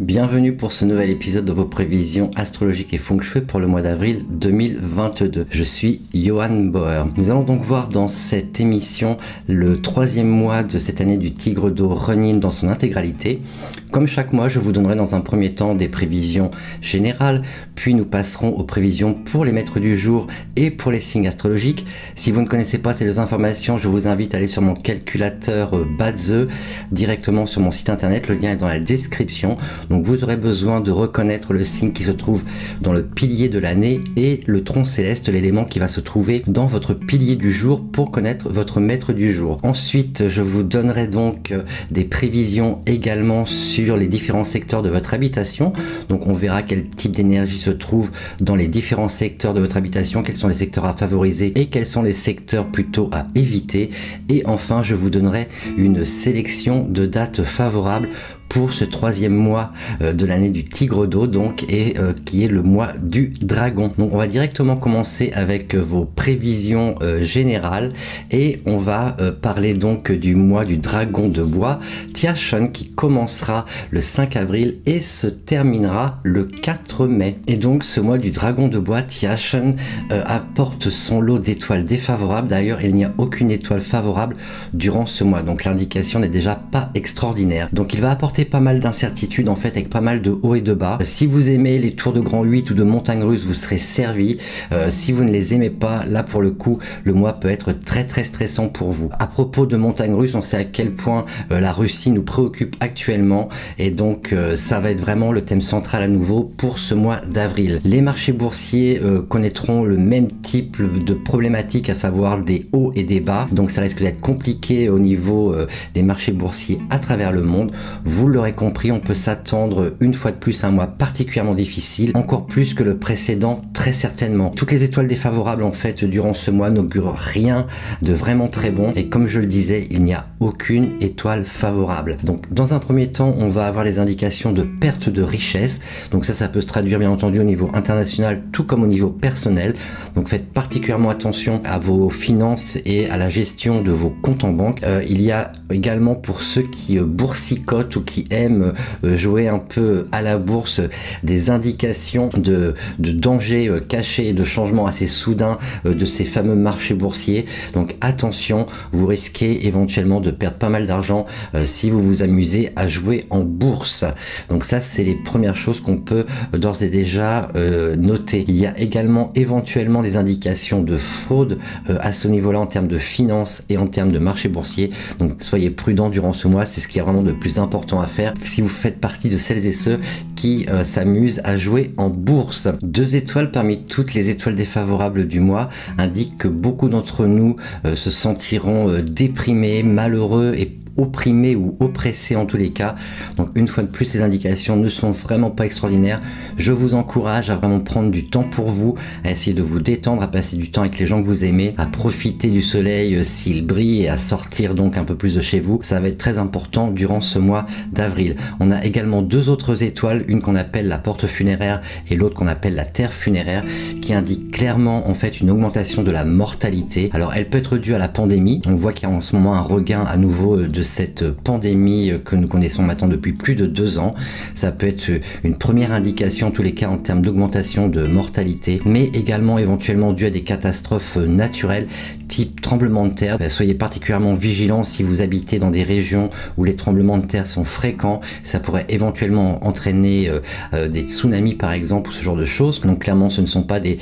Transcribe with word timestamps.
Bienvenue 0.00 0.54
pour 0.54 0.72
ce 0.72 0.86
nouvel 0.86 1.10
épisode 1.10 1.44
de 1.44 1.52
vos 1.52 1.66
prévisions 1.66 2.30
astrologiques 2.34 2.94
et 2.94 2.96
feng 2.96 3.20
shui 3.20 3.42
pour 3.42 3.60
le 3.60 3.66
mois 3.66 3.82
d'avril 3.82 4.24
2022. 4.30 5.46
Je 5.50 5.62
suis 5.62 6.00
Johan 6.14 6.48
Bauer. 6.48 7.06
Nous 7.18 7.30
allons 7.30 7.42
donc 7.42 7.62
voir 7.64 7.88
dans 7.90 8.08
cette 8.08 8.60
émission 8.60 9.18
le 9.46 9.78
troisième 9.82 10.26
mois 10.26 10.62
de 10.62 10.78
cette 10.78 11.02
année 11.02 11.18
du 11.18 11.34
Tigre 11.34 11.70
d'eau 11.70 11.90
Renin 11.90 12.38
dans 12.38 12.50
son 12.50 12.70
intégralité. 12.70 13.42
Comme 13.90 14.06
chaque 14.06 14.32
mois, 14.32 14.48
je 14.48 14.60
vous 14.60 14.70
donnerai 14.70 14.94
dans 14.94 15.16
un 15.16 15.20
premier 15.20 15.52
temps 15.52 15.74
des 15.74 15.88
prévisions 15.88 16.52
générales, 16.80 17.42
puis 17.74 17.92
nous 17.94 18.04
passerons 18.04 18.50
aux 18.50 18.62
prévisions 18.62 19.14
pour 19.14 19.44
les 19.44 19.50
maîtres 19.50 19.80
du 19.80 19.98
jour 19.98 20.28
et 20.54 20.70
pour 20.70 20.92
les 20.92 21.00
signes 21.00 21.26
astrologiques. 21.26 21.84
Si 22.14 22.30
vous 22.30 22.40
ne 22.40 22.46
connaissez 22.46 22.78
pas 22.78 22.94
ces 22.94 23.04
deux 23.04 23.18
informations, 23.18 23.78
je 23.78 23.88
vous 23.88 24.06
invite 24.06 24.32
à 24.32 24.38
aller 24.38 24.46
sur 24.46 24.62
mon 24.62 24.74
calculateur 24.74 25.76
euh, 25.76 25.84
Badze 25.98 26.46
directement 26.92 27.46
sur 27.46 27.60
mon 27.62 27.72
site 27.72 27.90
internet. 27.90 28.28
Le 28.28 28.36
lien 28.36 28.52
est 28.52 28.56
dans 28.56 28.68
la 28.68 28.78
description. 28.78 29.58
Donc 29.90 30.06
vous 30.06 30.22
aurez 30.22 30.36
besoin 30.36 30.80
de 30.80 30.92
reconnaître 30.92 31.52
le 31.52 31.64
signe 31.64 31.92
qui 31.92 32.04
se 32.04 32.12
trouve 32.12 32.44
dans 32.80 32.92
le 32.92 33.02
pilier 33.02 33.48
de 33.48 33.58
l'année 33.58 34.00
et 34.16 34.40
le 34.46 34.62
tronc 34.62 34.84
céleste, 34.84 35.28
l'élément 35.28 35.64
qui 35.64 35.80
va 35.80 35.88
se 35.88 36.00
trouver 36.00 36.42
dans 36.46 36.66
votre 36.66 36.94
pilier 36.94 37.34
du 37.34 37.52
jour 37.52 37.84
pour 37.84 38.12
connaître 38.12 38.48
votre 38.50 38.80
maître 38.80 39.12
du 39.12 39.34
jour. 39.34 39.58
Ensuite, 39.64 40.28
je 40.28 40.42
vous 40.42 40.62
donnerai 40.62 41.08
donc 41.08 41.50
euh, 41.50 41.62
des 41.90 42.04
prévisions 42.04 42.82
également 42.86 43.44
sur 43.46 43.96
les 43.96 44.06
différents 44.06 44.44
secteurs 44.44 44.82
de 44.82 44.88
votre 44.88 45.12
habitation. 45.12 45.72
Donc 46.08 46.28
on 46.28 46.34
verra 46.34 46.62
quel 46.62 46.84
type 46.88 47.12
d'énergie 47.12 47.58
se 47.58 47.70
trouve 47.70 48.10
dans 48.40 48.54
les 48.54 48.68
différents 48.68 49.08
secteurs 49.08 49.54
de 49.54 49.60
votre 49.60 49.76
habitation, 49.76 50.22
quels 50.22 50.36
sont 50.36 50.48
les 50.48 50.54
secteurs 50.54 50.84
à 50.84 50.94
favoriser 50.94 51.52
et 51.56 51.66
quels 51.66 51.86
sont 51.86 52.02
les 52.02 52.12
secteurs 52.12 52.66
plutôt 52.66 53.10
à 53.12 53.26
éviter. 53.34 53.90
Et 54.28 54.42
enfin, 54.46 54.84
je 54.84 54.94
vous 54.94 55.10
donnerai 55.10 55.48
une 55.76 56.04
sélection 56.04 56.84
de 56.88 57.06
dates 57.06 57.42
favorables 57.42 58.08
pour 58.50 58.74
ce 58.74 58.84
troisième 58.84 59.32
mois 59.32 59.72
euh, 60.02 60.12
de 60.12 60.26
l'année 60.26 60.50
du 60.50 60.64
tigre 60.64 61.06
d'eau 61.06 61.26
donc 61.26 61.62
et 61.72 61.94
euh, 61.98 62.12
qui 62.24 62.44
est 62.44 62.48
le 62.48 62.62
mois 62.62 62.92
du 63.00 63.32
dragon. 63.40 63.92
Donc 63.96 64.12
on 64.12 64.18
va 64.18 64.26
directement 64.26 64.76
commencer 64.76 65.30
avec 65.34 65.74
euh, 65.74 65.78
vos 65.78 66.04
prévisions 66.04 66.96
générales 67.20 67.92
et 68.32 68.60
on 68.66 68.78
va 68.78 69.16
parler 69.40 69.74
donc 69.74 70.10
du 70.10 70.34
mois 70.34 70.64
du 70.64 70.76
dragon 70.76 71.28
de 71.28 71.42
bois 71.42 71.78
Tiachon 72.12 72.66
qui 72.68 72.90
commencera 72.90 73.64
le 73.90 74.00
5 74.00 74.36
avril 74.36 74.78
et 74.86 75.00
se 75.00 75.28
terminera 75.28 76.18
le 76.24 76.44
4 76.44 77.06
mai. 77.06 77.38
Et 77.46 77.56
donc 77.56 77.84
ce 77.84 78.00
mois 78.00 78.18
du 78.18 78.32
dragon 78.32 78.66
de 78.68 78.78
bois 78.78 79.02
Tiachon 79.02 79.76
apporte 80.10 80.90
son 80.90 81.20
lot 81.20 81.38
d'étoiles 81.38 81.84
défavorables. 81.84 82.48
D'ailleurs 82.48 82.82
il 82.82 82.94
n'y 82.94 83.04
a 83.04 83.12
aucune 83.18 83.50
étoile 83.50 83.80
favorable 83.80 84.36
durant 84.74 85.06
ce 85.06 85.22
mois 85.22 85.42
donc 85.42 85.64
l'indication 85.64 86.18
n'est 86.18 86.28
déjà 86.28 86.56
pas 86.56 86.90
extraordinaire. 86.94 87.68
Donc 87.72 87.94
il 87.94 88.00
va 88.00 88.10
apporter 88.10 88.39
pas 88.44 88.60
mal 88.60 88.80
d'incertitudes 88.80 89.48
en 89.48 89.56
fait 89.56 89.68
avec 89.68 89.90
pas 89.90 90.00
mal 90.00 90.22
de 90.22 90.30
hauts 90.42 90.54
et 90.54 90.60
de 90.60 90.72
bas. 90.72 90.98
Si 91.02 91.26
vous 91.26 91.50
aimez 91.50 91.78
les 91.78 91.92
tours 91.92 92.12
de 92.12 92.20
Grand 92.20 92.42
8 92.42 92.70
ou 92.70 92.74
de 92.74 92.82
montagne 92.82 93.22
russe, 93.22 93.44
vous 93.44 93.54
serez 93.54 93.78
servi. 93.78 94.38
Euh, 94.72 94.86
si 94.90 95.12
vous 95.12 95.24
ne 95.24 95.30
les 95.30 95.54
aimez 95.54 95.70
pas, 95.70 96.04
là 96.06 96.22
pour 96.22 96.40
le 96.40 96.50
coup, 96.50 96.78
le 97.04 97.12
mois 97.12 97.34
peut 97.34 97.48
être 97.48 97.72
très 97.72 98.04
très 98.04 98.24
stressant 98.24 98.68
pour 98.68 98.90
vous. 98.90 99.10
À 99.18 99.26
propos 99.26 99.66
de 99.66 99.76
montagne 99.76 100.14
russe, 100.14 100.34
on 100.34 100.40
sait 100.40 100.56
à 100.56 100.64
quel 100.64 100.92
point 100.92 101.24
euh, 101.50 101.60
la 101.60 101.72
Russie 101.72 102.10
nous 102.10 102.22
préoccupe 102.22 102.76
actuellement 102.80 103.48
et 103.78 103.90
donc 103.90 104.32
euh, 104.32 104.56
ça 104.56 104.80
va 104.80 104.90
être 104.90 105.00
vraiment 105.00 105.32
le 105.32 105.42
thème 105.42 105.60
central 105.60 106.02
à 106.02 106.08
nouveau 106.08 106.50
pour 106.56 106.78
ce 106.78 106.94
mois 106.94 107.20
d'avril. 107.30 107.80
Les 107.84 108.00
marchés 108.00 108.32
boursiers 108.32 109.00
connaîtront 109.28 109.84
le 109.84 109.96
même 109.96 110.28
type 110.28 110.78
de 110.80 111.14
problématiques, 111.14 111.90
à 111.90 111.94
savoir 111.94 112.38
des 112.38 112.66
hauts 112.72 112.92
et 112.94 113.02
des 113.02 113.20
bas. 113.20 113.46
Donc 113.52 113.70
ça 113.70 113.80
risque 113.80 114.00
d'être 114.00 114.20
compliqué 114.20 114.88
au 114.88 114.98
niveau 114.98 115.54
des 115.94 116.02
marchés 116.02 116.32
boursiers 116.32 116.78
à 116.90 116.98
travers 116.98 117.32
le 117.32 117.42
monde. 117.42 117.72
Vous 118.04 118.28
l'aurez 118.30 118.52
compris, 118.52 118.92
on 118.92 119.00
peut 119.00 119.14
s'attendre 119.14 119.94
une 120.00 120.14
fois 120.14 120.30
de 120.30 120.36
plus 120.36 120.64
à 120.64 120.68
un 120.68 120.70
mois 120.70 120.86
particulièrement 120.86 121.54
difficile, 121.54 122.12
encore 122.14 122.46
plus 122.46 122.74
que 122.74 122.82
le 122.82 122.96
précédent 122.96 123.62
très 123.74 123.92
certainement. 123.92 124.50
Toutes 124.50 124.72
les 124.72 124.84
étoiles 124.84 125.08
défavorables 125.08 125.62
en 125.62 125.72
fait 125.72 126.04
durant 126.04 126.34
ce 126.34 126.50
mois 126.50 126.70
n'augurent 126.70 127.14
rien 127.16 127.66
de 128.02 128.12
vraiment 128.12 128.48
très 128.48 128.70
bon 128.70 128.92
et 128.94 129.08
comme 129.08 129.26
je 129.26 129.40
le 129.40 129.46
disais, 129.46 129.88
il 129.90 130.02
n'y 130.02 130.14
a 130.14 130.26
aucune 130.40 130.92
étoile 131.00 131.44
favorable. 131.44 132.16
Donc 132.24 132.52
dans 132.52 132.74
un 132.74 132.78
premier 132.78 133.08
temps, 133.08 133.34
on 133.38 133.48
va 133.48 133.66
avoir 133.66 133.84
les 133.84 133.98
indications 133.98 134.52
de 134.52 134.62
perte 134.62 135.08
de 135.08 135.22
richesse. 135.22 135.80
Donc 136.10 136.24
ça, 136.24 136.34
ça 136.34 136.48
peut 136.48 136.60
se 136.60 136.66
traduire 136.66 136.98
bien 136.98 137.10
entendu 137.10 137.40
au 137.40 137.44
niveau 137.44 137.70
international 137.74 138.42
tout 138.52 138.64
comme 138.64 138.82
au 138.82 138.86
niveau 138.86 139.10
personnel. 139.10 139.74
Donc 140.14 140.28
faites 140.28 140.52
particulièrement 140.52 141.10
attention 141.10 141.60
à 141.64 141.78
vos 141.78 142.10
finances 142.10 142.78
et 142.84 143.08
à 143.10 143.16
la 143.16 143.28
gestion 143.28 143.82
de 143.82 143.90
vos 143.90 144.10
comptes 144.10 144.44
en 144.44 144.52
banque. 144.52 144.82
Euh, 144.82 145.02
il 145.08 145.20
y 145.20 145.32
a 145.32 145.52
également 145.70 146.14
pour 146.14 146.42
ceux 146.42 146.62
qui 146.62 146.98
euh, 146.98 147.04
boursicotent 147.04 147.96
ou 147.96 148.02
qui 148.02 148.19
aiment 148.30 148.72
euh, 149.04 149.16
jouer 149.16 149.48
un 149.48 149.58
peu 149.58 150.06
à 150.12 150.22
la 150.22 150.38
bourse 150.38 150.80
des 151.22 151.50
indications 151.50 152.28
de, 152.36 152.74
de 152.98 153.12
danger 153.12 153.68
euh, 153.68 153.80
caché 153.80 154.28
et 154.28 154.32
de 154.32 154.44
changement 154.44 154.86
assez 154.86 155.06
soudain 155.06 155.58
euh, 155.86 155.94
de 155.94 156.06
ces 156.06 156.24
fameux 156.24 156.54
marchés 156.54 156.94
boursiers. 156.94 157.46
Donc 157.74 157.96
attention, 158.00 158.66
vous 158.92 159.06
risquez 159.06 159.66
éventuellement 159.66 160.20
de 160.20 160.30
perdre 160.30 160.56
pas 160.58 160.68
mal 160.68 160.86
d'argent 160.86 161.26
si 161.64 161.90
vous 161.90 162.02
vous 162.02 162.22
amusez 162.22 162.70
à 162.76 162.86
jouer 162.86 163.26
en 163.30 163.40
bourse. 163.40 164.04
Donc 164.48 164.64
ça, 164.64 164.80
c'est 164.80 165.04
les 165.04 165.14
premières 165.14 165.56
choses 165.56 165.80
qu'on 165.80 165.96
peut 165.96 166.24
d'ores 166.52 166.82
et 166.82 166.88
déjà 166.88 167.48
noter. 167.96 168.44
Il 168.48 168.56
y 168.56 168.66
a 168.66 168.78
également 168.78 169.32
éventuellement 169.34 170.02
des 170.02 170.16
indications 170.16 170.82
de 170.82 170.96
fraude 170.96 171.58
à 171.88 172.12
ce 172.12 172.28
niveau-là 172.28 172.60
en 172.60 172.66
termes 172.66 172.88
de 172.88 172.98
finances 172.98 173.64
et 173.68 173.76
en 173.76 173.86
termes 173.86 174.12
de 174.12 174.18
marché 174.18 174.48
boursier. 174.48 174.90
Donc 175.18 175.42
soyez 175.42 175.70
prudents 175.70 176.10
durant 176.10 176.32
ce 176.32 176.48
mois, 176.48 176.66
c'est 176.66 176.80
ce 176.80 176.88
qui 176.88 176.98
est 176.98 177.02
vraiment 177.02 177.22
le 177.22 177.34
plus 177.34 177.58
important 177.58 177.99
à 178.00 178.06
faire 178.06 178.34
si 178.44 178.60
vous 178.60 178.68
faites 178.68 179.00
partie 179.00 179.28
de 179.28 179.36
celles 179.36 179.66
et 179.66 179.72
ceux 179.72 179.98
qui 180.36 180.66
euh, 180.70 180.84
s'amusent 180.84 181.40
à 181.44 181.56
jouer 181.56 181.92
en 181.96 182.08
bourse. 182.08 182.68
Deux 182.82 183.16
étoiles 183.16 183.50
parmi 183.50 183.84
toutes 183.84 184.14
les 184.14 184.30
étoiles 184.30 184.56
défavorables 184.56 185.26
du 185.26 185.40
mois 185.40 185.68
indiquent 185.98 186.38
que 186.38 186.48
beaucoup 186.48 186.88
d'entre 186.88 187.26
nous 187.26 187.56
euh, 187.84 187.96
se 187.96 188.10
sentiront 188.10 188.88
euh, 188.88 189.02
déprimés, 189.02 189.82
malheureux 189.82 190.54
et 190.56 190.78
opprimé 191.02 191.56
ou 191.56 191.76
oppressé 191.80 192.36
en 192.36 192.46
tous 192.46 192.56
les 192.56 192.70
cas. 192.70 192.94
Donc 193.36 193.50
une 193.54 193.68
fois 193.68 193.82
de 193.82 193.88
plus, 193.88 194.04
ces 194.04 194.22
indications 194.22 194.76
ne 194.76 194.88
sont 194.88 195.10
vraiment 195.10 195.50
pas 195.50 195.66
extraordinaires. 195.66 196.20
Je 196.56 196.72
vous 196.72 196.94
encourage 196.94 197.50
à 197.50 197.56
vraiment 197.56 197.80
prendre 197.80 198.10
du 198.10 198.26
temps 198.26 198.44
pour 198.44 198.68
vous, 198.68 198.94
à 199.24 199.30
essayer 199.30 199.54
de 199.54 199.62
vous 199.62 199.80
détendre, 199.80 200.22
à 200.22 200.28
passer 200.28 200.56
du 200.56 200.70
temps 200.70 200.82
avec 200.82 200.98
les 200.98 201.06
gens 201.06 201.22
que 201.22 201.26
vous 201.26 201.44
aimez, 201.44 201.74
à 201.78 201.86
profiter 201.86 202.48
du 202.48 202.62
soleil 202.62 203.16
euh, 203.16 203.22
s'il 203.22 203.66
brille 203.66 204.02
et 204.02 204.08
à 204.08 204.18
sortir 204.18 204.74
donc 204.74 204.96
un 204.96 205.04
peu 205.04 205.14
plus 205.14 205.34
de 205.36 205.42
chez 205.42 205.60
vous. 205.60 205.80
Ça 205.82 206.00
va 206.00 206.08
être 206.08 206.18
très 206.18 206.38
important 206.38 206.90
durant 206.90 207.20
ce 207.20 207.38
mois 207.38 207.66
d'avril. 207.92 208.36
On 208.60 208.70
a 208.70 208.84
également 208.84 209.22
deux 209.22 209.48
autres 209.48 209.82
étoiles, 209.82 210.24
une 210.28 210.40
qu'on 210.40 210.56
appelle 210.56 210.88
la 210.88 210.98
porte 210.98 211.26
funéraire 211.26 211.80
et 212.10 212.16
l'autre 212.16 212.34
qu'on 212.34 212.46
appelle 212.46 212.74
la 212.74 212.84
terre 212.84 213.12
funéraire, 213.12 213.64
qui 214.00 214.14
indique 214.14 214.50
clairement 214.50 215.08
en 215.08 215.14
fait 215.14 215.40
une 215.40 215.50
augmentation 215.50 216.02
de 216.02 216.10
la 216.10 216.24
mortalité. 216.24 217.10
Alors 217.12 217.34
elle 217.34 217.48
peut 217.48 217.58
être 217.58 217.78
due 217.78 217.94
à 217.94 217.98
la 217.98 218.08
pandémie. 218.08 218.60
On 218.66 218.74
voit 218.74 218.92
qu'il 218.92 219.08
y 219.08 219.12
a 219.12 219.14
en 219.14 219.20
ce 219.20 219.36
moment 219.36 219.54
un 219.54 219.60
regain 219.60 220.00
à 220.00 220.16
nouveau 220.16 220.56
euh, 220.56 220.68
de 220.68 220.82
cette 220.90 221.30
pandémie 221.30 222.12
que 222.24 222.36
nous 222.36 222.48
connaissons 222.48 222.82
maintenant 222.82 223.08
depuis 223.08 223.32
plus 223.32 223.54
de 223.54 223.66
deux 223.66 223.98
ans. 223.98 224.14
Ça 224.54 224.72
peut 224.72 224.86
être 224.86 225.10
une 225.44 225.56
première 225.56 225.92
indication, 225.92 226.48
en 226.48 226.50
tous 226.50 226.62
les 226.62 226.74
cas, 226.74 226.88
en 226.88 226.98
termes 226.98 227.22
d'augmentation 227.22 227.88
de 227.88 228.06
mortalité, 228.06 228.80
mais 228.84 229.04
également 229.14 229.58
éventuellement 229.58 230.12
dû 230.12 230.26
à 230.26 230.30
des 230.30 230.42
catastrophes 230.42 231.16
naturelles 231.16 231.86
type 232.30 232.60
tremblement 232.60 233.06
de 233.06 233.12
terre. 233.12 233.38
Soyez 233.48 233.74
particulièrement 233.74 234.34
vigilants 234.34 234.84
si 234.84 235.02
vous 235.02 235.20
habitez 235.20 235.58
dans 235.58 235.72
des 235.72 235.82
régions 235.82 236.30
où 236.56 236.64
les 236.64 236.76
tremblements 236.76 237.18
de 237.18 237.26
terre 237.26 237.48
sont 237.48 237.64
fréquents. 237.64 238.20
Ça 238.44 238.60
pourrait 238.60 238.86
éventuellement 238.88 239.66
entraîner 239.66 240.28
euh, 240.28 240.38
euh, 240.72 240.88
des 240.88 241.02
tsunamis 241.02 241.54
par 241.54 241.72
exemple 241.72 242.10
ou 242.10 242.12
ce 242.12 242.22
genre 242.22 242.36
de 242.36 242.44
choses. 242.44 242.80
Donc 242.82 243.00
clairement 243.00 243.30
ce 243.30 243.40
ne 243.40 243.46
sont 243.46 243.64
pas 243.64 243.80
des, 243.80 243.98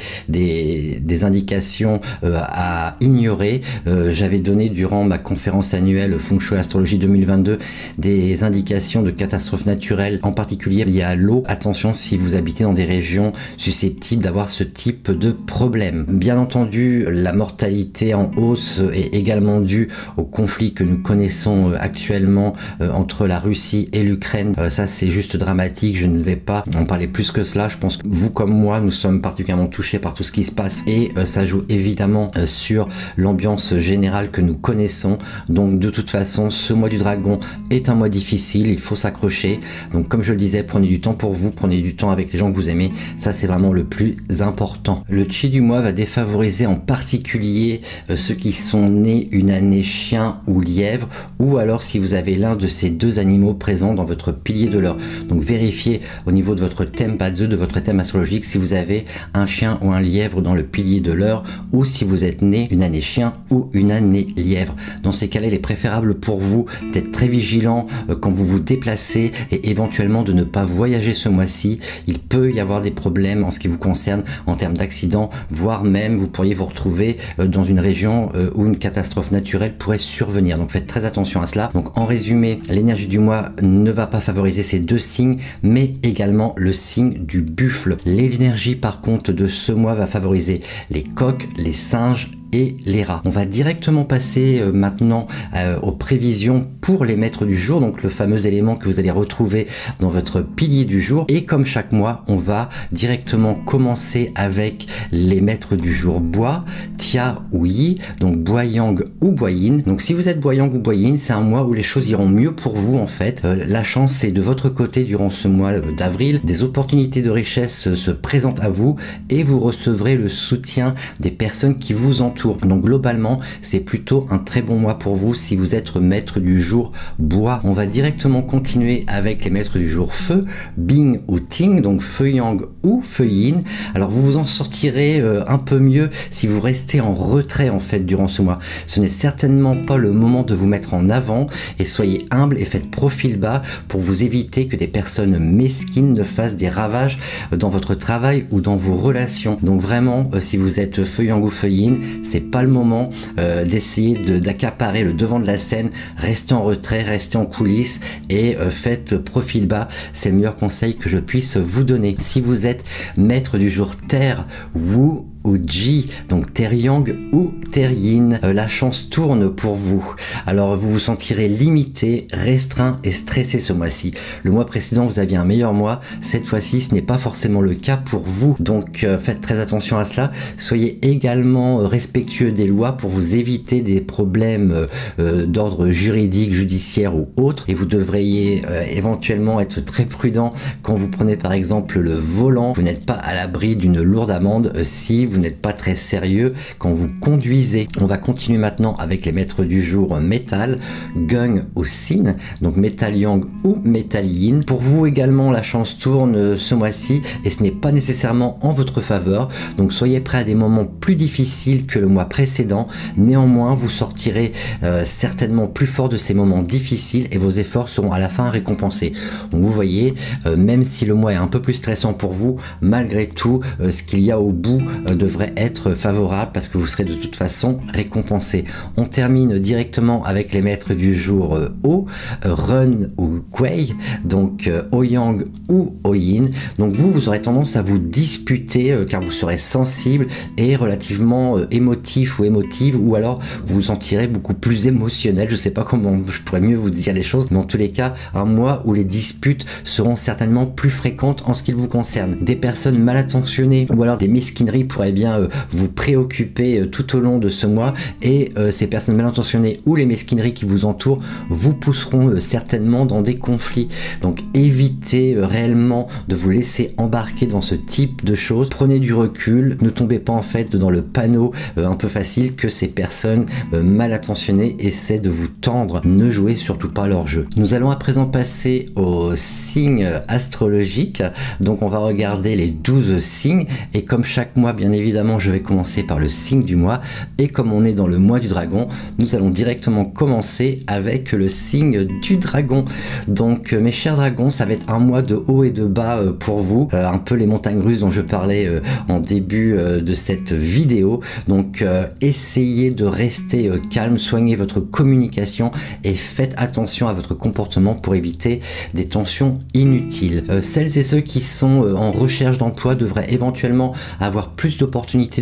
indications 1.22 2.00
euh, 2.22 2.38
à 2.43 2.97
ignorer. 3.00 3.62
J'avais 3.87 4.38
donné 4.38 4.69
durant 4.69 5.05
ma 5.05 5.19
conférence 5.19 5.72
annuelle 5.72 6.19
Feng 6.19 6.38
Astrologie 6.69 6.99
2022 6.99 7.59
des 7.97 8.44
indications 8.44 9.03
de 9.03 9.11
catastrophes 9.11 9.65
naturelles, 9.65 10.20
en 10.23 10.32
particulier 10.32 10.85
liées 10.85 11.00
à 11.00 11.17
l'eau. 11.17 11.43
Attention 11.47 11.94
si 11.94 12.19
vous 12.19 12.35
habitez 12.35 12.65
dans 12.65 12.75
des 12.75 12.85
régions 12.85 13.32
susceptibles 13.56 14.23
d'avoir 14.23 14.50
ce 14.50 14.65
type 14.65 15.11
de 15.11 15.32
problème. 15.32 16.05
Bien 16.06 16.38
entendu, 16.38 17.06
la 17.11 17.32
mortalité 17.32 18.12
en 18.12 18.31
hausse 18.37 18.82
est 18.93 19.15
également 19.15 19.61
due 19.62 19.88
au 20.19 20.25
conflit 20.25 20.75
que 20.75 20.85
nous 20.85 20.99
connaissons 20.99 21.70
euh, 21.70 21.76
actuellement 21.81 22.53
euh, 22.82 22.93
entre 22.93 23.26
la 23.26 23.38
Russie 23.38 23.88
et 23.94 24.03
l'Ukraine. 24.03 24.55
Euh, 24.59 24.69
ça, 24.69 24.87
c'est 24.87 25.09
juste 25.09 25.38
dramatique. 25.38 25.97
Je 25.97 26.05
ne 26.05 26.20
vais 26.20 26.37
pas 26.37 26.65
en 26.76 26.85
parler 26.85 27.09
plus 27.09 27.31
que 27.31 27.44
cela. 27.44 27.69
Je 27.69 27.79
pense 27.79 27.97
que 27.97 28.06
vous 28.06 28.29
comme 28.29 28.53
moi, 28.53 28.81
nous 28.81 28.91
sommes 28.91 29.23
particulièrement 29.23 29.69
touchés 29.69 29.99
par 29.99 30.12
tout 30.12 30.23
ce 30.23 30.32
qui 30.32 30.44
se 30.44 30.53
passe 30.53 30.82
et 30.87 31.12
ça 31.25 31.47
joue 31.47 31.62
évidemment 31.70 32.31
sur 32.44 32.88
l'ambiance 33.17 33.79
générale 33.79 34.31
que 34.31 34.43
nous 34.43 34.55
connaissons. 34.55 35.17
Donc, 35.49 35.79
de 35.79 35.88
toute 35.88 36.11
façon, 36.11 36.50
ce 36.58 36.72
mois 36.72 36.88
du 36.88 36.99
dragon 36.99 37.38
est 37.70 37.88
un 37.88 37.94
mois 37.94 38.08
difficile, 38.08 38.69
il 38.69 38.78
faut 38.78 38.96
s'accrocher. 38.96 39.60
Donc 39.93 40.08
comme 40.08 40.22
je 40.22 40.32
le 40.32 40.38
disais, 40.38 40.62
prenez 40.62 40.88
du 40.88 41.00
temps 41.00 41.14
pour 41.14 41.32
vous, 41.32 41.50
prenez 41.50 41.81
du 41.81 41.94
temps 41.94 42.10
avec 42.10 42.32
les 42.32 42.38
gens 42.38 42.50
que 42.50 42.56
vous 42.56 42.69
aimez, 42.69 42.93
ça 43.19 43.32
c'est 43.32 43.46
vraiment 43.46 43.72
le 43.72 43.84
plus 43.84 44.16
important. 44.40 45.05
Le 45.08 45.26
chi 45.28 45.49
du 45.49 45.60
mois 45.60 45.81
va 45.81 45.93
défavoriser 45.93 46.66
en 46.66 46.75
particulier 46.75 47.82
euh, 48.10 48.16
ceux 48.16 48.34
qui 48.34 48.52
sont 48.52 48.88
nés 48.88 49.28
une 49.32 49.50
année 49.50 49.82
chien 49.82 50.40
ou 50.46 50.60
lièvre, 50.60 51.08
ou 51.38 51.58
alors 51.58 51.82
si 51.82 51.99
vous 51.99 52.14
avez 52.14 52.34
l'un 52.34 52.56
de 52.56 52.66
ces 52.66 52.90
deux 52.90 53.19
animaux 53.19 53.55
présents 53.55 53.94
dans 53.94 54.05
votre 54.05 54.32
pilier 54.32 54.66
de 54.66 54.78
l'heure. 54.78 54.99
Donc 55.28 55.43
vérifiez 55.43 56.00
au 56.26 56.32
niveau 56.32 56.55
de 56.55 56.60
votre 56.60 56.84
thème 56.84 57.16
Badze, 57.16 57.43
de 57.43 57.56
votre 57.56 57.81
thème 57.81 58.00
astrologique, 58.00 58.44
si 58.44 58.58
vous 58.58 58.72
avez 58.72 59.05
un 59.34 59.46
chien 59.46 59.78
ou 59.82 59.93
un 59.93 60.00
lièvre 60.00 60.43
dans 60.43 60.55
le 60.55 60.64
pilier 60.64 61.00
de 61.00 61.12
l'heure, 61.12 61.44
ou 61.72 61.84
si 61.84 62.05
vous 62.05 62.25
êtes 62.25 62.43
né 62.43 62.69
une 62.70 62.82
année 62.82 63.00
chien 63.00 63.32
ou 63.50 63.69
une 63.72 63.93
année 63.93 64.26
lièvre. 64.37 64.75
Dans 65.02 65.12
ces 65.12 65.28
cas-là, 65.28 65.46
il 65.46 65.55
est 65.55 65.58
préférable 65.58 66.14
pour 66.14 66.38
vous 66.38 66.48
d'être 66.93 67.11
très 67.11 67.29
vigilant 67.29 67.87
euh, 68.09 68.17
quand 68.17 68.31
vous 68.31 68.45
vous 68.45 68.59
déplacez 68.59 69.33
et 69.50 69.71
éventuellement 69.71 70.23
de 70.23 70.33
ne 70.33 70.43
pas 70.43 70.65
voyager 70.65 71.12
ce 71.12 71.29
mois-ci. 71.29 71.81
Il 72.06 72.19
peut 72.19 72.53
y 72.53 72.61
avoir 72.61 72.81
des 72.81 72.91
problèmes 72.91 73.45
en 73.45 73.50
ce 73.50 73.59
qui 73.59 73.69
vous 73.69 73.79
concerne 73.79 74.23
en 74.47 74.55
termes 74.56 74.77
d'accidents, 74.77 75.31
voire 75.50 75.85
même 75.85 76.17
vous 76.17 76.29
pourriez 76.29 76.55
vous 76.55 76.67
retrouver 76.67 77.19
euh, 77.39 77.47
dans 77.47 77.65
une 77.65 77.81
région 77.81 78.31
euh, 78.35 78.50
où 78.55 78.67
une 78.67 78.79
catastrophe 78.79 79.31
naturelle 79.31 79.77
pourrait 79.77 79.99
survenir. 79.99 80.59
Donc 80.59 80.71
faites 80.71 80.87
très 80.87 81.05
attention 81.05 81.43
à 81.43 81.47
cela. 81.47 81.71
Donc 81.75 81.97
en 81.99 82.05
résumé, 82.05 82.59
l'énergie 82.71 83.09
du 83.09 83.19
mois 83.19 83.51
ne 83.62 83.91
va 83.91 84.06
pas 84.06 84.21
favoriser 84.21 84.62
ces 84.62 84.79
deux 84.79 84.99
signes, 84.99 85.39
mais 85.62 85.93
également 86.03 86.55
le 86.56 86.73
signe 86.73 87.25
du 87.25 87.43
buffle. 87.43 87.97
L'énergie 88.05 88.77
par 88.77 89.01
contre 89.01 89.33
de 89.33 89.49
ce 89.49 89.73
mois 89.73 89.94
va 89.94 90.06
favoriser 90.06 90.62
les 90.91 91.03
coqs, 91.03 91.49
les 91.56 91.73
singes 91.73 92.38
et 92.53 92.77
les 92.87 93.03
rats. 93.03 93.23
On 93.25 93.31
va 93.31 93.45
directement 93.45 94.05
passer 94.05 94.61
euh, 94.61 94.73
maintenant 94.73 95.29
euh, 95.55 95.79
aux 95.81 95.93
prévisions 95.93 96.67
pour 96.81 97.05
les 97.05 97.17
maîtres 97.17 97.45
du 97.45 97.56
jour, 97.56 97.81
donc 97.81 98.03
le 98.03 98.09
fameux 98.09 98.47
élément 98.47 98.77
que 98.77 98.87
vous 98.87 98.99
allez 98.99 99.11
retrouver 99.11 99.67
dans 100.00 100.09
votre 100.09 100.41
pilier 100.41 100.85
du 100.85 101.03
jour. 101.03 101.27
Et 101.29 101.45
comme 101.45 101.67
chaque 101.67 101.93
mois, 101.93 102.25
on 102.29 102.37
va 102.37 102.71
directement 102.93 103.55
commencer 103.55 104.33
avec 104.35 104.87
les 105.12 105.41
maîtres 105.41 105.77
du 105.77 105.93
jour 105.93 106.21
bois, 106.21 106.65
tia 106.97 107.37
ou 107.53 107.67
yi, 107.67 107.99
donc 108.21 108.39
boyang 108.39 108.97
ou 109.21 109.33
boyin. 109.33 109.79
Donc 109.85 110.01
si 110.01 110.15
vous 110.15 110.29
êtes 110.29 110.41
boyang 110.41 110.73
ou 110.73 110.79
boyin, 110.79 111.17
c'est 111.19 111.33
un 111.33 111.41
mois 111.41 111.65
où 111.65 111.75
les 111.75 111.83
choses 111.83 112.09
iront 112.09 112.29
mieux 112.29 112.53
pour 112.53 112.77
vous 112.77 112.97
en 112.99 113.06
fait. 113.06 113.43
Euh, 113.44 113.65
la 113.67 113.83
chance 113.83 114.12
c'est 114.12 114.33
de 114.33 114.41
votre 114.41 114.69
côté 114.71 115.05
durant 115.05 115.31
ce 115.31 115.49
mois 115.49 115.79
d'avril. 115.79 116.41
Des 116.44 116.62
opportunités 116.62 117.23
de 117.23 117.31
richesse 117.31 117.94
se 117.94 118.11
présentent 118.11 118.61
à 118.61 118.71
vous 118.71 118.97
et 119.29 119.43
vous 119.43 119.61
recevrez 119.61 120.17
le 120.17 120.29
soutien 120.29 120.94
des 121.21 121.31
personnes 121.31 121.77
qui 121.77 121.93
vous 121.93 122.23
entourent 122.23 122.38
donc 122.46 122.85
globalement, 122.85 123.40
c'est 123.62 123.81
plutôt 123.81 124.26
un 124.31 124.38
très 124.38 124.62
bon 124.62 124.79
mois 124.79 124.99
pour 124.99 125.17
vous 125.17 125.35
si 125.35 125.56
vous 125.56 125.75
êtes 125.75 125.96
maître 125.96 126.40
du 126.40 126.61
jour 126.61 126.93
bois. 127.19 127.61
On 127.64 127.73
va 127.73 127.87
directement 127.87 128.43
continuer 128.43 129.05
avec 129.06 129.44
les 129.44 129.50
maîtres 129.50 129.79
du 129.79 129.88
jour 129.88 130.14
feu, 130.14 130.44
Bing 130.76 131.20
ou 131.29 131.40
Ting, 131.40 131.81
donc 131.81 132.02
feu 132.02 132.31
yang 132.31 132.62
ou 132.82 133.00
feu 133.02 133.26
yin. 133.26 133.62
Alors 133.94 134.11
vous 134.11 134.23
vous 134.23 134.37
en 134.37 134.46
sortirez 134.46 135.20
euh, 135.20 135.43
un 135.49 135.58
peu 135.58 135.79
mieux 135.79 136.11
si 136.31 136.46
vous 136.46 136.61
restez 136.61 137.00
en 137.00 137.14
retrait 137.14 137.70
en 137.70 137.81
fait 137.81 138.00
durant 138.00 138.29
ce 138.29 138.43
mois. 138.43 138.58
Ce 138.87 139.00
n'est 139.00 139.08
certainement 139.08 139.76
pas 139.76 139.96
le 139.96 140.12
moment 140.12 140.43
de 140.43 140.55
vous 140.55 140.67
mettre 140.67 140.94
en 140.94 141.11
avant 141.11 141.46
et 141.79 141.84
soyez 141.84 142.26
humble 142.31 142.58
et 142.58 142.64
faites 142.64 142.91
profil 142.91 143.38
bas 143.38 143.62
pour 143.88 144.00
vous 144.00 144.23
éviter 144.23 144.67
que 144.67 144.76
des 144.76 144.87
personnes 144.87 145.38
mesquines 145.38 146.12
ne 146.12 146.25
fassent 146.25 146.56
des 146.56 146.69
ravages 146.69 147.19
dans 147.56 147.69
votre 147.69 147.94
travail 147.94 148.46
ou 148.50 148.61
dans 148.61 148.76
vos 148.76 148.94
relations. 148.94 149.58
Donc 149.62 149.81
vraiment, 149.81 150.25
euh, 150.34 150.41
si 150.41 150.56
vous 150.56 150.81
êtes 150.81 151.05
feu 151.05 151.25
yang 151.25 151.43
ou 151.43 151.50
feu 151.50 151.69
yin, 151.69 151.99
c'est 152.29 152.41
pas 152.41 152.63
le 152.63 152.69
moment 152.69 153.11
euh, 153.39 153.65
d'essayer 153.65 154.17
d'accaparer 154.17 155.03
le 155.03 155.13
devant 155.13 155.41
de 155.41 155.47
la 155.47 155.59
scène. 155.59 155.91
Restez 156.17 156.55
en 156.55 156.63
retrait, 156.63 157.03
restez 157.03 157.39
en 157.39 157.47
coulisses 157.47 158.01
et 158.29 158.57
euh, 158.57 158.71
faites 158.71 159.17
profil 159.17 159.67
bas. 159.67 159.89
C'est 160.13 160.29
le 160.31 160.37
meilleur 160.37 160.57
conseil 160.57 160.97
que 160.97 161.09
je 161.09 161.19
puisse 161.19 161.57
vous 161.57 161.85
donner. 161.85 162.15
Si 162.19 162.41
vous 162.41 162.67
êtes 162.67 162.85
maître 163.17 163.59
du 163.59 163.71
jour 163.71 163.97
terre 163.97 164.47
ou 164.77 165.27
Ji, 165.56 166.11
donc 166.29 166.53
Teryang 166.53 167.05
ou 167.33 167.53
Teryin. 167.71 168.39
Euh, 168.43 168.53
la 168.53 168.69
chance 168.69 169.09
tourne 169.11 169.55
pour 169.55 169.75
vous. 169.75 170.05
Alors 170.47 170.77
vous 170.77 170.93
vous 170.93 170.99
sentirez 170.99 171.49
limité, 171.49 172.27
restreint 172.33 172.99
et 173.05 173.12
stressé 173.12 173.61
ce 173.61 173.73
mois-ci. 173.73 174.15
Le 174.43 174.50
mois 174.50 174.67
précédent, 174.67 175.06
vous 175.06 175.19
aviez 175.19 175.37
un 175.37 175.45
meilleur 175.45 175.73
mois. 175.73 176.00
Cette 176.23 176.47
fois-ci, 176.47 176.81
ce 176.81 176.95
n'est 176.95 177.03
pas 177.03 177.19
forcément 177.19 177.61
le 177.61 177.75
cas 177.75 177.97
pour 177.97 178.23
vous. 178.23 178.56
Donc 178.61 179.05
euh, 179.05 179.19
faites 179.19 179.41
très 179.41 179.59
attention 179.59 179.99
à 179.99 180.05
cela. 180.05 180.33
Soyez 180.56 180.99
également 181.03 181.81
euh, 181.81 181.87
respectueux 181.87 182.53
des 182.53 182.67
lois 182.67 182.93
pour 182.93 183.11
vous 183.11 183.37
éviter 183.37 183.83
des 183.83 184.01
problèmes 184.01 184.87
d'ordre 185.19 185.91
juridique, 185.91 186.53
judiciaire 186.53 187.17
ou 187.17 187.29
autre. 187.37 187.65
Et 187.69 187.75
vous 187.75 187.87
devriez 187.87 188.62
éventuellement 188.91 189.61
être 189.61 189.81
très 189.81 190.05
prudent 190.05 190.53
quand 190.83 190.94
vous 190.94 191.09
prenez 191.09 191.37
par 191.37 191.53
exemple 191.53 192.01
le 192.01 192.15
volant. 192.15 192.73
Vous 192.73 192.83
n'êtes 192.83 193.05
pas 193.05 193.15
à 193.15 193.35
l'abri 193.35 193.77
d'une 193.77 194.03
lourde 194.03 194.31
amende 194.31 194.73
si 194.83 195.27
vous 195.27 195.38
n'êtes 195.38 195.61
pas 195.61 195.73
très 195.73 195.94
sérieux 195.94 196.55
quand 196.79 196.93
vous 196.93 197.08
conduisez. 197.20 197.88
On 198.00 198.06
va 198.06 198.19
continuer 198.19 198.58
maintenant 198.58 198.94
avec 198.96 199.25
les 199.25 199.32
maîtres 199.32 199.64
du 199.64 199.82
jour 199.82 200.17
métal, 200.20 200.79
gung 201.17 201.64
ou 201.75 201.85
sin, 201.85 202.37
donc 202.61 202.76
métal 202.76 203.17
yang 203.17 203.44
ou 203.64 203.76
métal 203.85 204.26
yin. 204.26 204.64
Pour 204.64 204.81
vous 204.81 205.06
également, 205.06 205.50
la 205.50 205.62
chance 205.62 205.99
tourne 205.99 206.56
ce 206.56 206.75
mois-ci 206.75 207.23
et 207.44 207.50
ce 207.50 207.62
n'est 207.62 207.70
pas 207.70 207.93
nécessairement 207.93 208.58
en 208.62 208.73
votre 208.73 209.00
faveur, 209.00 209.49
donc 209.76 209.93
soyez 209.93 210.20
prêts 210.20 210.38
à 210.38 210.44
des 210.44 210.55
moments 210.55 210.85
plus 210.85 211.14
difficiles 211.17 211.87
que 211.87 211.99
le 211.99 212.06
mois 212.06 212.26
précédent. 212.26 212.87
Néanmoins, 213.17 213.75
vous 213.75 213.91
sortirez 213.91 214.52
euh, 214.82 215.02
certainement 215.05 215.67
plus 215.67 215.87
fort 215.87 216.08
de 216.08 216.17
ces 216.17 216.34
moments 216.34 216.62
difficiles 216.62 217.29
et 217.31 217.38
vos 217.38 217.50
efforts 217.50 217.88
seront 217.88 218.12
à 218.12 218.19
la 218.19 218.29
fin 218.29 218.50
récompensés. 218.50 219.12
Donc 219.50 219.62
vous 219.62 219.73
voyez, 219.73 220.14
euh, 220.46 220.56
même 220.56 220.82
si 220.82 221.05
le 221.05 221.14
mois 221.14 221.32
est 221.32 221.37
un 221.37 221.46
peu 221.46 221.61
plus 221.61 221.75
stressant 221.75 222.12
pour 222.12 222.32
vous, 222.32 222.56
malgré 222.81 223.26
tout, 223.26 223.61
euh, 223.81 223.91
ce 223.91 224.02
qu'il 224.02 224.20
y 224.20 224.31
a 224.31 224.41
au 224.41 224.50
bout 224.50 224.82
devrait 225.19 225.53
être 225.56 225.93
favorable 225.93 226.53
parce 226.55 226.69
que 226.69 226.79
vous 226.79 226.87
serez 226.87 227.05
de 227.05 227.15
toute 227.15 227.37
façon 227.37 227.81
récompensé. 227.93 228.65
On 228.97 229.05
termine 229.05 229.59
directement 229.59 230.25
avec 230.25 230.53
les 230.53 230.62
maîtres 230.62 230.94
du 230.94 231.17
jour 231.17 231.56
euh, 231.56 231.69
O, 231.82 232.06
euh, 232.47 232.55
Run 232.55 233.11
ou 233.19 233.41
Kuei, 233.53 233.94
donc 234.25 234.67
euh, 234.67 234.82
Oyang 234.93 235.44
ou 235.69 235.94
Oyin. 236.05 236.49
Donc 236.79 236.93
vous, 236.93 237.11
vous 237.11 237.29
aurez 237.29 237.43
tendance 237.43 237.76
à 237.76 237.82
vous 237.82 237.99
disputer 237.99 238.97
car 239.09 239.23
vous 239.23 239.32
serez 239.32 239.59
sensible 239.59 240.26
et 240.56 240.76
relativement 240.76 241.59
émotif 241.70 242.38
ou 242.38 242.44
émotive 242.44 242.97
ou 243.00 243.15
alors 243.15 243.41
vous 243.67 243.75
vous 243.75 243.82
sentirez 243.82 244.29
beaucoup 244.29 244.55
plus 244.55 244.87
émotionnel. 244.87 245.49
Je 245.50 245.56
sais 245.56 245.73
pas 245.73 245.82
comment 245.82 246.19
je 246.29 246.41
pourrais 246.41 246.61
mieux 246.61 246.76
vous 246.76 246.91
dire 246.91 247.12
les 247.12 247.23
choses, 247.23 247.49
mais 247.50 247.59
en 247.59 247.65
tous 247.65 247.76
les 247.76 247.91
cas, 247.91 248.15
un 248.35 248.44
mois 248.44 248.82
où 248.85 248.94
les 248.94 249.05
disputes 249.05 249.67
seront 249.85 250.17
certainement 250.17 250.67
plus 250.67 250.91
fréquentes 250.91 251.43
en 251.47 251.55
ce 251.55 251.62
qui 251.62 251.73
vous 251.73 251.88
concerne. 251.88 252.37
Des 252.41 252.56
personnes 252.56 252.99
mal 252.99 253.17
intentionnées 253.17 253.87
ou 253.94 254.03
alors 254.03 254.19
des 254.19 254.29
mesquineries 254.29 254.85
pourraient 254.85 255.07
bien 255.12 255.38
euh, 255.38 255.49
vous 255.70 255.88
préoccuper 255.88 256.81
euh, 256.81 256.87
tout 256.87 257.16
au 257.16 257.20
long 257.20 257.38
de 257.38 257.49
ce 257.49 257.66
mois 257.66 257.94
et 258.22 258.50
euh, 258.56 258.70
ces 258.70 258.87
personnes 258.87 259.16
mal 259.16 259.26
intentionnées 259.26 259.81
ou 259.87 259.96
les 259.96 260.06
mesquineries 260.06 260.55
qui 260.55 260.64
vous 260.64 260.84
entourent 260.84 261.20
vous 261.50 261.75
pousseront 261.75 262.38
certainement 262.38 263.06
dans 263.06 263.22
des 263.22 263.36
conflits. 263.36 263.88
Donc 264.22 264.41
évitez 264.55 265.36
réellement 265.38 266.08
de 266.29 266.34
vous 266.34 266.50
laisser 266.50 266.93
embarquer 266.96 267.46
dans 267.46 267.62
ce 267.62 267.74
type 267.74 268.24
de 268.24 268.34
choses. 268.34 268.69
Prenez 268.69 268.98
du 268.98 269.15
recul, 269.15 269.77
ne 269.81 269.91
tombez 269.91 270.19
pas 270.19 270.32
en 270.32 270.43
fait 270.43 270.77
dans 270.77 270.91
le 270.91 271.03
panneau 271.03 271.53
un 271.77 271.94
peu 271.94 272.08
facile 272.08 272.55
que 272.55 272.69
ces 272.69 272.88
personnes 272.88 273.46
mal 273.72 274.12
intentionnées 274.12 274.77
essaient 274.79 275.19
de 275.19 275.31
vous 275.31 275.48
tendre. 275.48 276.00
Ne 276.05 276.31
jouez 276.31 276.56
surtout 276.56 276.88
pas 276.88 277.06
leur 277.06 277.27
jeu. 277.27 277.46
Nous 277.56 277.74
allons 277.74 277.91
à 277.91 277.96
présent 277.96 278.27
passer 278.27 278.91
aux 278.96 279.32
signes 279.34 280.08
astrologiques. 280.29 281.22
Donc 281.60 281.82
on 281.82 281.88
va 281.88 281.98
regarder 281.98 282.56
les 282.56 282.69
12 282.69 283.19
signes 283.19 283.67
et 283.94 284.05
comme 284.05 284.24
chaque 284.24 284.56
mois 284.56 284.72
bien 284.72 284.93
évidemment, 284.93 284.97
je 285.38 285.50
vais 285.50 285.60
commencer 285.60 286.02
par 286.02 286.19
le 286.19 286.28
signe 286.28 286.62
du 286.62 286.76
mois. 286.76 287.00
Et 287.38 287.48
comme 287.48 287.72
on 287.72 287.84
est 287.84 287.93
dans 287.93 288.06
le 288.06 288.19
mois 288.19 288.40
du 288.40 288.48
dragon, 288.48 288.88
nous 289.19 289.34
allons 289.34 289.50
directement 289.50 290.05
commencer 290.05 290.82
avec 290.86 291.32
le 291.32 291.48
signe 291.48 292.05
du 292.05 292.36
dragon. 292.36 292.84
Donc, 293.26 293.72
euh, 293.72 293.81
mes 293.81 293.93
chers 293.93 294.17
dragons, 294.17 294.50
ça 294.50 294.64
va 294.64 294.72
être 294.72 294.90
un 294.90 294.98
mois 294.98 295.22
de 295.22 295.40
haut 295.46 295.64
et 295.64 295.70
de 295.70 295.84
bas 295.84 296.19
euh, 296.19 296.32
pour 296.32 296.58
vous. 296.58 296.88
Euh, 296.94 297.06
un 297.06 297.19
peu 297.19 297.34
les 297.34 297.46
montagnes 297.46 297.81
russes 297.81 298.00
dont 298.00 298.10
je 298.10 298.20
parlais 298.20 298.69
en 299.08 299.20
début 299.20 299.76
de 299.76 300.14
cette 300.14 300.52
vidéo. 300.52 301.20
Donc, 301.46 301.84
essayez 302.20 302.90
de 302.90 303.05
rester 303.05 303.70
calme, 303.90 304.19
soignez 304.19 304.56
votre 304.56 304.81
communication 304.81 305.70
et 306.05 306.14
faites 306.14 306.55
attention 306.56 307.08
à 307.08 307.12
votre 307.12 307.34
comportement 307.34 307.94
pour 307.94 308.14
éviter 308.14 308.60
des 308.94 309.06
tensions 309.06 309.58
inutiles. 309.74 310.44
celles 310.60 310.98
et 310.98 311.05
ceux 311.05 311.20
qui 311.20 311.40
sont 311.40 311.84
en 311.96 312.12
recherche 312.12 312.58
d'emploi 312.58 312.94
devraient 312.94 313.32
éventuellement 313.32 313.94
avoir 314.20 314.50
plus 314.50 314.78
de 314.78 314.84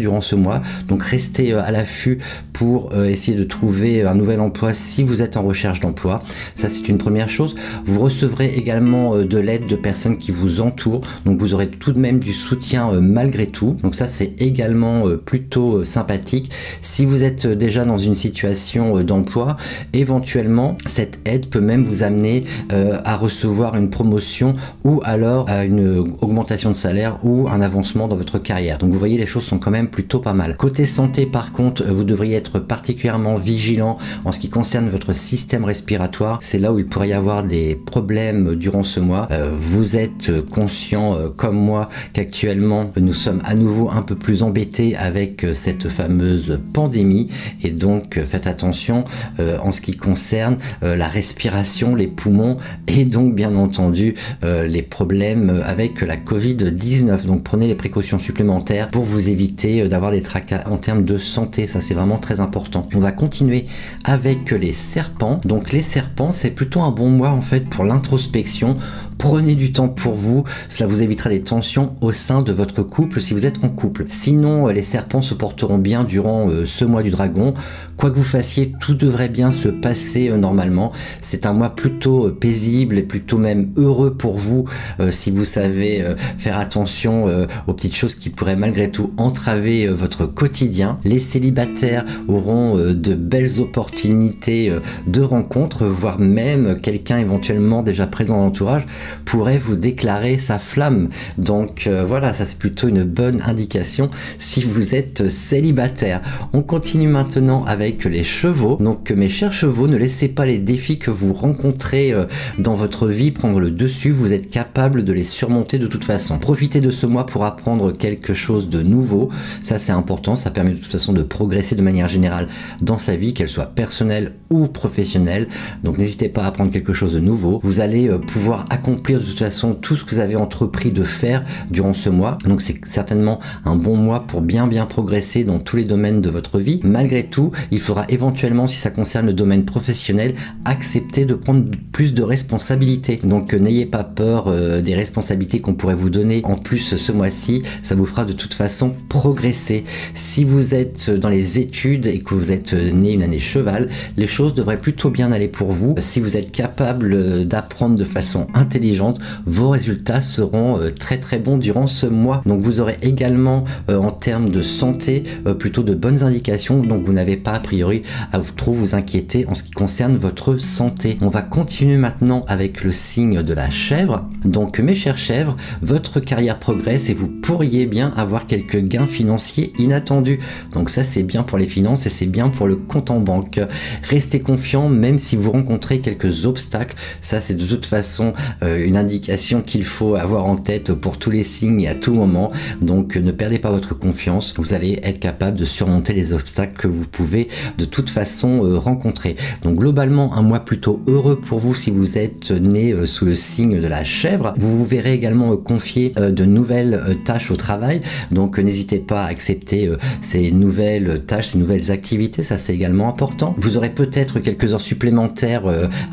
durant 0.00 0.20
ce 0.20 0.34
mois. 0.34 0.62
Donc 0.88 1.02
restez 1.02 1.52
à 1.52 1.70
l'affût 1.70 2.18
pour 2.52 2.94
essayer 2.96 3.36
de 3.36 3.44
trouver 3.44 4.02
un 4.02 4.14
nouvel 4.14 4.40
emploi 4.40 4.74
si 4.74 5.02
vous 5.02 5.22
êtes 5.22 5.36
en 5.36 5.42
recherche 5.42 5.80
d'emploi. 5.80 6.22
Ça 6.54 6.68
c'est 6.68 6.88
une 6.88 6.98
première 6.98 7.28
chose. 7.28 7.54
Vous 7.84 8.00
recevrez 8.00 8.54
également 8.56 9.16
de 9.18 9.38
l'aide 9.38 9.66
de 9.66 9.76
personnes 9.76 10.18
qui 10.18 10.30
vous 10.30 10.60
entourent. 10.60 11.02
Donc 11.24 11.40
vous 11.40 11.54
aurez 11.54 11.68
tout 11.68 11.92
de 11.92 11.98
même 11.98 12.18
du 12.18 12.32
soutien 12.32 12.92
malgré 13.00 13.46
tout. 13.46 13.76
Donc 13.82 13.94
ça 13.94 14.06
c'est 14.06 14.40
également 14.40 15.04
plutôt 15.24 15.84
sympathique. 15.84 16.50
Si 16.80 17.04
vous 17.04 17.24
êtes 17.24 17.46
déjà 17.46 17.84
dans 17.84 17.98
une 17.98 18.14
situation 18.14 19.02
d'emploi, 19.02 19.56
éventuellement 19.92 20.76
cette 20.86 21.20
aide 21.24 21.46
peut 21.46 21.60
même 21.60 21.84
vous 21.84 22.02
amener 22.02 22.42
à 22.70 23.16
recevoir 23.16 23.76
une 23.76 23.90
promotion 23.90 24.54
ou 24.84 25.00
alors 25.04 25.48
à 25.48 25.64
une 25.64 25.98
augmentation 26.20 26.70
de 26.70 26.76
salaire 26.76 27.18
ou 27.24 27.48
un 27.48 27.60
avancement 27.60 28.08
dans 28.08 28.16
votre 28.16 28.38
carrière. 28.38 28.78
Donc 28.78 28.90
vous 28.90 28.98
voyez 28.98 29.18
les 29.18 29.26
choses 29.26 29.35
sont 29.40 29.58
quand 29.58 29.70
même 29.70 29.88
plutôt 29.88 30.18
pas 30.18 30.32
mal. 30.32 30.56
Côté 30.56 30.84
santé 30.84 31.26
par 31.26 31.52
contre, 31.52 31.84
vous 31.84 32.04
devriez 32.04 32.36
être 32.36 32.58
particulièrement 32.58 33.36
vigilant 33.36 33.98
en 34.24 34.32
ce 34.32 34.40
qui 34.40 34.50
concerne 34.50 34.88
votre 34.88 35.12
système 35.12 35.64
respiratoire. 35.64 36.38
C'est 36.42 36.58
là 36.58 36.72
où 36.72 36.78
il 36.78 36.86
pourrait 36.86 37.08
y 37.08 37.12
avoir 37.12 37.44
des 37.44 37.74
problèmes 37.74 38.56
durant 38.56 38.84
ce 38.84 39.00
mois. 39.00 39.28
Euh, 39.30 39.50
vous 39.54 39.96
êtes 39.96 40.30
conscient 40.50 41.14
euh, 41.14 41.28
comme 41.34 41.56
moi 41.56 41.90
qu'actuellement 42.12 42.90
nous 42.96 43.12
sommes 43.12 43.40
à 43.44 43.54
nouveau 43.54 43.90
un 43.90 44.02
peu 44.02 44.14
plus 44.14 44.42
embêtés 44.42 44.96
avec 44.96 45.44
euh, 45.44 45.54
cette 45.54 45.88
fameuse 45.88 46.58
pandémie 46.72 47.28
et 47.62 47.70
donc 47.70 48.20
faites 48.24 48.46
attention 48.46 49.04
en 49.38 49.72
ce 49.72 49.80
qui 49.80 49.96
concerne 49.96 50.56
la 50.82 51.08
respiration, 51.08 51.94
les 51.94 52.06
poumons 52.06 52.56
et 52.88 53.04
donc 53.04 53.34
bien 53.34 53.54
entendu 53.56 54.14
les 54.42 54.82
problèmes 54.82 55.62
avec 55.64 56.00
la 56.00 56.16
Covid-19. 56.16 57.26
Donc 57.26 57.42
prenez 57.42 57.66
les 57.66 57.74
précautions 57.74 58.18
supplémentaires 58.18 58.90
pour 58.90 59.04
vous 59.04 59.25
éviter 59.28 59.82
euh, 59.82 59.88
d'avoir 59.88 60.10
des 60.10 60.22
tracas 60.22 60.64
en 60.70 60.76
termes 60.76 61.04
de 61.04 61.18
santé. 61.18 61.66
Ça 61.66 61.80
c'est 61.80 61.94
vraiment 61.94 62.18
très 62.18 62.40
important. 62.40 62.88
On 62.94 63.00
va 63.00 63.12
continuer 63.12 63.66
avec 64.04 64.50
les 64.50 64.72
serpents. 64.72 65.40
Donc 65.44 65.72
les 65.72 65.82
serpents 65.82 66.32
c'est 66.32 66.50
plutôt 66.50 66.80
un 66.82 66.90
bon 66.90 67.10
mois 67.10 67.30
en 67.30 67.42
fait 67.42 67.68
pour 67.68 67.84
l'introspection 67.84 68.76
Prenez 69.18 69.54
du 69.54 69.72
temps 69.72 69.88
pour 69.88 70.14
vous, 70.14 70.44
cela 70.68 70.88
vous 70.88 71.02
évitera 71.02 71.30
des 71.30 71.40
tensions 71.40 71.96
au 72.02 72.12
sein 72.12 72.42
de 72.42 72.52
votre 72.52 72.82
couple 72.82 73.22
si 73.22 73.32
vous 73.32 73.46
êtes 73.46 73.64
en 73.64 73.70
couple. 73.70 74.04
Sinon, 74.08 74.68
euh, 74.68 74.72
les 74.72 74.82
serpents 74.82 75.22
se 75.22 75.32
porteront 75.32 75.78
bien 75.78 76.04
durant 76.04 76.50
euh, 76.50 76.66
ce 76.66 76.84
mois 76.84 77.02
du 77.02 77.10
dragon. 77.10 77.54
Quoi 77.96 78.10
que 78.10 78.16
vous 78.16 78.24
fassiez, 78.24 78.72
tout 78.80 78.94
devrait 78.94 79.28
bien 79.28 79.52
se 79.52 79.68
passer 79.68 80.28
euh, 80.28 80.36
normalement. 80.36 80.92
C'est 81.22 81.46
un 81.46 81.52
mois 81.52 81.70
plutôt 81.70 82.30
paisible 82.30 82.98
et 82.98 83.02
plutôt 83.02 83.38
même 83.38 83.72
heureux 83.76 84.14
pour 84.14 84.36
vous 84.36 84.64
si 85.10 85.30
vous 85.30 85.44
savez 85.44 86.04
faire 86.38 86.58
attention 86.58 87.26
aux 87.66 87.72
petites 87.72 87.94
choses 87.94 88.14
qui 88.14 88.30
pourraient 88.30 88.56
malgré 88.56 88.90
tout 88.90 89.12
entraver 89.16 89.86
votre 89.88 90.26
quotidien. 90.26 90.96
Les 91.04 91.20
célibataires 91.20 92.04
auront 92.28 92.76
de 92.76 93.14
belles 93.14 93.60
opportunités 93.60 94.72
de 95.06 95.22
rencontres, 95.22 95.84
voire 95.86 96.18
même 96.18 96.80
quelqu'un 96.80 97.18
éventuellement 97.18 97.82
déjà 97.82 98.06
présent 98.06 98.36
dans 98.36 98.44
l'entourage 98.44 98.86
pourrait 99.24 99.58
vous 99.58 99.76
déclarer 99.76 100.38
sa 100.38 100.58
flamme. 100.58 101.08
Donc 101.38 101.86
euh, 101.86 102.04
voilà, 102.06 102.32
ça 102.32 102.46
c'est 102.46 102.58
plutôt 102.58 102.88
une 102.88 103.04
bonne 103.04 103.42
indication 103.46 104.10
si 104.38 104.62
vous 104.62 104.94
êtes 104.94 105.28
célibataire. 105.30 106.20
On 106.52 106.62
continue 106.62 107.08
maintenant 107.08 107.64
avec 107.64 107.85
les 108.04 108.24
chevaux. 108.24 108.76
Donc 108.80 109.10
mes 109.10 109.28
chers 109.28 109.52
chevaux, 109.52 109.88
ne 109.88 109.96
laissez 109.96 110.28
pas 110.28 110.44
les 110.44 110.58
défis 110.58 110.98
que 110.98 111.10
vous 111.10 111.32
rencontrez 111.32 112.12
euh, 112.12 112.24
dans 112.58 112.74
votre 112.74 113.08
vie 113.08 113.30
prendre 113.30 113.60
le 113.60 113.70
dessus. 113.70 114.10
Vous 114.10 114.32
êtes 114.32 114.50
capable 114.50 115.04
de 115.04 115.12
les 115.12 115.24
surmonter 115.24 115.78
de 115.78 115.86
toute 115.86 116.04
façon. 116.04 116.38
Profitez 116.38 116.80
de 116.80 116.90
ce 116.90 117.06
mois 117.06 117.26
pour 117.26 117.44
apprendre 117.44 117.92
quelque 117.92 118.34
chose 118.34 118.68
de 118.68 118.82
nouveau. 118.82 119.30
Ça 119.62 119.78
c'est 119.78 119.92
important. 119.92 120.36
Ça 120.36 120.50
permet 120.50 120.72
de 120.72 120.76
toute 120.76 120.92
façon 120.92 121.12
de 121.12 121.22
progresser 121.22 121.76
de 121.76 121.82
manière 121.82 122.08
générale 122.08 122.48
dans 122.82 122.98
sa 122.98 123.16
vie, 123.16 123.34
qu'elle 123.34 123.48
soit 123.48 123.66
personnelle 123.66 124.32
ou 124.50 124.66
professionnelle. 124.66 125.48
Donc 125.82 125.98
n'hésitez 125.98 126.28
pas 126.28 126.42
à 126.42 126.46
apprendre 126.46 126.72
quelque 126.72 126.92
chose 126.92 127.14
de 127.14 127.20
nouveau. 127.20 127.60
Vous 127.62 127.80
allez 127.80 128.08
euh, 128.08 128.18
pouvoir 128.18 128.66
accomplir 128.70 129.20
de 129.20 129.24
toute 129.24 129.38
façon 129.38 129.74
tout 129.74 129.96
ce 129.96 130.04
que 130.04 130.10
vous 130.10 130.20
avez 130.20 130.36
entrepris 130.36 130.90
de 130.90 131.02
faire 131.02 131.44
durant 131.70 131.94
ce 131.94 132.10
mois. 132.10 132.38
Donc 132.44 132.62
c'est 132.62 132.84
certainement 132.84 133.40
un 133.64 133.76
bon 133.76 133.96
mois 133.96 134.20
pour 134.26 134.40
bien 134.40 134.66
bien 134.66 134.86
progresser 134.86 135.44
dans 135.44 135.58
tous 135.58 135.76
les 135.76 135.84
domaines 135.84 136.20
de 136.20 136.30
votre 136.30 136.58
vie. 136.58 136.80
Malgré 136.84 137.24
tout, 137.24 137.52
il 137.70 137.75
faudra 137.80 138.04
éventuellement, 138.08 138.66
si 138.66 138.76
ça 138.76 138.90
concerne 138.90 139.26
le 139.26 139.32
domaine 139.32 139.64
professionnel, 139.64 140.34
accepter 140.64 141.24
de 141.24 141.34
prendre 141.34 141.64
plus 141.92 142.14
de 142.14 142.22
responsabilités. 142.22 143.16
Donc 143.22 143.54
euh, 143.54 143.58
n'ayez 143.58 143.86
pas 143.86 144.04
peur 144.04 144.46
euh, 144.48 144.80
des 144.80 144.94
responsabilités 144.94 145.60
qu'on 145.60 145.74
pourrait 145.74 145.94
vous 145.94 146.10
donner 146.10 146.40
en 146.44 146.56
plus 146.56 146.96
ce 146.96 147.12
mois-ci. 147.12 147.62
Ça 147.82 147.94
vous 147.94 148.06
fera 148.06 148.24
de 148.24 148.32
toute 148.32 148.54
façon 148.54 148.94
progresser. 149.08 149.84
Si 150.14 150.44
vous 150.44 150.74
êtes 150.74 151.10
dans 151.10 151.28
les 151.28 151.58
études 151.58 152.06
et 152.06 152.20
que 152.20 152.34
vous 152.34 152.52
êtes 152.52 152.72
né 152.72 153.12
une 153.12 153.22
année 153.22 153.40
cheval, 153.40 153.88
les 154.16 154.26
choses 154.26 154.54
devraient 154.54 154.80
plutôt 154.80 155.10
bien 155.10 155.32
aller 155.32 155.48
pour 155.48 155.72
vous. 155.72 155.94
Si 155.98 156.20
vous 156.20 156.36
êtes 156.36 156.52
capable 156.52 157.46
d'apprendre 157.46 157.96
de 157.96 158.04
façon 158.04 158.46
intelligente, 158.54 159.20
vos 159.46 159.70
résultats 159.70 160.20
seront 160.20 160.80
euh, 160.80 160.90
très 160.90 161.18
très 161.18 161.38
bons 161.38 161.58
durant 161.58 161.86
ce 161.86 162.06
mois. 162.06 162.42
Donc 162.46 162.62
vous 162.62 162.80
aurez 162.80 162.96
également 163.02 163.64
euh, 163.90 163.98
en 163.98 164.10
termes 164.10 164.50
de 164.50 164.62
santé 164.62 165.24
euh, 165.46 165.54
plutôt 165.54 165.82
de 165.82 165.94
bonnes 165.94 166.22
indications. 166.22 166.82
Donc 166.82 167.04
vous 167.04 167.12
n'avez 167.12 167.36
pas 167.36 167.52
priori 167.66 168.02
à 168.32 168.38
trop 168.38 168.72
vous 168.72 168.94
inquiéter 168.94 169.44
en 169.48 169.56
ce 169.56 169.64
qui 169.64 169.72
concerne 169.72 170.16
votre 170.16 170.58
santé. 170.58 171.18
On 171.20 171.28
va 171.28 171.42
continuer 171.42 171.96
maintenant 171.96 172.44
avec 172.46 172.84
le 172.84 172.92
signe 172.92 173.42
de 173.42 173.52
la 173.52 173.70
chèvre. 173.70 174.24
Donc 174.44 174.78
mes 174.78 174.94
chères 174.94 175.18
chèvres, 175.18 175.56
votre 175.82 176.20
carrière 176.20 176.60
progresse 176.60 177.08
et 177.08 177.14
vous 177.14 177.26
pourriez 177.26 177.86
bien 177.86 178.14
avoir 178.16 178.46
quelques 178.46 178.78
gains 178.78 179.08
financiers 179.08 179.72
inattendus. 179.78 180.38
Donc 180.74 180.90
ça 180.90 181.02
c'est 181.02 181.24
bien 181.24 181.42
pour 181.42 181.58
les 181.58 181.66
finances 181.66 182.06
et 182.06 182.10
c'est 182.10 182.26
bien 182.26 182.50
pour 182.50 182.68
le 182.68 182.76
compte 182.76 183.10
en 183.10 183.18
banque. 183.18 183.60
Restez 184.04 184.38
confiant 184.38 184.88
même 184.88 185.18
si 185.18 185.34
vous 185.34 185.50
rencontrez 185.50 185.98
quelques 185.98 186.46
obstacles. 186.46 186.96
Ça 187.20 187.40
c'est 187.40 187.54
de 187.54 187.66
toute 187.66 187.86
façon 187.86 188.32
euh, 188.62 188.86
une 188.86 188.96
indication 188.96 189.60
qu'il 189.60 189.84
faut 189.84 190.14
avoir 190.14 190.46
en 190.46 190.56
tête 190.56 190.92
pour 190.92 191.18
tous 191.18 191.32
les 191.32 191.42
signes 191.42 191.80
et 191.80 191.88
à 191.88 191.96
tout 191.96 192.14
moment. 192.14 192.52
Donc 192.80 193.16
ne 193.16 193.32
perdez 193.32 193.58
pas 193.58 193.72
votre 193.72 193.98
confiance, 193.98 194.54
vous 194.56 194.72
allez 194.72 195.00
être 195.02 195.18
capable 195.18 195.58
de 195.58 195.64
surmonter 195.64 196.12
les 196.12 196.32
obstacles 196.32 196.76
que 196.76 196.86
vous 196.86 197.06
pouvez 197.06 197.48
de 197.78 197.84
toute 197.84 198.10
façon 198.10 198.64
euh, 198.64 198.78
rencontrer. 198.78 199.36
Donc 199.62 199.76
globalement 199.76 200.34
un 200.34 200.42
mois 200.42 200.60
plutôt 200.60 201.00
heureux 201.06 201.36
pour 201.36 201.58
vous 201.58 201.74
si 201.74 201.90
vous 201.90 202.18
êtes 202.18 202.50
né 202.50 202.92
euh, 202.92 203.06
sous 203.06 203.24
le 203.24 203.34
signe 203.34 203.80
de 203.80 203.86
la 203.86 204.04
chèvre. 204.04 204.54
Vous 204.58 204.76
vous 204.78 204.84
verrez 204.84 205.14
également 205.14 205.56
confier 205.56 206.12
de 206.16 206.44
nouvelles 206.44 207.18
tâches 207.24 207.50
au 207.50 207.56
travail, 207.56 208.00
donc 208.30 208.58
n'hésitez 208.58 208.98
pas 208.98 209.24
à 209.24 209.26
accepter 209.26 209.90
ces 210.20 210.50
nouvelles 210.50 211.22
tâches, 211.26 211.48
ces 211.48 211.58
nouvelles 211.58 211.90
activités, 211.90 212.42
ça 212.42 212.58
c'est 212.58 212.74
également 212.74 213.08
important. 213.08 213.54
Vous 213.58 213.76
aurez 213.76 213.90
peut-être 213.90 214.40
quelques 214.40 214.72
heures 214.72 214.80
supplémentaires 214.80 215.64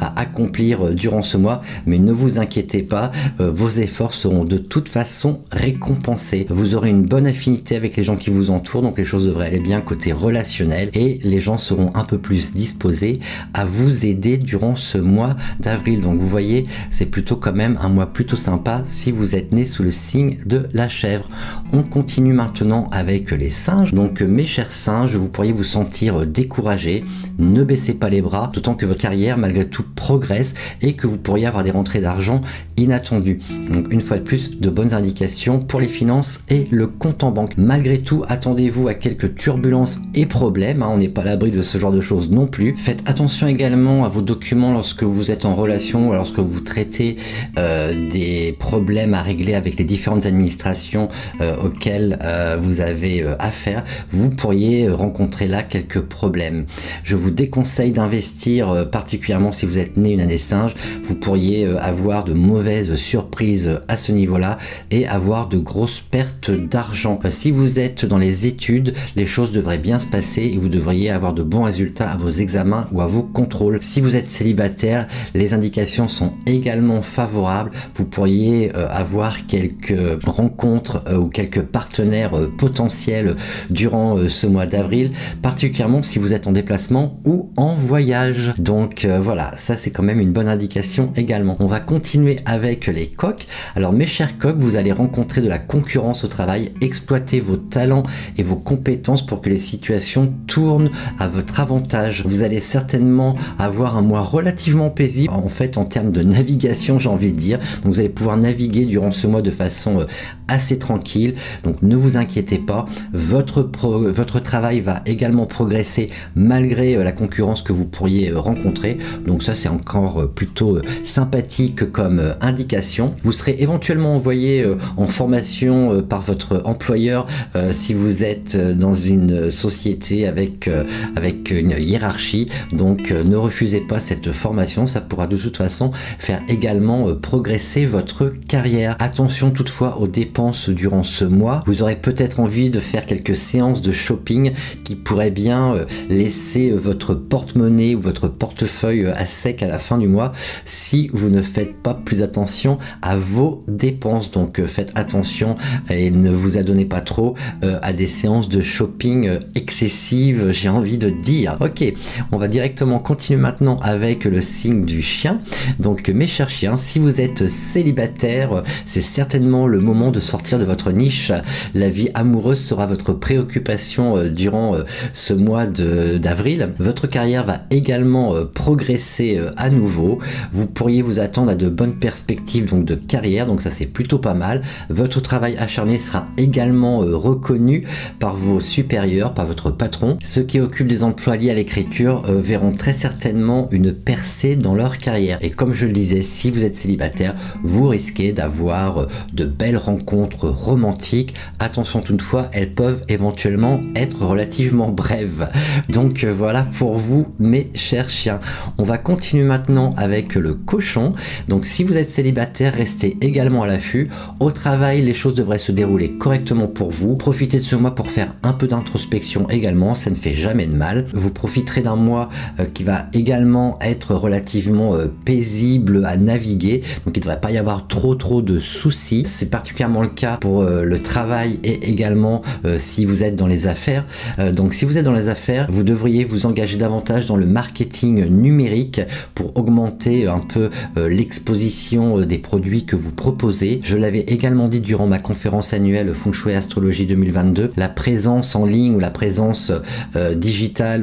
à 0.02 0.20
accomplir 0.20 0.94
durant 0.94 1.24
ce 1.24 1.38
mois, 1.38 1.62
mais 1.86 2.00
ne 2.00 2.12
vous 2.12 2.40
inquiétez 2.40 2.84
pas, 2.84 3.12
euh, 3.40 3.52
vos 3.52 3.70
efforts 3.70 4.14
seront 4.14 4.46
de 4.46 4.58
toute 4.58 4.90
façon 4.90 5.42
récompensés. 5.52 6.46
Vous 6.50 6.76
aurez 6.76 6.90
une 6.90 7.04
bonne 7.04 7.28
affinité 7.28 7.76
avec 7.76 7.98
les 7.98 8.04
gens 8.04 8.16
qui 8.16 8.30
vous 8.30 8.50
entourent, 8.50 8.82
donc 8.82 8.98
les 8.98 9.06
choses 9.06 9.26
devraient 9.26 9.48
aller 9.48 9.60
bien 9.60 9.82
côté 9.82 10.12
relationnel 10.12 10.90
et 10.94 11.20
gens 11.40 11.58
seront 11.58 11.92
un 11.96 12.04
peu 12.04 12.18
plus 12.18 12.54
disposés 12.54 13.20
à 13.54 13.66
vous 13.66 14.06
aider 14.06 14.38
durant 14.38 14.76
ce 14.76 14.98
mois 14.98 15.36
d'avril. 15.60 16.02
Donc 16.02 16.20
vous 16.20 16.28
voyez, 16.28 16.68
c'est 16.90 17.06
plutôt 17.06 17.36
quand 17.36 17.54
même 17.54 17.78
un 17.82 17.90
mois 17.90 18.08
plutôt 18.08 18.36
sympa 18.36 18.84
si 18.86 19.12
vous 19.12 19.36
êtes 19.36 19.52
né 19.52 19.66
sous 19.66 19.84
le 19.84 19.92
signe 19.92 20.38
de 20.46 20.68
la 20.74 20.90
chèvre. 20.90 21.30
On 21.72 21.84
continue 21.84 22.34
maintenant 22.34 22.90
avec 22.92 23.32
les 23.32 23.50
singes. 23.50 23.94
Donc 23.94 24.22
mes 24.22 24.46
chers 24.46 24.72
singes, 24.72 25.16
vous 25.16 25.30
pourriez 25.30 25.54
vous 25.54 25.64
sentir 25.64 26.26
découragé, 26.26 27.04
ne 27.40 27.64
baissez 27.64 27.94
pas 27.94 28.10
les 28.10 28.22
bras, 28.22 28.52
d'autant 28.54 28.76
que 28.76 28.86
votre 28.86 29.02
carrière 29.02 29.38
malgré 29.38 29.66
tout 29.66 29.84
progresse 29.96 30.54
et 30.82 30.94
que 30.94 31.08
vous 31.08 31.18
pourriez 31.18 31.46
avoir 31.46 31.64
des 31.64 31.72
rentrées 31.72 32.02
d'argent 32.02 32.42
inattendu. 32.78 33.40
Donc 33.72 33.92
une 33.92 34.02
fois 34.02 34.18
de 34.18 34.24
plus, 34.24 34.60
de 34.60 34.70
bonnes 34.70 34.94
indications 34.94 35.60
pour 35.60 35.80
les 35.80 35.88
finances 35.88 36.42
et 36.50 36.68
le 36.72 36.88
compte 36.88 37.24
en 37.24 37.32
banque. 37.32 37.58
Malgré 37.58 38.00
tout, 38.00 38.24
attendez-vous 38.28 38.88
à 38.88 38.94
quelques 38.94 39.36
turbulences 39.36 40.00
et 40.16 40.26
problèmes. 40.26 40.84
Hein. 40.84 40.90
on 40.92 40.98
n'est 40.98 41.10
pas 41.10 41.23
à 41.24 41.26
l'abri 41.26 41.52
de 41.52 41.62
ce 41.62 41.78
genre 41.78 41.94
de 41.94 42.02
choses 42.02 42.30
non 42.30 42.48
plus. 42.48 42.76
Faites 42.76 43.02
attention 43.06 43.48
également 43.48 44.04
à 44.04 44.10
vos 44.10 44.22
documents 44.22 44.74
lorsque 44.74 45.04
vous 45.04 45.32
êtes 45.32 45.46
en 45.46 45.56
relation, 45.56 46.12
lorsque 46.12 46.40
vous 46.40 46.60
traitez 46.60 47.16
euh, 47.58 48.10
des 48.10 48.54
problèmes 48.60 49.14
à 49.14 49.22
régler 49.22 49.54
avec 49.54 49.78
les 49.78 49.86
différentes 49.86 50.26
administrations 50.26 51.08
euh, 51.40 51.56
auxquelles 51.64 52.20
euh, 52.24 52.58
vous 52.62 52.82
avez 52.82 53.24
affaire. 53.40 53.86
Vous 54.12 54.32
pourriez 54.32 54.90
rencontrer 54.90 55.48
là 55.48 55.64
quelques 55.64 56.02
problèmes. 56.02 56.66
Je 57.06 57.16
vous 57.16 57.32
déconseille 57.32 57.94
d'investir 57.94 58.90
particulièrement 58.92 59.54
si 59.54 59.66
vous 59.66 59.78
êtes 59.78 59.96
né 59.96 60.12
une 60.12 60.22
année 60.22 60.38
singe. 60.38 60.76
Vous 61.04 61.16
pourriez 61.16 61.66
avoir 61.78 62.26
de 62.26 62.34
mauvaises 62.34 62.96
surprises 62.96 63.80
à 63.88 63.96
ce 63.96 64.12
niveau-là 64.12 64.60
et 64.92 65.08
avoir 65.08 65.48
de 65.48 65.58
grosses 65.58 66.02
pertes 66.02 66.52
d'argent. 66.52 67.18
Si 67.30 67.50
vous 67.52 67.80
êtes 67.80 68.06
dans 68.06 68.18
les 68.18 68.46
études, 68.46 68.94
les 69.16 69.26
choses 69.26 69.54
devraient 69.54 69.78
bien 69.78 70.00
se 70.00 70.08
passer 70.08 70.52
et 70.54 70.58
vous 70.58 70.70
devriez 70.70 71.13
avoir 71.14 71.34
de 71.34 71.44
bons 71.44 71.64
résultats 71.64 72.12
à 72.12 72.18
vos 72.18 72.30
examens 72.30 72.88
ou 72.92 73.02
à 73.02 73.08
vos 73.08 73.24
contrôles. 73.24 73.80
Si 73.82 74.02
vous 74.02 74.16
êtes 74.16 74.28
célibataire, 74.28 75.08
les 75.34 75.54
indications 75.54 76.08
sont 76.08 76.34
également 76.46 77.02
favorables. 77.02 77.72
Vous 77.96 78.06
pourriez 78.06 78.72
euh, 78.76 78.88
avoir 78.90 79.46
quelques 79.48 79.96
rencontres 80.26 81.04
euh, 81.08 81.18
ou 81.18 81.28
quelques 81.28 81.62
partenaires 81.62 82.38
euh, 82.38 82.52
potentiels 82.58 83.36
durant 83.70 84.18
ce 84.28 84.48
mois 84.48 84.66
d'avril, 84.66 85.12
particulièrement 85.42 86.04
si 86.04 86.20
vous 86.20 86.34
êtes 86.34 86.48
en 86.48 86.52
déplacement 86.52 87.20
ou 87.26 87.52
en 87.58 87.74
voyage. 87.76 88.52
Donc 88.58 89.06
voilà, 89.06 89.54
ça 89.58 89.78
c'est 89.78 89.92
quand 89.92 90.04
même 90.04 90.20
une 90.20 90.32
bonne 90.32 90.48
indication 90.48 91.12
également. 91.16 91.58
On 91.60 91.68
va 91.68 91.80
continuer 91.80 92.38
avec 92.46 92.88
les 92.88 93.08
coques. 93.08 93.48
Alors 93.76 93.94
mes 93.94 94.08
chers 94.08 94.38
coques, 94.38 94.60
vous 94.60 94.76
allez 94.76 94.92
rencontrer 94.92 95.42
de 95.42 95.50
la 95.50 95.60
concurrence 95.60 96.24
au 96.24 96.28
travail, 96.28 96.72
exploiter 96.82 97.40
vos 97.40 97.58
talents 97.58 98.04
et 98.38 98.44
vos 98.44 98.56
compétences 98.56 99.26
pour 99.26 99.42
que 99.42 99.50
les 99.50 99.58
situations 99.58 100.34
tournent 100.48 100.92
à 101.20 101.28
votre 101.28 101.60
avantage. 101.60 102.24
Vous 102.26 102.44
allez 102.44 102.62
certainement 102.62 103.36
avoir 103.60 103.98
un 103.98 104.02
mois 104.02 104.22
relativement 104.22 104.90
paisible 104.90 105.34
en 105.34 105.50
fait 105.50 105.78
en 105.78 105.86
termes 105.86 106.12
de 106.12 106.22
navigation 106.24 107.00
j'ai 107.00 107.10
envie 107.10 107.32
de 107.32 107.38
dire. 107.38 107.60
Donc 107.84 107.94
vous 107.94 108.00
allez 108.00 108.10
pouvoir 108.10 108.38
naviguer 108.38 108.86
durant 108.86 109.12
ce 109.12 109.28
mois 109.28 109.42
de 109.42 109.52
façon 109.52 110.02
euh, 110.02 110.06
assez 110.48 110.80
tranquille. 110.80 111.36
Donc 111.64 111.82
ne 111.82 111.96
vous 111.96 112.18
inquiétez 112.18 112.58
pas, 112.58 112.86
votre, 113.14 113.70
votre 113.82 114.40
travail 114.40 114.80
va 114.82 115.02
également 115.06 115.46
progresser 115.46 116.10
malgré 116.36 116.96
euh, 116.96 117.04
la 117.04 117.12
concurrence 117.12 117.62
que 117.62 117.74
vous 117.74 117.86
pourriez 117.86 118.30
euh, 118.30 118.40
rencontrer. 118.40 118.98
Donc 119.26 119.44
ça 119.44 119.56
c'est 119.56 119.70
encore 119.70 120.30
plutôt 120.34 120.80
sympathique 121.04 121.92
comme 121.92 122.34
indication. 122.42 123.16
Vous 123.24 123.32
serez 123.32 123.56
éventuellement 123.60 124.16
envoyé 124.16 124.66
en 124.98 125.08
formation 125.08 126.02
par 126.02 126.22
votre 126.22 126.62
employeur 126.66 127.28
si 127.72 127.94
vous 127.94 128.24
êtes 128.24 128.58
dans 128.58 128.94
une 128.94 129.52
société 129.52 130.28
avec, 130.28 130.70
avec 131.16 131.52
une 131.52 131.76
hiérarchie. 131.78 132.50
Donc 132.72 133.12
ne 133.12 133.36
refusez 133.36 133.82
pas 133.82 134.00
cette 134.00 134.32
formation, 134.32 134.88
ça 134.88 135.02
pourra 135.02 135.28
de 135.28 135.38
toute 135.38 135.58
façon 135.58 135.92
faire 136.20 136.42
également 136.48 137.14
progresser 137.16 137.86
votre 137.86 138.32
carrière. 138.48 138.96
Attention 139.00 139.52
toutefois 139.52 140.00
aux 140.00 140.08
dépenses 140.08 140.70
durant 140.70 141.04
ce 141.04 141.26
mois. 141.26 141.64
Vous 141.66 141.82
aurez 141.82 141.96
peut-être 141.96 142.40
envie 142.40 142.70
de 142.70 142.80
faire 142.80 143.06
quelques 143.06 143.36
séances 143.36 143.82
de 143.82 143.92
shopping 143.92 144.52
qui 144.84 144.96
pourraient 144.96 145.32
bien 145.32 145.76
euh, 145.76 145.86
laisser 146.10 146.72
votre 146.72 147.14
porte-monnaie 147.14 147.96
ou 147.96 148.02
votre 148.02 148.28
portefeuille 148.28 149.08
à 149.08 149.26
sec 149.26 149.64
à 149.64 149.68
la 149.68 149.80
fin 149.80 149.98
du 149.98 150.08
mois 150.08 150.32
si 150.66 151.10
vous 151.14 151.30
ne 151.30 151.42
faites 151.42 151.76
pas 151.76 151.94
plus 151.94 152.22
attention 152.22 152.78
à 153.02 153.18
vos 153.18 153.64
dépenses. 153.68 154.32
Donc 154.32 154.60
euh, 154.60 154.68
faites 154.68 154.92
attention 154.96 155.56
et 155.90 156.12
ne 156.12 156.32
vous 156.32 156.58
adonnez 156.58 156.86
pas 156.86 157.02
trop 157.02 157.36
euh, 157.64 157.80
à 157.82 157.94
des 157.94 158.08
séances 158.08 158.50
de 158.50 158.62
shopping 158.62 159.30
excessives, 159.56 160.52
j'ai 160.52 160.70
envie 160.74 160.98
de 160.98 161.10
dire. 161.10 161.58
Ok, 161.60 161.84
on 162.32 162.38
va 162.38 162.48
directement 162.48 163.00
continuer 163.00 163.40
maintenant 163.40 163.80
avec 163.82 164.26
le 164.26 164.42
signe 164.42 164.84
du 164.84 165.02
chien. 165.02 165.40
Donc 165.80 166.10
mes 166.10 166.28
chers 166.28 166.50
chiens, 166.50 166.78
si 166.78 167.00
vous 167.00 167.22
êtes 167.22 167.48
célibataire, 167.48 168.64
c'est 168.86 169.02
certainement 169.02 169.68
le 169.68 169.80
moment 169.80 170.12
de 170.12 170.20
sortir 170.20 170.60
de 170.60 170.66
votre 170.66 170.92
niche. 170.92 171.32
La 171.74 171.90
vie 171.90 172.10
amoureuse 172.14 172.60
sera 172.60 172.86
votre 172.86 173.14
préoccupation 173.14 174.18
euh, 174.18 174.30
durant 174.30 174.76
euh, 174.76 174.84
ce 175.14 175.34
mois 175.34 175.66
d'avril. 175.66 176.70
Votre 176.80 177.08
carrière 177.08 177.46
va 177.46 177.62
également 177.70 178.36
euh, 178.36 178.46
progresser 178.46 179.40
à 179.58 179.70
nouveau. 179.70 180.20
Vous 180.52 180.66
pourriez 180.66 181.02
vous 181.02 181.20
attendre 181.20 181.52
à 181.52 181.56
de 181.56 181.70
bonnes 181.70 181.96
perspectives 181.96 182.70
donc 182.70 182.86
de 182.86 182.96
carrière, 182.96 183.48
donc 183.48 183.62
ça 183.62 183.72
c'est 183.72 183.86
plutôt 183.86 184.20
pas 184.20 184.34
mal. 184.34 184.62
Votre 184.90 185.22
travail 185.22 185.56
acharné 185.58 186.00
sera 186.00 186.28
également 186.38 187.00
reconnu 187.00 187.84
par 188.20 188.36
vos 188.36 188.60
supérieurs, 188.60 189.34
par 189.34 189.46
votre 189.46 189.72
patron. 189.72 190.18
Ceux 190.24 190.44
qui 190.44 190.60
occupent 190.64 190.88
des 190.88 191.04
emplois 191.04 191.38
liés 191.38 191.52
à 191.52 191.54
l'écriture 191.54 192.24
verront 192.32 192.72
très 192.72 192.94
certainement 192.94 193.68
une 193.72 193.94
percée 193.94 194.56
dans 194.56 194.76
leur 194.76 194.98
carrière. 194.98 195.38
Et 195.42 195.50
comme 195.50 195.74
je 195.74 195.86
le 195.86 195.92
disais, 195.92 196.22
si 196.22 196.52
vous 196.52 196.64
êtes 196.64 196.76
célibataire, 196.76 197.36
vous 197.64 197.88
risquez 197.88 198.32
d'avoir 198.32 199.08
de 199.34 199.46
belles 199.46 199.78
rencontres 199.78 200.48
romantiques. 200.48 201.36
Attention 201.60 202.02
toutefois, 202.02 202.50
elles 202.54 202.74
peuvent 202.74 203.04
éventuellement 203.10 203.82
être 203.96 204.26
relativement 204.26 204.90
brèves. 204.90 205.50
Donc 205.90 206.24
euh, 206.24 206.34
voilà 206.34 206.64
pour 206.64 206.98
vous, 206.98 207.28
mes 207.40 207.70
chers 207.76 208.10
chiens. 208.10 208.40
On 208.78 208.84
va 208.84 208.98
continuer 208.98 209.44
maintenant 209.44 209.94
avec 209.98 210.36
le 210.36 210.54
cochon. 210.54 211.14
Donc 211.48 211.66
si 211.66 211.84
vous 211.84 211.98
êtes 211.98 212.10
célibataire, 212.10 212.74
restez 212.74 213.18
également 213.22 213.64
à 213.64 213.68
l'affût. 213.68 214.10
Au 214.40 214.52
travail, 214.52 215.02
les 215.02 215.14
choses 215.14 215.36
devraient 215.36 215.58
se 215.58 215.72
dérouler 215.72 216.12
correctement 216.12 216.68
pour 216.68 216.92
vous. 216.92 217.16
Profitez 217.16 217.58
de 217.58 217.64
ce 217.64 217.76
mois 217.76 217.96
pour 217.96 218.12
faire 218.12 218.36
un 218.44 218.54
peu 218.54 218.68
d'introspection 218.68 219.50
également, 219.50 219.96
ça 219.96 220.10
ne 220.10 220.16
fait 220.16 220.34
jamais 220.34 220.53
de 220.54 220.76
mal. 220.76 221.06
Vous 221.14 221.30
profiterez 221.30 221.82
d'un 221.82 221.96
mois 221.96 222.30
euh, 222.60 222.66
qui 222.66 222.84
va 222.84 223.08
également 223.14 223.78
être 223.82 224.16
relativement 224.16 224.96
euh, 224.96 225.08
paisible 225.26 226.06
à 226.06 226.18
naviguer, 226.18 226.84
donc 227.06 227.16
il 227.16 227.20
ne 227.20 227.24
devrait 227.24 227.42
pas 227.42 227.52
y 227.52 227.58
avoir 227.58 227.88
trop 227.88 228.16
trop 228.16 228.42
de 228.42 228.60
soucis. 228.60 229.24
C'est 229.26 229.50
particulièrement 229.50 230.02
le 230.02 230.10
cas 230.10 230.38
pour 230.38 230.62
euh, 230.62 230.84
le 230.84 231.00
travail 231.00 231.60
et 231.64 231.90
également 231.90 232.42
si 232.78 233.06
vous 233.06 233.24
êtes 233.24 233.36
dans 233.36 233.48
les 233.48 233.68
affaires. 233.68 234.06
Donc 234.54 234.74
si 234.74 234.86
vous 234.86 234.98
êtes 234.98 235.06
dans 235.06 235.14
les 235.14 235.30
affaires, 235.30 235.68
vous 235.70 235.84
devriez 235.84 236.26
vous 236.26 236.46
engager 236.46 236.78
davantage 236.78 237.26
dans 237.26 237.36
le 237.36 237.46
marketing 237.46 238.26
numérique 238.28 239.02
pour 239.34 239.58
augmenter 239.58 240.28
un 240.28 240.40
peu 240.40 240.70
l'exposition 240.96 242.20
des 242.22 242.38
produits 242.38 242.86
que 242.86 242.96
vous 242.96 243.12
proposez. 243.12 243.82
Je 243.84 243.98
l'avais 243.98 244.20
également 244.20 244.68
dit 244.68 244.80
durant 244.80 245.08
ma 245.08 245.20
conférence 245.20 245.74
annuelle 245.74 246.14
Feng 246.14 246.34
Shui 246.34 246.54
Astrologie 246.54 247.06
2022, 247.06 247.74
la 247.78 247.90
présence 247.90 248.56
en 248.56 248.66
ligne 248.66 248.96
ou 248.96 249.00
la 249.00 249.12
présence 249.12 249.72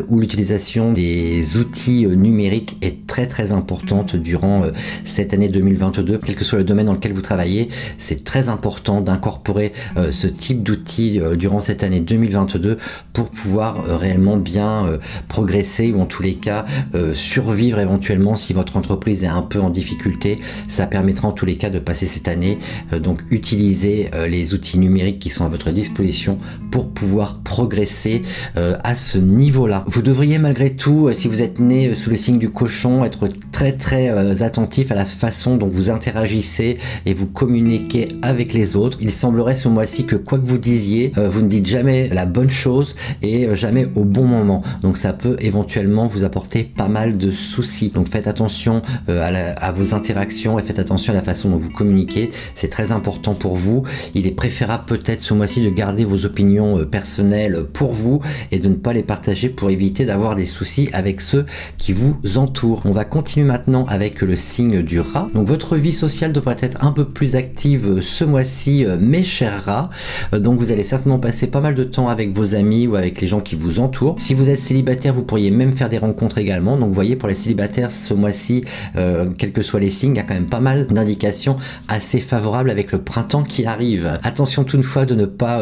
ou 0.09 0.21
l'utilisation 0.21 0.93
des 0.93 1.57
outils 1.57 2.07
numériques 2.07 2.77
est 2.83 3.07
très 3.07 3.27
très 3.27 3.53
importante 3.53 4.17
durant 4.17 4.63
cette 5.05 5.33
année 5.33 5.49
2022, 5.49 6.19
quel 6.25 6.37
que 6.37 6.45
soit 6.45 6.59
le 6.59 6.65
domaine 6.65 6.87
dans 6.87 6.93
lequel 6.93 7.13
vous 7.13 7.23
travaillez, 7.23 7.71
c'est 7.99 8.25
très 8.25 8.49
important 8.49 9.01
d'incorporer 9.01 9.73
euh, 9.97 10.11
ce 10.11 10.27
type 10.27 10.63
d'outils 10.63 11.21
euh, 11.21 11.37
durant 11.37 11.61
cette 11.61 11.83
année 11.83 12.01
2022 12.01 12.79
pour 13.13 13.31
pouvoir 13.31 13.85
euh, 13.89 13.97
réellement 13.97 14.37
bien 14.37 14.99
progresser 15.29 15.93
ou 15.93 16.01
en 16.01 16.07
tous 16.07 16.23
les 16.23 16.35
cas 16.35 16.65
survivre 17.13 17.79
éventuellement 17.79 18.37
si 18.37 18.53
votre 18.53 18.77
entreprise 18.77 19.25
est 19.25 19.29
un 19.29 19.43
peu 19.43 19.61
en 19.61 19.71
difficulté. 19.71 20.39
Ça 20.69 20.87
permettra 20.87 21.29
en 21.29 21.33
tous 21.33 21.47
les 21.47 21.57
cas 21.57 21.71
de 21.71 21.79
passer 21.79 22.07
cette 22.07 22.29
année. 22.29 22.59
donc 23.03 23.23
utiliser 23.31 24.11
les 24.29 24.55
outils 24.55 24.79
numériques 24.79 25.19
qui 25.19 25.31
sont 25.31 25.45
à 25.45 25.49
votre 25.49 25.71
disposition 25.71 26.39
pour 26.71 26.91
pouvoir 26.91 27.41
progresser 27.43 28.23
à 28.57 28.97
ce 28.97 29.19
niveau-là. 29.31 29.85
Vous 29.87 30.03
devriez 30.03 30.39
malgré 30.39 30.71
tout, 30.71 31.11
si 31.13 31.29
vous 31.29 31.43
êtes 31.43 31.59
né 31.59 31.95
sous 31.95 32.11
le 32.11 32.17
signe 32.17 32.39
du 32.39 32.51
cochon, 32.51 33.05
être 33.05 33.29
très 33.53 33.73
très 33.73 34.43
attentif 34.43 34.91
à 34.91 34.95
la 34.95 35.05
façon 35.05 35.57
dont 35.57 35.69
vous 35.69 35.91
interagissez 35.91 36.79
et 37.07 37.15
vous 37.15 37.27
communiquez 37.27 38.09
avec 38.23 38.53
les 38.53 38.77
autres. 38.77 38.99
Il 39.01 39.13
semblerait 39.13 39.57
ce 39.57 39.69
mois-ci 39.69 40.07
que 40.07 40.17
quoi 40.17 40.39
que 40.39 40.47
vous 40.47 40.59
disiez, 40.59 41.13
euh, 41.19 41.29
vous 41.29 41.43
ne 41.43 41.49
dites 41.49 41.67
jamais 41.67 42.09
la 42.09 42.27
bonne 42.27 42.51
chose 42.51 42.97
et 43.23 43.47
euh, 43.47 43.55
jamais 43.55 43.89
au 43.95 44.05
bon 44.05 44.25
moment. 44.25 44.63
Donc 44.83 44.97
ça 44.97 45.13
peut 45.13 45.37
éventuellement 45.41 46.07
vous 46.07 46.25
apporter 46.25 46.65
pas 46.65 46.89
mal 46.89 47.17
de 47.17 47.31
soucis. 47.31 47.91
Donc 47.91 48.09
faites 48.09 48.27
attention 48.27 48.83
euh, 49.09 49.55
à, 49.57 49.73
vos 49.73 49.95
interactions 49.95 50.59
et 50.59 50.63
faites 50.63 50.79
attention 50.79 51.13
à 51.13 51.17
la 51.17 51.23
façon 51.23 51.51
dont 51.51 51.59
vous 51.59 51.71
communiquez. 51.71 52.31
C'est 52.55 52.69
très 52.69 52.93
important 52.93 53.35
pour 53.35 53.57
vous. 53.57 53.85
Il 54.15 54.27
est 54.27 54.33
préférable 54.33 54.85
peut-être 54.87 55.21
ce 55.21 55.35
mois-ci 55.35 55.63
de 55.63 55.71
garder 55.71 56.05
vos 56.05 56.25
opinions 56.25 56.85
personnelles 56.85 57.65
pour 57.73 57.93
vous 57.93 58.21
et 58.51 58.59
de 58.59 58.69
ne 58.69 58.75
pas 58.75 58.93
les 58.93 59.03
partager 59.03 59.20
pour 59.57 59.71
éviter 59.71 60.05
d'avoir 60.07 60.35
des 60.35 60.47
soucis 60.47 60.89
avec 60.93 61.21
ceux 61.21 61.47
qui 61.79 61.93
vous 61.93 62.17
entourent. 62.37 62.83
On 62.85 62.93
va 62.93 63.05
continuer 63.05 63.47
maintenant 63.47 63.85
avec 63.87 64.23
le 64.23 64.35
signe 64.35 64.83
du 64.83 65.01
rat. 65.01 65.29
Donc 65.35 65.47
votre 65.47 65.77
vie 65.77 65.93
sociale 65.93 66.33
devrait 66.33 66.57
être 66.61 66.85
un 66.85 66.93
peu 66.93 67.05
plus 67.05 67.37
active 67.37 68.01
ce 68.01 68.25
mois-ci, 68.25 68.85
euh, 68.85 68.97
mes 68.99 69.23
chers 69.23 69.65
rats. 69.65 69.91
Euh, 70.33 70.41
donc 70.41 70.59
vous 70.59 70.73
allez 70.73 70.85
certainement 70.85 71.19
passer 71.19 71.47
pas 71.47 71.61
mal 71.61 71.75
de 71.75 71.85
temps 71.85 72.09
avec 72.09 72.35
vos 72.35 72.55
amis 72.55 72.87
ou 72.87 72.97
avec 72.97 73.21
les 73.21 73.27
gens 73.27 73.41
qui 73.41 73.57
vous 73.57 73.79
entourent. 73.79 74.17
Si 74.19 74.35
vous 74.35 74.49
êtes 74.49 74.59
célibataire, 74.59 75.13
vous 75.13 75.23
pourriez 75.23 75.51
même 75.51 75.75
faire 75.75 75.89
des 75.89 75.99
rencontres 75.99 76.39
également. 76.39 76.77
Donc 76.77 76.89
vous 76.89 76.95
voyez, 76.95 77.17
pour 77.17 77.29
les 77.29 77.35
célibataires, 77.35 77.93
ce 77.93 78.15
mois-ci, 78.15 78.65
euh, 78.97 79.27
quels 79.39 79.53
que 79.53 79.63
soient 79.63 79.81
les 79.81 79.91
signes, 79.91 80.13
il 80.13 80.17
y 80.17 80.21
a 80.21 80.25
quand 80.25 80.35
même 80.35 80.47
pas 80.47 80.61
mal 80.61 80.87
d'indications 80.87 81.57
assez 81.89 82.21
favorables 82.21 82.71
avec 82.71 82.93
le 82.93 82.99
printemps 83.03 83.43
qui 83.43 83.67
arrive. 83.67 84.19
Attention 84.23 84.65
toutefois 84.65 85.05
de 85.07 85.15
ne 85.15 85.27
pas 85.27 85.61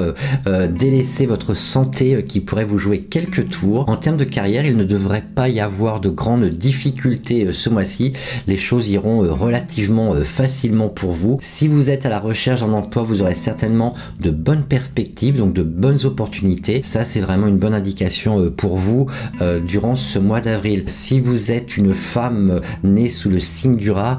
délaisser 0.70 1.26
votre 1.26 1.54
santé 1.54 2.24
qui 2.26 2.40
pourrait 2.40 2.64
vous 2.64 2.78
jouer 2.78 3.00
quelques 3.00 3.37
tours. 3.40 3.88
En 3.88 3.96
termes 3.96 4.16
de 4.16 4.24
carrière, 4.24 4.66
il 4.66 4.76
ne 4.76 4.84
devrait 4.84 5.24
pas 5.34 5.48
y 5.48 5.60
avoir 5.60 6.00
de 6.00 6.08
grandes 6.08 6.48
difficultés 6.48 7.52
ce 7.52 7.70
mois-ci. 7.70 8.12
Les 8.46 8.56
choses 8.56 8.88
iront 8.88 9.20
relativement 9.34 10.14
facilement 10.24 10.88
pour 10.88 11.12
vous. 11.12 11.38
Si 11.42 11.68
vous 11.68 11.90
êtes 11.90 12.06
à 12.06 12.08
la 12.08 12.20
recherche 12.20 12.60
d'un 12.60 12.72
emploi, 12.72 13.02
vous 13.02 13.22
aurez 13.22 13.34
certainement 13.34 13.94
de 14.20 14.30
bonnes 14.30 14.64
perspectives, 14.64 15.38
donc 15.38 15.52
de 15.52 15.62
bonnes 15.62 16.04
opportunités. 16.04 16.82
Ça, 16.82 17.04
c'est 17.04 17.20
vraiment 17.20 17.46
une 17.46 17.58
bonne 17.58 17.74
indication 17.74 18.40
euh, 18.40 18.50
pour 18.50 18.76
vous 18.76 19.06
euh, 19.40 19.60
durant 19.60 19.96
ce 19.96 20.18
mois 20.18 20.40
d'avril. 20.40 20.84
Si 20.86 21.20
vous 21.20 21.50
êtes 21.50 21.76
une 21.76 21.94
femme 21.94 22.50
euh, 22.50 22.60
née 22.82 23.10
sous 23.10 23.30
le 23.30 23.40
signe 23.40 23.76
du 23.76 23.90
rat, 23.90 24.18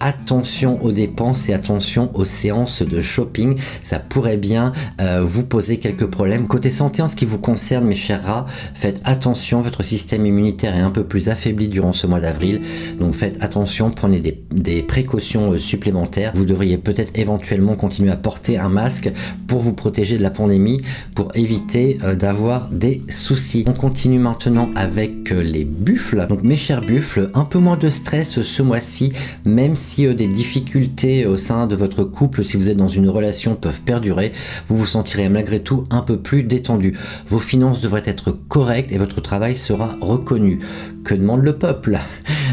attention 0.00 0.82
aux 0.84 0.92
dépenses 0.92 1.48
et 1.48 1.54
attention 1.54 2.10
aux 2.14 2.24
séances 2.24 2.82
de 2.82 3.00
shopping. 3.00 3.56
Ça 3.82 3.98
pourrait 3.98 4.36
bien 4.36 4.72
vous 5.22 5.42
poser 5.42 5.78
quelques 5.78 6.06
problèmes. 6.06 6.46
Côté 6.46 6.70
santé, 6.70 7.02
en 7.02 7.08
ce 7.08 7.16
qui 7.16 7.24
vous 7.24 7.38
concerne, 7.38 7.86
mes 7.86 7.94
chers 7.94 8.24
rats, 8.24 8.46
Faites 8.74 9.00
attention, 9.04 9.60
votre 9.60 9.82
système 9.82 10.26
immunitaire 10.26 10.76
est 10.76 10.80
un 10.80 10.90
peu 10.90 11.04
plus 11.04 11.28
affaibli 11.28 11.68
durant 11.68 11.92
ce 11.92 12.06
mois 12.06 12.20
d'avril. 12.20 12.62
Donc 12.98 13.14
faites 13.14 13.36
attention, 13.40 13.90
prenez 13.90 14.20
des, 14.20 14.82
précautions 14.82 15.52
euh, 15.52 15.58
supplémentaires. 15.58 16.32
Vous 16.34 16.44
devriez 16.44 16.78
peut-être 16.78 17.18
éventuellement 17.18 17.74
continuer 17.74 18.10
à 18.10 18.16
porter 18.16 18.58
un 18.58 18.68
masque 18.68 19.10
pour 19.46 19.60
vous 19.60 19.72
protéger 19.72 20.18
de 20.18 20.22
la 20.22 20.30
pandémie, 20.30 20.80
pour 21.14 21.30
éviter 21.34 21.98
euh, 22.04 22.14
d'avoir 22.14 22.70
des 22.70 23.02
soucis. 23.08 23.64
On 23.66 23.72
continue 23.72 24.18
maintenant 24.18 24.70
avec 24.76 25.32
euh, 25.32 25.42
les 25.42 25.64
buffles. 25.64 26.26
Donc 26.28 26.42
mes 26.42 26.56
chers 26.56 26.82
buffles, 26.82 27.30
un 27.34 27.44
peu 27.44 27.58
moins 27.58 27.76
de 27.76 27.90
stress 27.90 28.42
ce 28.42 28.62
mois-ci, 28.62 29.12
même 29.44 29.76
si 29.76 30.06
des 30.14 30.28
difficultés 30.28 31.26
au 31.26 31.36
sein 31.36 31.66
de 31.66 31.74
votre 31.74 32.04
couple, 32.04 32.44
si 32.44 32.56
vous 32.56 32.68
êtes 32.68 32.76
dans 32.76 32.88
une 32.88 33.08
relation, 33.08 33.54
peuvent 33.54 33.80
perdurer, 33.80 34.32
vous 34.68 34.76
vous 34.76 34.86
sentirez 34.86 35.28
malgré 35.28 35.60
tout 35.60 35.84
un 35.90 36.00
peu 36.00 36.18
plus 36.18 36.42
détendu. 36.42 36.94
Vos 37.28 37.38
finances 37.38 37.80
devraient 37.80 38.02
être 38.06 38.30
correctes 38.48 38.92
et 38.92 38.98
votre 38.98 39.20
travail 39.20 39.56
sera 39.56 39.96
reconnu. 40.00 40.58
Que 41.08 41.14
demande 41.14 41.42
le 41.42 41.56
peuple 41.56 41.98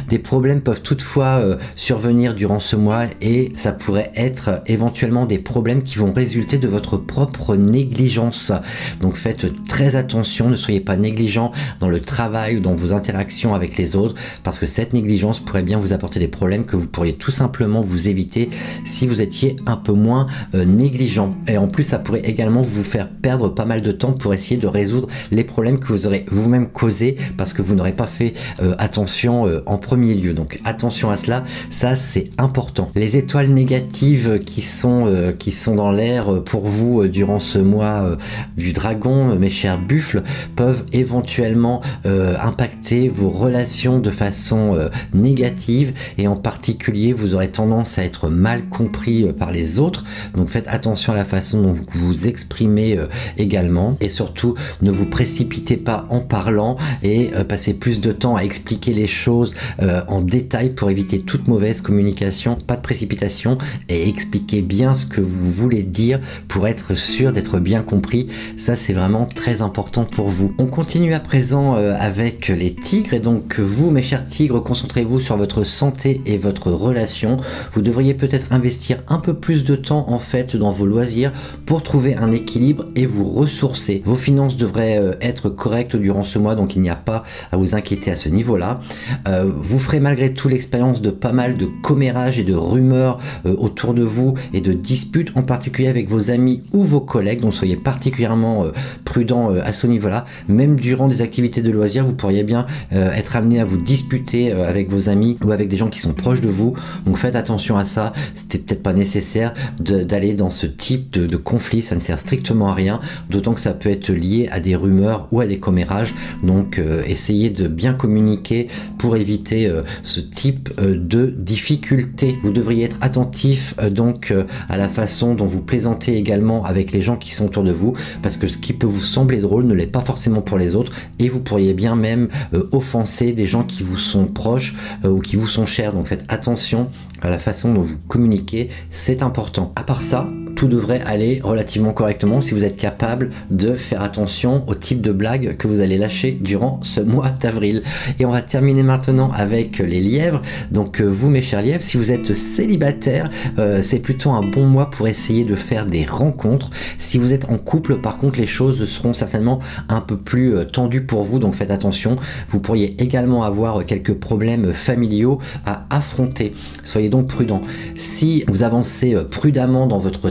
Des 0.07 0.17
problèmes 0.17 0.61
peuvent 0.61 0.81
toutefois 0.81 1.39
euh, 1.39 1.57
survenir 1.75 2.33
durant 2.33 2.61
ce 2.61 2.77
mois 2.77 3.03
et 3.21 3.51
ça 3.57 3.73
pourrait 3.73 4.13
être 4.15 4.61
éventuellement 4.67 5.25
des 5.25 5.39
problèmes 5.39 5.83
qui 5.83 5.97
vont 5.97 6.13
résulter 6.13 6.57
de 6.57 6.69
votre 6.69 6.95
propre 6.95 7.57
négligence. 7.57 8.53
Donc 9.01 9.15
faites 9.15 9.47
très 9.67 9.97
attention, 9.97 10.49
ne 10.49 10.55
soyez 10.55 10.79
pas 10.79 10.95
négligent 10.95 11.51
dans 11.81 11.89
le 11.89 11.99
travail 11.99 12.55
ou 12.55 12.59
dans 12.61 12.75
vos 12.75 12.93
interactions 12.93 13.53
avec 13.53 13.77
les 13.77 13.97
autres 13.97 14.15
parce 14.43 14.59
que 14.59 14.67
cette 14.67 14.93
négligence 14.93 15.41
pourrait 15.41 15.63
bien 15.63 15.77
vous 15.77 15.91
apporter 15.91 16.21
des 16.21 16.29
problèmes 16.29 16.63
que 16.63 16.77
vous 16.77 16.87
pourriez 16.87 17.15
tout 17.15 17.31
simplement 17.31 17.81
vous 17.81 18.07
éviter 18.07 18.49
si 18.85 19.05
vous 19.05 19.19
étiez 19.19 19.57
un 19.65 19.75
peu 19.75 19.91
moins 19.91 20.27
euh, 20.53 20.63
négligent. 20.63 21.35
Et 21.49 21.57
en 21.57 21.67
plus, 21.67 21.83
ça 21.83 21.99
pourrait 21.99 22.21
également 22.23 22.61
vous 22.61 22.83
faire 22.83 23.09
perdre 23.09 23.49
pas 23.49 23.65
mal 23.65 23.81
de 23.81 23.91
temps 23.91 24.13
pour 24.13 24.33
essayer 24.33 24.55
de 24.55 24.67
résoudre 24.67 25.09
les 25.31 25.43
problèmes 25.43 25.77
que 25.77 25.87
vous 25.87 26.07
aurez 26.07 26.25
vous-même 26.29 26.69
causés 26.69 27.17
parce 27.35 27.51
que 27.51 27.61
vous 27.61 27.75
n'aurez 27.75 27.91
pas 27.91 28.07
fait 28.07 28.33
euh, 28.62 28.75
attention 28.77 29.47
euh, 29.47 29.63
en 29.65 29.77
premier 29.77 30.13
lieu. 30.13 30.34
Donc 30.34 30.60
attention 30.65 31.10
à 31.10 31.17
cela, 31.17 31.43
ça 31.69 31.95
c'est 31.95 32.29
important. 32.38 32.89
Les 32.95 33.17
étoiles 33.17 33.49
négatives 33.49 34.39
qui 34.39 34.62
sont, 34.62 35.13
qui 35.38 35.51
sont 35.51 35.75
dans 35.75 35.91
l'air 35.91 36.43
pour 36.43 36.67
vous 36.67 37.08
durant 37.08 37.39
ce 37.39 37.58
mois 37.60 38.17
du 38.58 38.73
dragon, 38.73 39.36
mes 39.36 39.49
chers 39.49 39.79
buffles, 39.79 40.23
peuvent 40.55 40.84
éventuellement 40.93 41.81
impacter 42.05 43.10
vos 43.10 43.29
relations 43.29 43.99
de 43.99 44.12
façon 44.12 44.77
négative 45.13 45.93
et 46.17 46.27
en 46.27 46.36
particulier 46.36 47.13
vous 47.13 47.36
aurez 47.36 47.49
tendance 47.49 47.97
à 47.97 48.03
être 48.03 48.29
mal 48.29 48.65
compris 48.65 49.25
par 49.38 49.51
les 49.51 49.79
autres. 49.79 50.03
Donc 50.36 50.49
faites 50.49 50.67
attention 50.67 51.13
à 51.13 51.15
la 51.15 51.25
façon 51.25 51.62
dont 51.62 51.73
vous 51.73 51.86
vous 52.05 52.27
exprimez 52.27 52.97
euh, 52.97 53.08
également. 53.38 53.97
Et 53.99 54.10
surtout, 54.10 54.55
ne 54.81 54.91
vous 54.91 55.05
précipitez 55.05 55.77
pas 55.77 56.05
en 56.10 56.19
parlant 56.19 56.77
et 57.03 57.31
euh, 57.34 57.43
passez 57.43 57.73
plus 57.73 58.01
de 58.01 58.12
temps 58.12 58.34
à 58.35 58.43
expliquer 58.43 58.93
les 58.93 59.07
choses 59.07 59.55
euh, 59.81 60.01
en 60.07 60.21
détail 60.21 60.71
pour 60.71 60.89
éviter 60.89 61.19
toute 61.19 61.47
mauvaise 61.47 61.81
communication. 61.81 62.55
Pas 62.55 62.75
de 62.75 62.81
précipitation 62.81 63.57
et 63.89 64.09
expliquez 64.09 64.61
bien 64.61 64.95
ce 64.95 65.05
que 65.05 65.21
vous 65.21 65.51
voulez 65.51 65.83
dire 65.83 66.19
pour 66.47 66.67
être 66.67 66.93
sûr 66.95 67.31
d'être 67.31 67.59
bien 67.59 67.81
compris. 67.81 68.27
Ça, 68.57 68.75
c'est 68.75 68.93
vraiment 68.93 69.25
très 69.25 69.61
important 69.61 70.05
pour 70.05 70.29
vous. 70.29 70.53
On 70.57 70.67
continue 70.67 71.13
à 71.13 71.19
présent 71.19 71.75
avec 71.75 72.47
les 72.47 72.73
tigres 72.73 73.13
et 73.13 73.19
donc 73.19 73.59
vous, 73.59 73.89
mes 73.91 74.03
chers 74.03 74.25
tigres, 74.25 74.61
concentrez-vous 74.61 75.19
sur 75.19 75.37
votre 75.37 75.63
santé 75.63 76.21
et 76.25 76.37
votre 76.37 76.71
relation. 76.71 77.37
Vous 77.73 77.81
devriez 77.81 78.13
peut-être 78.13 78.53
investir 78.53 79.03
un 79.07 79.17
peu 79.17 79.33
plus 79.33 79.63
de 79.63 79.75
temps 79.75 80.05
en 80.09 80.19
fait 80.19 80.55
dans 80.55 80.71
vos 80.71 80.85
loisirs 80.85 81.31
pour 81.65 81.83
trouver 81.83 82.15
un 82.15 82.31
équilibre 82.31 82.85
et 82.95 83.05
vous 83.05 83.29
ressourcer. 83.29 84.01
Vos 84.05 84.15
finances 84.15 84.57
devraient 84.57 84.99
euh, 84.99 85.13
être 85.21 85.49
correctes 85.49 85.95
durant 85.95 86.23
ce 86.23 86.39
mois, 86.39 86.55
donc 86.55 86.75
il 86.75 86.81
n'y 86.81 86.89
a 86.89 86.95
pas 86.95 87.23
à 87.51 87.57
vous 87.57 87.75
inquiéter 87.75 88.11
ce 88.15 88.30
niveau-là. 88.30 88.80
Euh, 89.28 89.49
vous 89.56 89.80
ferez 89.80 89.99
malgré 89.99 90.34
tout 90.34 90.47
l'expérience 90.47 91.01
de 91.01 91.10
pas 91.10 91.32
mal 91.32 91.58
de 91.58 91.65
commérages 91.65 92.39
et 92.39 92.43
de 92.43 92.54
rumeurs 92.54 93.19
euh, 93.45 93.56
autour 93.58 93.93
de 93.93 94.04
vous 94.04 94.36
et 94.54 94.62
de 94.62 94.73
disputes, 94.73 95.32
en 95.36 95.41
particulier 95.41 95.88
avec 95.88 96.10
vos 96.10 96.32
amis 96.32 96.63
ou 96.73 96.84
vos 96.84 97.01
collègues, 97.01 97.41
donc 97.41 97.54
soyez 97.54 97.75
particulièrement 97.75 98.65
prudent 99.04 99.49
à 99.63 99.73
ce 99.73 99.88
niveau-là. 99.88 100.25
Même 100.47 100.75
durant 100.75 101.08
des 101.08 101.21
activités 101.21 101.62
de 101.62 101.71
loisirs, 101.71 102.06
vous 102.06 102.13
pourriez 102.13 102.43
bien 102.43 102.65
être 102.91 103.36
amené 103.36 103.60
à 103.60 103.65
vous 103.65 103.78
disputer 103.78 104.51
avec 104.51 104.89
vos 104.89 105.10
amis 105.10 105.38
ou 105.43 105.51
avec 105.51 105.69
des 105.69 105.78
gens 105.78 105.89
qui 105.89 105.99
sont 105.99 106.13
proches 106.13 106.41
de 106.41 106.49
vous. 106.49 106.75
Donc 107.06 107.17
faites 107.17 107.36
attention 107.36 107.78
à 107.78 107.86
ça. 107.86 108.13
C'était 108.34 108.58
peut-être 108.58 108.84
pas 108.84 108.93
nécessaire 108.93 109.54
d'aller 109.80 110.34
dans 110.34 110.49
ce 110.49 110.65
type 110.65 111.12
de, 111.12 111.36
conflit, 111.38 111.82
ça 111.82 111.95
ne 111.95 111.99
sert 111.99 112.19
strictement 112.19 112.69
à 112.69 112.73
rien, 112.73 112.99
d'autant 113.30 113.54
que 113.54 113.62
ça 113.62 113.73
peut 113.73 113.89
être 113.89 114.12
lié 114.12 114.49
à 114.51 114.60
des 114.60 114.75
rumeurs 114.75 115.28
ou 115.32 115.41
à 115.41 115.47
des 115.47 115.60
commérages, 115.60 116.15
donc 116.43 116.80
euh, 116.80 117.04
essayez 117.08 117.49
de 117.49 117.67
bien 117.67 117.93
communiquer 118.05 118.67
pour 118.99 119.17
éviter 119.17 119.65
euh, 119.65 119.81
ce 120.03 120.19
type 120.19 120.69
euh, 120.77 120.95
de 120.95 121.33
difficultés. 121.35 122.37
Vous 122.43 122.51
devriez 122.51 122.85
être 122.85 122.99
attentif 123.01 123.73
donc 123.89 124.31
à 124.69 124.77
la 124.77 124.87
façon 124.87 125.33
dont 125.33 125.47
vous 125.47 125.61
plaisantez 125.61 126.15
également 126.17 126.63
avec 126.65 126.91
les 126.91 127.01
gens 127.01 127.15
qui 127.15 127.33
sont 127.33 127.45
autour 127.45 127.63
de 127.63 127.71
vous, 127.71 127.93
parce 128.21 128.37
que 128.37 128.47
ce 128.47 128.59
qui 128.59 128.73
peut 128.73 128.85
vous 128.85 129.01
sembler 129.01 129.39
drôle 129.41 129.65
ne 129.65 129.73
l'est 129.73 129.87
pas 129.87 130.01
forcément 130.01 130.41
pour 130.41 130.59
les 130.59 130.75
autres, 130.75 130.91
et 131.17 131.29
vous 131.29 131.39
pourriez 131.39 131.73
bien 131.73 131.95
même 131.95 132.27
offenser 132.71 133.31
des 133.31 133.47
gens 133.47 133.63
qui 133.63 133.81
vous 133.81 133.97
sont 133.97 134.27
proches 134.27 134.75
ou 135.03 135.19
qui 135.19 135.35
vous 135.35 135.47
sont 135.47 135.65
chers, 135.65 135.93
donc 135.93 136.07
faites 136.07 136.25
attention 136.27 136.89
à 137.21 137.29
la 137.29 137.39
façon 137.39 137.73
dont 137.73 137.81
vous 137.81 137.97
communiquez, 138.07 138.69
c'est 138.89 139.23
important. 139.23 139.73
À 139.75 139.83
part 139.83 140.03
ça, 140.03 140.27
tout 140.55 140.67
devrait 140.67 141.01
aller 141.05 141.41
relativement 141.43 141.93
correctement 141.93 142.41
si 142.41 142.53
vous 142.53 142.63
êtes 142.63 142.77
capable 142.77 143.29
de 143.51 143.73
faire 143.73 144.01
attention 144.01 144.63
au 144.67 144.75
type 144.75 145.01
de 145.01 145.11
blague 145.11 145.57
que 145.57 145.67
vous 145.67 145.81
allez 145.81 145.97
lâcher 145.97 146.37
durant 146.39 146.79
ce 146.83 147.01
mois 147.01 147.29
d'avril. 147.29 147.83
Et 148.19 148.25
on 148.25 148.31
va 148.31 148.41
terminer 148.41 148.83
maintenant 148.83 149.31
avec 149.33 149.79
les 149.79 149.99
lièvres. 149.99 150.41
Donc 150.71 151.01
euh, 151.01 151.05
vous 151.05 151.29
mes 151.29 151.41
chers 151.41 151.61
lièvres, 151.61 151.83
si 151.83 151.97
vous 151.97 152.11
êtes 152.11 152.33
célibataire, 152.33 153.29
euh, 153.59 153.81
c'est 153.81 153.99
plutôt 153.99 154.31
un 154.31 154.41
bon 154.41 154.65
mois 154.65 154.89
pour 154.89 155.07
essayer 155.07 155.43
de 155.43 155.55
faire 155.55 155.85
des 155.85 156.05
rencontres. 156.05 156.69
Si 156.97 157.17
vous 157.17 157.33
êtes 157.33 157.45
en 157.49 157.57
couple, 157.57 157.97
par 157.97 158.17
contre, 158.17 158.39
les 158.39 158.47
choses 158.47 158.85
seront 158.85 159.13
certainement 159.13 159.59
un 159.89 160.01
peu 160.01 160.17
plus 160.17 160.55
euh, 160.55 160.63
tendues 160.63 161.03
pour 161.03 161.23
vous, 161.23 161.39
donc 161.39 161.53
faites 161.55 161.71
attention. 161.71 162.15
Vous 162.49 162.59
pourriez 162.59 162.95
également 163.01 163.43
avoir 163.43 163.85
quelques 163.85 164.13
problèmes 164.13 164.73
familiaux 164.73 165.39
à 165.65 165.85
affronter. 165.89 166.53
Soyez 166.83 167.09
donc 167.09 167.27
prudent. 167.27 167.61
Si 167.95 168.43
vous 168.47 168.63
avancez 168.63 169.15
prudemment 169.29 169.87
dans 169.87 169.99
votre 169.99 170.29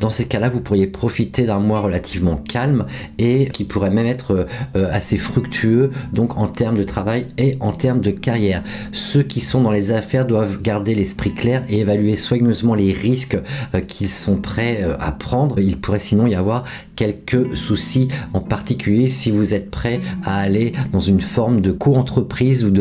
Dans 0.00 0.10
ces 0.10 0.26
cas-là, 0.26 0.48
vous 0.48 0.60
pourriez 0.60 0.86
profiter 0.86 1.46
d'un 1.46 1.58
mois 1.58 1.80
relativement 1.80 2.36
calme 2.36 2.86
et 3.18 3.48
qui 3.48 3.64
pourrait 3.64 3.90
même 3.90 4.06
être 4.06 4.46
euh, 4.76 4.88
assez 4.90 5.16
fructueux, 5.16 5.90
donc 6.12 6.36
en 6.38 6.46
termes 6.46 6.76
de 6.78 6.84
travail 6.84 7.26
et 7.36 7.56
en 7.60 7.72
termes 7.72 8.00
de 8.00 8.10
carrière. 8.10 8.62
Ceux 8.92 9.22
qui 9.22 9.40
sont 9.40 9.60
dans 9.60 9.70
les 9.70 9.90
affaires 9.90 10.26
doivent 10.26 10.62
garder 10.62 10.94
l'esprit 10.94 11.32
clair 11.32 11.64
et 11.68 11.80
évaluer 11.80 12.16
soigneusement 12.16 12.74
les 12.74 12.92
risques 12.92 13.38
euh, 13.74 13.80
qu'ils 13.80 14.08
sont 14.08 14.36
prêts 14.36 14.80
euh, 14.82 14.94
à 15.00 15.12
prendre. 15.12 15.58
Il 15.58 15.78
pourrait 15.78 15.98
sinon 15.98 16.26
y 16.26 16.34
avoir 16.34 16.64
quelques 16.96 17.56
soucis, 17.56 18.08
en 18.34 18.40
particulier 18.40 19.08
si 19.08 19.30
vous 19.30 19.54
êtes 19.54 19.70
prêt 19.70 20.00
à 20.24 20.38
aller 20.38 20.72
dans 20.92 21.00
une 21.00 21.20
forme 21.20 21.60
de 21.60 21.70
co-entreprise 21.70 22.64
ou, 22.64 22.72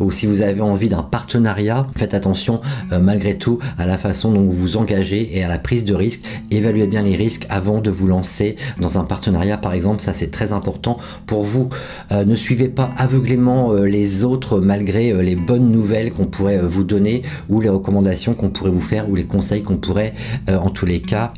ou 0.00 0.10
si 0.10 0.26
vous 0.26 0.40
avez 0.40 0.62
envie 0.62 0.88
d'un 0.88 1.02
partenariat. 1.02 1.86
Faites 1.96 2.14
attention 2.14 2.62
malgré 2.90 3.36
tout 3.36 3.58
à 3.76 3.86
la 3.86 3.98
façon 3.98 4.32
dont 4.32 4.42
vous 4.42 4.52
vous 4.52 4.76
engagez 4.78 5.36
et 5.36 5.44
à 5.44 5.48
la 5.48 5.58
prise 5.58 5.85
de 5.86 5.94
risque. 5.94 6.22
Évaluez 6.50 6.86
bien 6.86 7.02
les 7.02 7.16
risques 7.16 7.46
avant 7.48 7.80
de 7.80 7.90
vous 7.90 8.06
lancer 8.06 8.56
dans 8.80 8.98
un 8.98 9.04
partenariat, 9.04 9.56
par 9.56 9.72
exemple. 9.72 10.00
Ça, 10.00 10.12
c'est 10.12 10.30
très 10.30 10.52
important 10.52 10.98
pour 11.26 11.42
vous. 11.42 11.70
Euh, 12.12 12.24
ne 12.24 12.34
suivez 12.34 12.68
pas 12.68 12.90
aveuglément 12.96 13.72
euh, 13.72 13.84
les 13.84 14.24
autres 14.24 14.60
malgré 14.60 15.12
euh, 15.12 15.22
les 15.22 15.36
bonnes 15.36 15.70
nouvelles 15.70 16.12
qu'on 16.12 16.26
pourrait 16.26 16.58
vous 16.58 16.84
donner 16.84 17.22
ou 17.48 17.60
les 17.60 17.68
recommandations 17.68 18.34
qu'on 18.34 18.50
pourrait 18.50 18.70
vous 18.70 18.80
faire 18.80 19.08
ou 19.08 19.14
les 19.14 19.24
conseils 19.24 19.62
qu'on 19.62 19.76
pourrait, 19.76 20.14
en 20.48 20.70
tous 20.70 20.86
les 20.86 21.00
cas, 21.00 21.32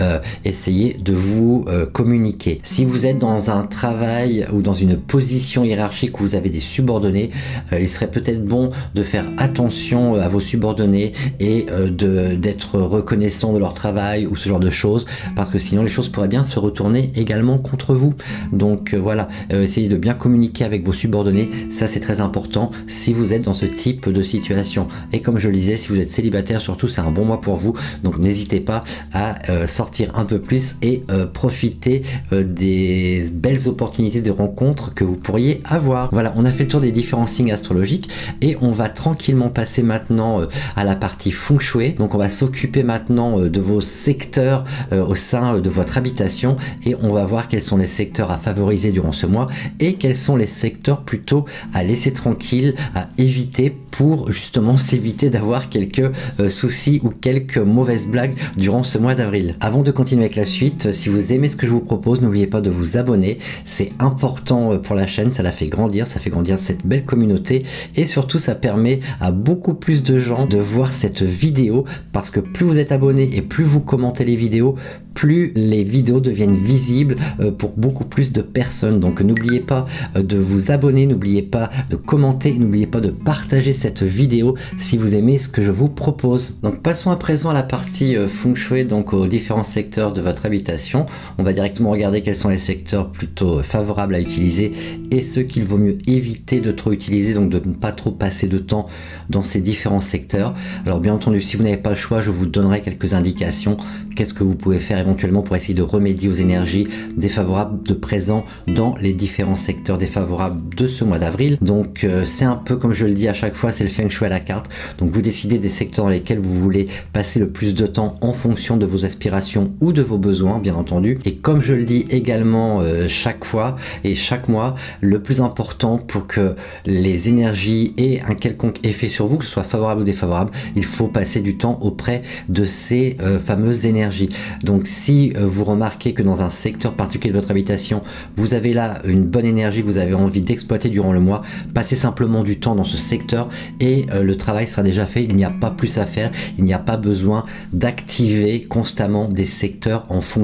essayer 0.44 0.94
de 0.94 1.12
vous 1.12 1.66
communiquer. 1.92 2.61
Si 2.62 2.84
vous 2.84 3.06
êtes 3.06 3.18
dans 3.18 3.50
un 3.50 3.64
travail 3.64 4.46
ou 4.52 4.62
dans 4.62 4.74
une 4.74 4.96
position 4.96 5.64
hiérarchique 5.64 6.18
où 6.20 6.22
vous 6.22 6.34
avez 6.34 6.48
des 6.48 6.61
subordonnés, 6.61 7.30
il 7.72 7.88
serait 7.88 8.11
peut-être 8.11 8.44
bon 8.44 8.70
de 8.94 9.02
faire 9.02 9.26
attention 9.37 10.14
à 10.14 10.28
vos 10.28 10.40
subordonnés 10.40 11.12
et 11.40 11.66
d'être 11.90 12.78
reconnaissant 12.78 13.52
de 13.52 13.58
leur 13.58 13.74
travail 13.74 14.26
ou 14.26 14.37
ce 14.38 14.48
genre 14.48 14.61
de 14.61 14.70
choses, 14.70 15.07
parce 15.37 15.51
que 15.51 15.59
sinon 15.59 15.83
les 15.83 15.90
choses 15.90 16.09
pourraient 16.09 16.29
bien 16.29 16.44
se 16.44 16.59
retourner 16.59 17.12
également 17.16 17.59
contre 17.59 17.94
vous. 17.94 18.14
Donc 18.53 18.94
euh, 18.94 18.98
voilà, 18.98 19.29
euh, 19.53 19.62
essayez 19.62 19.88
de 19.88 19.96
bien 19.96 20.14
communiquer 20.14 20.64
avec 20.64 20.87
vos 20.87 20.92
subordonnés, 20.92 21.51
ça 21.70 21.87
c'est 21.87 22.01
très 22.01 22.20
important 22.20 22.70
si 22.87 23.12
vous 23.12 23.33
êtes 23.33 23.42
dans 23.42 23.55
ce 23.55 23.66
type 23.66 24.09
de 24.09 24.22
situation. 24.22 24.88
Et 25.12 25.20
comme 25.20 25.38
je 25.38 25.48
le 25.48 25.55
disais, 25.55 25.77
si 25.77 25.88
vous 25.88 26.01
êtes 26.01 26.11
célibataire 26.11 26.61
surtout, 26.61 26.88
c'est 26.88 27.01
un 27.01 27.11
bon 27.11 27.24
mois 27.24 27.40
pour 27.40 27.57
vous, 27.57 27.74
donc 28.03 28.18
n'hésitez 28.18 28.61
pas 28.61 28.85
à 29.12 29.51
euh, 29.51 29.66
sortir 29.66 30.12
un 30.16 30.24
peu 30.24 30.38
plus 30.38 30.77
et 30.83 31.03
profiter 31.33 32.03
des 32.33 33.27
belles 33.33 33.68
opportunités 33.68 34.20
de 34.20 34.31
rencontres 34.31 34.94
que 34.94 35.05
vous 35.05 35.16
pourriez 35.16 35.61
avoir. 35.64 36.11
Voilà, 36.12 36.33
on 36.37 36.44
a 36.44 36.53
fait 36.53 36.64
le 36.64 36.68
tour 36.68 36.81
des 36.81 36.92
différents 36.92 37.27
signes 37.27 37.53
astrologiques 37.53 38.09
et 38.40 38.57
on 38.61 38.72
va 38.72 38.88
tranquillement 38.88 39.48
passer 39.48 39.83
maintenant 39.83 40.42
à 40.77 40.85
la 40.85 40.96
partie 40.96 41.31
feng 41.31 41.59
shui. 41.59 41.92
Donc 41.92 42.14
on 42.14 42.18
va 42.18 42.29
s'occuper 42.29 42.83
maintenant 42.83 43.38
de 43.38 43.61
vos 43.61 43.81
secteurs 43.81 44.28
secteurs 44.29 44.64
au 44.93 45.14
sein 45.14 45.59
de 45.59 45.71
votre 45.71 45.97
habitation 45.97 46.57
et 46.85 46.95
on 47.03 47.12
va 47.12 47.25
voir 47.25 47.49
quels 47.49 47.62
sont 47.62 47.79
les 47.79 47.88
secteurs 47.88 48.31
à 48.31 48.37
favoriser 48.37 48.93
durant 48.93 49.12
ce 49.12 49.25
mois 49.27 49.47
et 49.81 49.95
quels 49.95 50.17
sont 50.17 50.37
les 50.37 50.47
secteurs 50.47 51.01
plutôt 51.01 51.47
à 51.73 51.83
laisser 51.83 52.12
tranquille, 52.12 52.75
à 52.95 53.09
éviter 53.17 53.75
pour 53.91 54.31
justement 54.31 54.77
s'éviter 54.88 55.31
d'avoir 55.31 55.71
quelques 55.71 56.11
soucis 56.49 57.01
ou 57.03 57.09
quelques 57.09 57.57
mauvaises 57.57 58.09
blagues 58.09 58.35
durant 58.57 58.83
ce 58.83 58.99
mois 58.99 59.14
d'avril. 59.14 59.57
Avant 59.61 59.83
de 59.83 59.91
continuer 59.91 60.25
avec 60.25 60.37
la 60.37 60.45
suite, 60.45 60.93
si 60.93 61.09
vous 61.09 61.33
aimez 61.33 61.49
ce 61.49 61.57
que 61.57 61.67
je 61.67 61.73
vous 61.73 61.81
propose, 61.81 62.21
n'oubliez 62.21 62.47
pas 62.47 62.61
de 62.61 62.71
vous 62.71 62.99
abonner. 62.99 63.38
C'est 63.64 63.93
important 63.99 64.77
pour 64.79 64.95
la 64.95 65.07
chaîne, 65.07 65.33
ça 65.33 65.43
la 65.43 65.53
fait 65.53 65.69
grandir, 65.69 66.07
ça 66.07 66.21
fait 66.21 66.31
grandir 66.31 66.59
cette 66.59 66.87
belle 66.87 67.05
communauté 67.05 67.64
et 67.97 68.07
surtout 68.07 68.38
ça 68.38 68.55
permet 68.55 69.01
à 69.21 69.31
beaucoup 69.31 69.75
plus 69.75 70.03
de 70.03 70.19
gens 70.19 70.47
de 70.47 70.59
voir 70.59 70.93
cette 70.93 71.23
vidéo 71.23 71.87
parce 72.12 72.31
que 72.31 72.41
plus 72.41 72.67
vous 72.67 72.79
êtes 72.79 72.93
abonné 72.93 73.31
et 73.35 73.43
plus 73.43 73.64
vous 73.64 73.81
commentez 73.81 74.17
les 74.24 74.37
vidéos, 74.37 74.76
plus 75.18 75.50
les 75.57 75.83
vidéos 75.83 76.20
deviennent 76.20 76.54
visibles 76.54 77.16
euh, 77.40 77.50
pour 77.50 77.72
beaucoup 77.76 78.04
plus 78.04 78.31
de 78.31 78.40
personnes. 78.40 79.00
Donc 79.00 79.20
n'oubliez 79.20 79.59
pas 79.59 79.85
euh, 80.14 80.22
de 80.22 80.37
vous 80.37 80.70
abonner, 80.70 81.07
n'oubliez 81.07 81.42
pas 81.42 81.70
de 81.90 81.96
commenter, 81.96 82.52
n'oubliez 82.57 82.87
pas 82.87 83.00
de 83.00 83.11
partager 83.11 83.72
cette 83.72 84.04
vidéo 84.04 84.54
si 84.78 84.96
vous 84.96 85.16
aimez 85.16 85.38
ce 85.38 85.48
que 85.48 85.61
je 85.61 85.72
vous 85.72 85.88
propose. 85.88 86.61
Donc 86.62 86.83
passons 86.83 87.11
à 87.11 87.16
présent 87.16 87.50
à 87.50 87.52
la 87.52 87.64
partie 87.64 88.16
euh, 88.16 88.28
feng 88.28 88.54
shui, 88.54 88.85
donc 88.85 89.12
aux 89.12 89.26
différents 89.26 89.64
secteurs 89.64 90.12
de 90.12 90.20
votre 90.20 90.46
habitation. 90.46 91.04
On 91.37 91.42
va 91.42 91.52
directement 91.52 91.90
regarder 91.90 92.20
quels 92.20 92.37
sont 92.37 92.50
les 92.50 92.59
secteurs 92.59 93.11
plutôt 93.11 93.61
favorables 93.64 94.14
à 94.14 94.20
utiliser 94.20 94.70
et 95.11 95.22
ceux 95.22 95.42
qu'il 95.42 95.64
vaut 95.64 95.78
mieux 95.78 95.98
éviter 96.07 96.61
de 96.61 96.70
trop 96.70 96.92
utiliser, 96.92 97.35
donc 97.35 97.50
de 97.50 97.61
ne 97.68 97.74
pas 97.74 97.90
trop 97.90 98.12
passer 98.12 98.46
de 98.46 98.59
temps 98.59 98.87
dans 99.31 99.42
ces 99.42 99.61
différents 99.61 100.00
secteurs. 100.00 100.54
Alors 100.87 101.00
bien 101.00 101.12
entendu, 101.12 101.42
si 101.42 101.57
vous 101.57 101.64
n'avez 101.64 101.76
pas 101.76 101.90
le 101.90 101.96
choix, 101.96 102.22
je 102.22 102.31
vous 102.31 102.46
donnerai 102.46 102.83
quelques 102.83 103.14
indications. 103.14 103.78
Qu'est-ce 104.14 104.35
que 104.35 104.44
vous 104.44 104.54
pouvez 104.54 104.78
faire 104.78 105.08
éventuellement 105.09 105.42
pour 105.42 105.57
essayer 105.57 105.75
de 105.75 105.83
remédier 105.83 106.29
aux 106.29 106.35
énergies 106.35 106.87
défavorables 107.16 107.83
de 107.83 107.94
présent 107.94 108.44
dans 108.66 108.94
les 109.01 109.14
différents 109.14 109.57
secteurs 109.57 109.97
défavorables 109.97 110.75
de 110.75 110.87
ce 110.87 111.03
mois 111.03 111.18
d'avril. 111.18 111.57
Donc 111.62 112.05
euh, 112.05 112.25
c'est 112.27 112.44
un 112.44 112.57
peu 112.57 112.77
comme 112.77 112.92
je 112.92 113.07
le 113.07 113.14
dis 113.14 113.27
à 113.27 113.35
chaque 113.35 113.55
fois, 113.55 113.73
c'est 113.73 113.85
le 113.85 113.90
feng 113.90 114.11
shui 114.11 114.27
à 114.27 114.29
la 114.29 114.40
carte. 114.40 114.66
Donc 114.99 115.12
vous 115.12 115.23
décidez 115.23 115.59
des 115.59 115.71
secteurs 115.71 116.05
dans 116.05 116.11
lesquels 116.11 116.38
vous 116.38 116.61
voulez 116.61 116.88
passer 117.12 117.40
le 117.40 117.49
plus 117.49 117.75
de 117.75 117.87
temps 117.87 118.18
en 118.21 118.33
fonction 118.33 118.77
de 118.77 118.85
vos 118.85 119.05
aspirations 119.07 119.73
ou 119.81 119.92
de 119.92 120.03
vos 120.03 120.18
besoins, 120.18 120.59
bien 120.59 120.75
entendu. 120.75 121.18
Et 121.25 121.37
comme 121.37 121.62
je 121.62 121.73
le 121.73 121.85
dis 121.85 122.07
également 122.11 122.81
euh, 122.81 123.09
chaque 123.09 123.44
fois 123.44 123.77
et 124.05 124.14
chaque 124.14 124.49
mois, 124.49 124.75
le 125.01 125.23
plus 125.23 125.40
important 125.40 125.97
pour 125.97 126.27
que 126.27 126.55
les 126.85 127.31
énergies 127.31 127.94
aient 127.97 128.21
un 128.29 128.35
quelconque 128.35 128.85
effet 128.85 129.09
sur 129.09 129.27
vous, 129.27 129.38
que 129.38 129.44
ce 129.44 129.51
soit 129.51 129.62
favorable 129.62 130.03
ou 130.03 130.05
défavorable, 130.05 130.51
il 130.77 130.85
faut 130.85 131.09
passer 131.09 131.40
du 131.40 131.57
temps 131.57 131.79
auprès 131.81 132.23
de 132.49 132.64
ces 132.64 133.16
euh, 133.23 133.38
fameuses 133.38 133.87
énergies. 133.87 134.29
Donc 134.62 134.87
si 134.98 135.32
euh, 135.37 135.46
vous 135.46 135.64
remarquez 135.64 136.12
que 136.12 136.22
dans 136.22 136.40
un 136.40 136.50
secteur 136.50 136.94
particulier 136.94 137.32
de 137.32 137.38
votre 137.38 137.50
habitation, 137.50 138.02
vous 138.37 138.54
avez 138.54 138.74
là 138.74 139.00
une 139.04 139.24
bonne 139.24 139.46
énergie 139.46 139.82
que 139.82 139.87
vous 139.87 139.98
avez 139.98 140.14
envie 140.14 140.42
d'exploiter 140.42 140.88
durant 140.88 141.12
le 141.12 141.20
mois, 141.20 141.42
passez 141.74 141.96
simplement 141.96 142.42
du 142.42 142.58
temps 142.58 142.74
dans 142.74 142.84
ce 142.84 142.96
secteur 142.96 143.48
et 143.80 144.06
le 144.20 144.37
travail 144.37 144.66
sera 144.66 144.82
déjà 144.82 145.06
fait. 145.06 145.24
Il 145.24 145.37
n'y 145.37 145.44
a 145.44 145.50
pas 145.50 145.70
plus 145.70 145.98
à 145.98 146.06
faire, 146.06 146.32
il 146.58 146.64
n'y 146.64 146.74
a 146.74 146.78
pas 146.78 146.96
besoin 146.96 147.44
d'activer 147.72 148.62
constamment 148.62 149.28
des 149.28 149.46
secteurs 149.46 150.04
en 150.08 150.20
feng. 150.20 150.38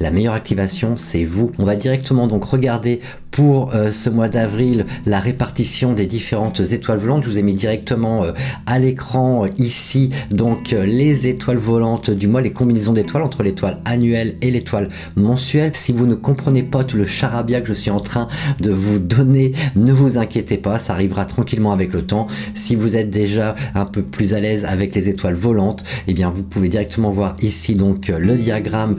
La 0.00 0.10
meilleure 0.10 0.34
activation, 0.34 0.96
c'est 0.96 1.24
vous. 1.24 1.52
On 1.58 1.64
va 1.64 1.76
directement 1.76 2.26
donc 2.26 2.44
regarder 2.44 3.00
pour 3.30 3.74
euh, 3.74 3.90
ce 3.90 4.10
mois 4.10 4.28
d'avril 4.28 4.86
la 5.06 5.20
répartition 5.20 5.92
des 5.92 6.06
différentes 6.06 6.60
étoiles 6.60 6.98
volantes. 6.98 7.24
Je 7.24 7.28
vous 7.28 7.38
ai 7.38 7.42
mis 7.42 7.54
directement 7.54 8.24
euh, 8.24 8.32
à 8.66 8.78
l'écran 8.78 9.44
euh, 9.44 9.48
ici 9.58 10.10
donc 10.30 10.70
les 10.70 11.26
étoiles 11.26 11.56
volantes 11.56 12.10
du 12.10 12.28
mois, 12.28 12.40
les 12.40 12.52
combinaisons 12.52 12.92
d'étoiles 12.92 13.22
entre 13.22 13.42
l'étoile 13.42 13.78
annuelle 13.84 14.36
et 14.42 14.50
l'étoile 14.50 14.88
mensuelle. 15.16 15.72
Si 15.74 15.92
vous 15.92 16.06
ne 16.06 16.14
comprenez 16.14 16.62
pas 16.62 16.84
tout 16.84 16.96
le 16.96 17.06
charabia 17.06 17.60
que 17.60 17.68
je 17.68 17.74
suis 17.74 17.90
en 17.90 18.00
train 18.00 18.28
de 18.60 18.70
vous 18.70 18.98
donner, 18.98 19.52
ne 19.76 19.92
vous 19.92 20.18
inquiétez 20.18 20.56
pas, 20.56 20.78
ça 20.78 20.94
arrivera 20.94 21.24
tranquillement 21.24 21.72
avec 21.72 21.92
le 21.92 22.02
temps. 22.02 22.26
Si 22.54 22.74
vous 22.74 22.96
êtes 22.96 23.10
déjà 23.10 23.54
un 23.74 23.84
peu 23.84 24.02
plus 24.02 24.34
à 24.34 24.40
l'aise 24.40 24.64
avec 24.64 24.94
les 24.94 25.08
étoiles 25.08 25.34
volantes, 25.34 25.84
eh 26.08 26.14
bien 26.14 26.30
vous 26.30 26.42
pouvez 26.42 26.68
directement 26.68 27.10
voir 27.10 27.36
ici 27.42 27.74
donc 27.74 28.08
le 28.08 28.36
diagramme 28.36 28.96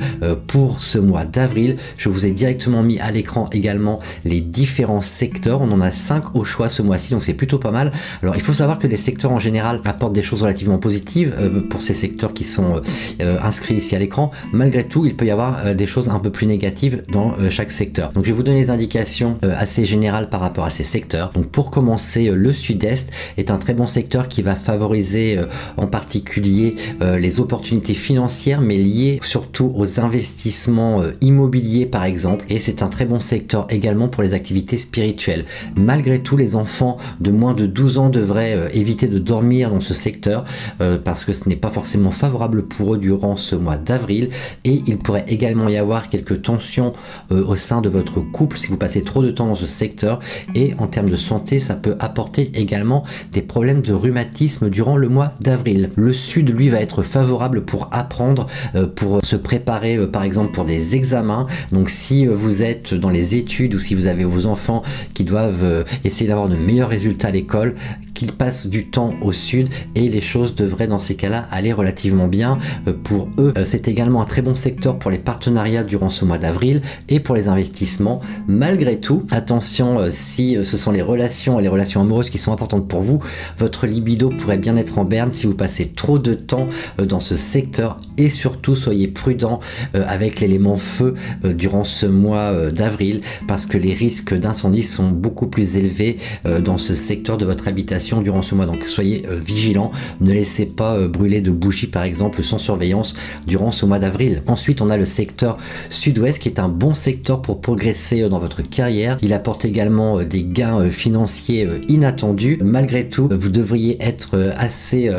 pour 0.48 0.84
ce 0.84 0.98
mois 0.98 1.26
d'avril. 1.26 1.78
Je 1.98 2.10
vous 2.10 2.26
ai 2.26 2.32
directement 2.32 2.84
mis 2.84 3.00
à 3.00 3.12
l'écran 3.12 3.50
également 3.52 4.00
les 4.26 4.42
différents 4.42 5.02
secteurs. 5.02 5.62
On 5.62 5.72
en 5.72 5.82
a 5.82 5.92
5 5.92 6.36
au 6.36 6.44
choix 6.44 6.70
ce 6.70 6.82
mois-ci, 6.82 7.12
donc 7.12 7.24
c'est 7.24 7.34
plutôt 7.34 7.58
pas 7.58 7.72
mal. 7.72 7.92
Alors 8.22 8.36
il 8.36 8.42
faut 8.42 8.54
savoir 8.54 8.80
que 8.80 8.88
les 8.88 8.98
secteurs 8.98 9.32
en 9.32 9.40
général 9.40 9.82
apportent 9.86 10.14
des 10.14 10.24
choses 10.24 10.42
relativement 10.42 10.78
positives 10.78 11.34
euh, 11.38 11.62
pour 11.62 11.82
ces 11.82 11.94
secteurs 11.94 12.34
qui 12.34 12.44
sont 12.44 12.78
euh, 12.78 12.82
euh, 13.22 13.38
inscrits 13.42 13.76
ici 13.76 13.96
à 13.96 14.00
l'écran. 14.00 14.32
Malgré 14.54 14.84
tout, 14.84 15.06
il 15.06 15.16
peut 15.16 15.26
y 15.26 15.32
avoir 15.32 15.76
des 15.76 15.88
choses 15.88 16.10
un 16.10 16.20
peu 16.20 16.32
plus 16.32 16.48
négatives 16.48 17.04
dans 17.12 17.36
chaque 17.50 17.72
secteur. 17.72 18.12
Donc 18.14 18.26
je 18.26 18.32
vais 18.32 18.36
vous 18.36 18.44
donner 18.44 18.62
des 18.62 18.70
indications 18.70 19.38
assez 19.58 19.86
générales 19.86 20.30
par 20.30 20.42
rapport 20.42 20.66
à 20.66 20.70
ces 20.70 20.84
secteurs. 20.84 21.32
Donc 21.34 21.48
pour 21.48 21.72
commencer, 21.72 22.30
le 22.32 22.54
sud-est 22.54 23.12
est 23.38 23.52
un 23.52 23.58
très 23.58 23.74
bon 23.74 23.88
secteur 23.88 24.28
qui 24.28 24.42
va 24.42 24.56
favoriser 24.56 25.40
en 25.78 25.88
particulier 25.88 26.76
les 27.02 27.40
opportunités 27.40 27.94
financières, 27.94 28.62
mais 28.62 28.78
liées 28.78 29.20
surtout 29.24 29.72
aux 29.76 30.00
investissements 30.00 31.02
immobiliers 31.22 31.86
par 31.86 32.06
exemple. 32.06 32.46
Et 32.50 32.60
c'est 32.60 32.84
un 32.84 32.88
très 32.88 33.06
bon 33.06 33.20
secteur 33.22 33.68
également 33.70 34.08
pour 34.12 34.24
les 34.24 34.34
activités 34.34 34.78
spirituelles. 34.78 35.46
Malgré 35.76 36.20
tout, 36.20 36.38
les 36.38 36.56
enfants 36.56 36.98
de 37.20 37.32
moins 37.32 37.54
de 37.54 37.66
12 37.66 37.98
ans 37.98 38.10
devraient 38.10 38.56
euh, 38.56 38.70
éviter 38.74 39.08
de 39.08 39.20
dormir 39.20 39.70
dans 39.70 39.82
ce 39.82 39.94
secteur 39.94 40.46
euh, 40.82 40.98
parce 41.04 41.26
que 41.26 41.34
ce 41.34 41.48
n'est 41.48 41.56
pas 41.56 41.70
forcément 41.70 42.12
favorable 42.12 42.64
pour 42.64 42.94
eux 42.94 42.98
durant 42.98 43.38
ce 43.38 43.56
mois 43.56 43.78
d'avril 43.78 44.30
et 44.64 44.84
il 44.86 44.98
pourrait 44.98 45.26
également 45.28 45.70
y 45.70 45.78
avoir 45.78 46.10
quelques 46.10 46.42
tensions 46.42 46.94
euh, 47.32 47.46
au 47.46 47.56
sein 47.56 47.82
de 47.82 47.90
votre 47.90 48.20
couple 48.20 48.58
si 48.58 48.68
vous 48.68 48.78
passez 48.78 49.04
trop 49.04 49.24
de 49.24 49.32
temps 49.32 49.48
dans 49.48 49.56
ce 49.56 49.66
secteur 49.66 50.20
et 50.56 50.74
en 50.78 50.88
termes 50.88 51.10
de 51.10 51.16
santé, 51.16 51.60
ça 51.60 51.76
peut 51.76 51.96
apporter 52.00 52.52
également 52.56 53.04
des 53.32 53.42
problèmes 53.42 53.82
de 53.82 53.94
rhumatisme 53.94 54.70
durant 54.70 54.98
le 54.98 55.10
mois 55.10 55.34
d'avril. 55.40 55.90
Le 55.96 56.14
sud, 56.14 56.50
lui, 56.50 56.70
va 56.70 56.80
être 56.80 57.04
favorable 57.04 57.64
pour 57.64 57.90
apprendre, 57.92 58.48
pour 58.96 59.24
se 59.24 59.36
préparer 59.36 59.98
par 60.08 60.24
exemple 60.24 60.52
pour 60.52 60.66
des 60.66 60.96
examens. 60.96 61.48
Donc 61.72 61.90
si 61.90 62.26
vous 62.26 62.64
êtes 62.64 62.94
dans 62.94 63.10
les 63.10 63.36
études 63.36 63.76
ou 63.76 63.80
si 63.80 63.96
vous 63.96 64.01
avez 64.08 64.24
vos 64.24 64.46
enfants 64.46 64.84
qui 65.14 65.24
doivent 65.24 65.64
euh, 65.64 65.84
essayer 66.04 66.28
d'avoir 66.28 66.50
de 66.50 66.56
meilleurs 66.56 66.90
résultats 66.90 67.30
à 67.30 67.32
l'école, 67.32 67.76
qu'ils 68.14 68.32
passent 68.32 68.68
du 68.68 68.86
temps 68.86 69.14
au 69.22 69.32
sud 69.32 69.70
et 69.96 70.10
les 70.10 70.22
choses 70.22 70.56
devraient 70.56 70.88
dans 70.88 71.00
ces 71.00 71.16
cas-là 71.16 71.48
aller 71.52 71.74
relativement 71.74 72.28
bien 72.28 72.60
euh, 72.88 72.94
pour 73.04 73.30
eux. 73.38 73.54
Euh, 73.58 73.66
c'est 73.66 73.88
également 73.88 74.22
un 74.22 74.26
très 74.26 74.42
bon 74.42 74.56
secteur 74.56 75.00
pour 75.00 75.12
les 75.12 75.18
partenariats 75.18 75.84
durant 75.84 76.10
ce 76.10 76.26
mois 76.26 76.38
d'avril 76.38 76.82
et 77.10 77.20
pour 77.20 77.36
les 77.36 77.48
investissements. 77.48 78.22
Malgré 78.48 79.00
tout, 79.00 79.26
attention 79.32 80.00
si 80.10 80.58
ce 80.64 80.78
sont 80.78 80.92
les 80.92 81.02
relations 81.02 81.60
et 81.60 81.64
les 81.64 81.68
relations 81.68 82.02
amoureuses 82.02 82.30
qui 82.30 82.38
sont 82.38 82.52
importantes 82.52 82.88
pour 82.88 83.02
vous, 83.02 83.20
votre 83.58 83.88
libido 83.88 84.30
pourrait 84.30 84.58
bien 84.58 84.76
être 84.76 84.98
en 84.98 85.06
berne 85.06 85.32
si 85.32 85.48
vous 85.48 85.54
passez 85.54 85.90
trop 85.90 86.20
de 86.20 86.34
temps 86.34 86.68
dans 86.98 87.20
ce 87.20 87.36
secteur 87.36 88.00
et 88.18 88.30
surtout 88.30 88.76
soyez 88.76 89.08
prudent 89.08 89.60
avec 89.94 90.40
l'élément 90.40 90.78
feu 90.78 91.16
durant 91.44 91.84
ce 91.84 92.06
mois 92.06 92.54
d'avril 92.72 93.22
parce 93.48 93.66
que 93.66 93.78
les 93.78 93.91
risques 93.94 94.34
d'incendie 94.34 94.84
sont 94.84 95.10
beaucoup 95.10 95.48
plus 95.48 95.78
élevés 95.78 96.18
euh, 96.46 96.62
dans 96.62 96.78
ce 96.78 96.96
secteur 96.96 97.38
de 97.38 97.46
votre 97.46 97.68
habitation 97.68 98.22
durant 98.22 98.42
ce 98.42 98.56
mois. 98.56 98.66
Donc 98.66 98.86
soyez 98.86 99.24
euh, 99.30 99.40
vigilants, 99.40 99.92
ne 100.20 100.32
laissez 100.32 100.66
pas 100.66 100.96
euh, 100.96 101.08
brûler 101.08 101.42
de 101.42 101.52
bougies 101.52 101.88
par 101.88 102.04
exemple 102.04 102.44
sans 102.44 102.58
surveillance 102.58 103.16
durant 103.48 103.72
ce 103.72 103.86
mois 103.86 104.00
d'avril. 104.00 104.42
Ensuite, 104.48 104.82
on 104.82 104.90
a 104.90 104.98
le 104.98 105.06
secteur 105.06 105.58
sud-ouest 105.90 106.40
qui 106.40 106.50
est 106.50 106.60
un 106.60 106.70
bon 106.70 106.94
secteur 106.94 107.42
pour 107.42 107.62
progresser 107.62 108.28
dans 108.30 108.40
votre 108.40 108.62
carrière. 108.62 109.18
Il 109.22 109.34
apporte 109.34 109.66
également 109.66 110.22
des 110.24 110.44
gains 110.44 110.90
financiers 110.90 111.68
inattendus. 111.88 112.60
Malgré 112.62 113.08
tout, 113.08 113.30
vous 113.32 113.50
devriez 113.50 113.98
être 114.02 114.52
assez 114.58 115.12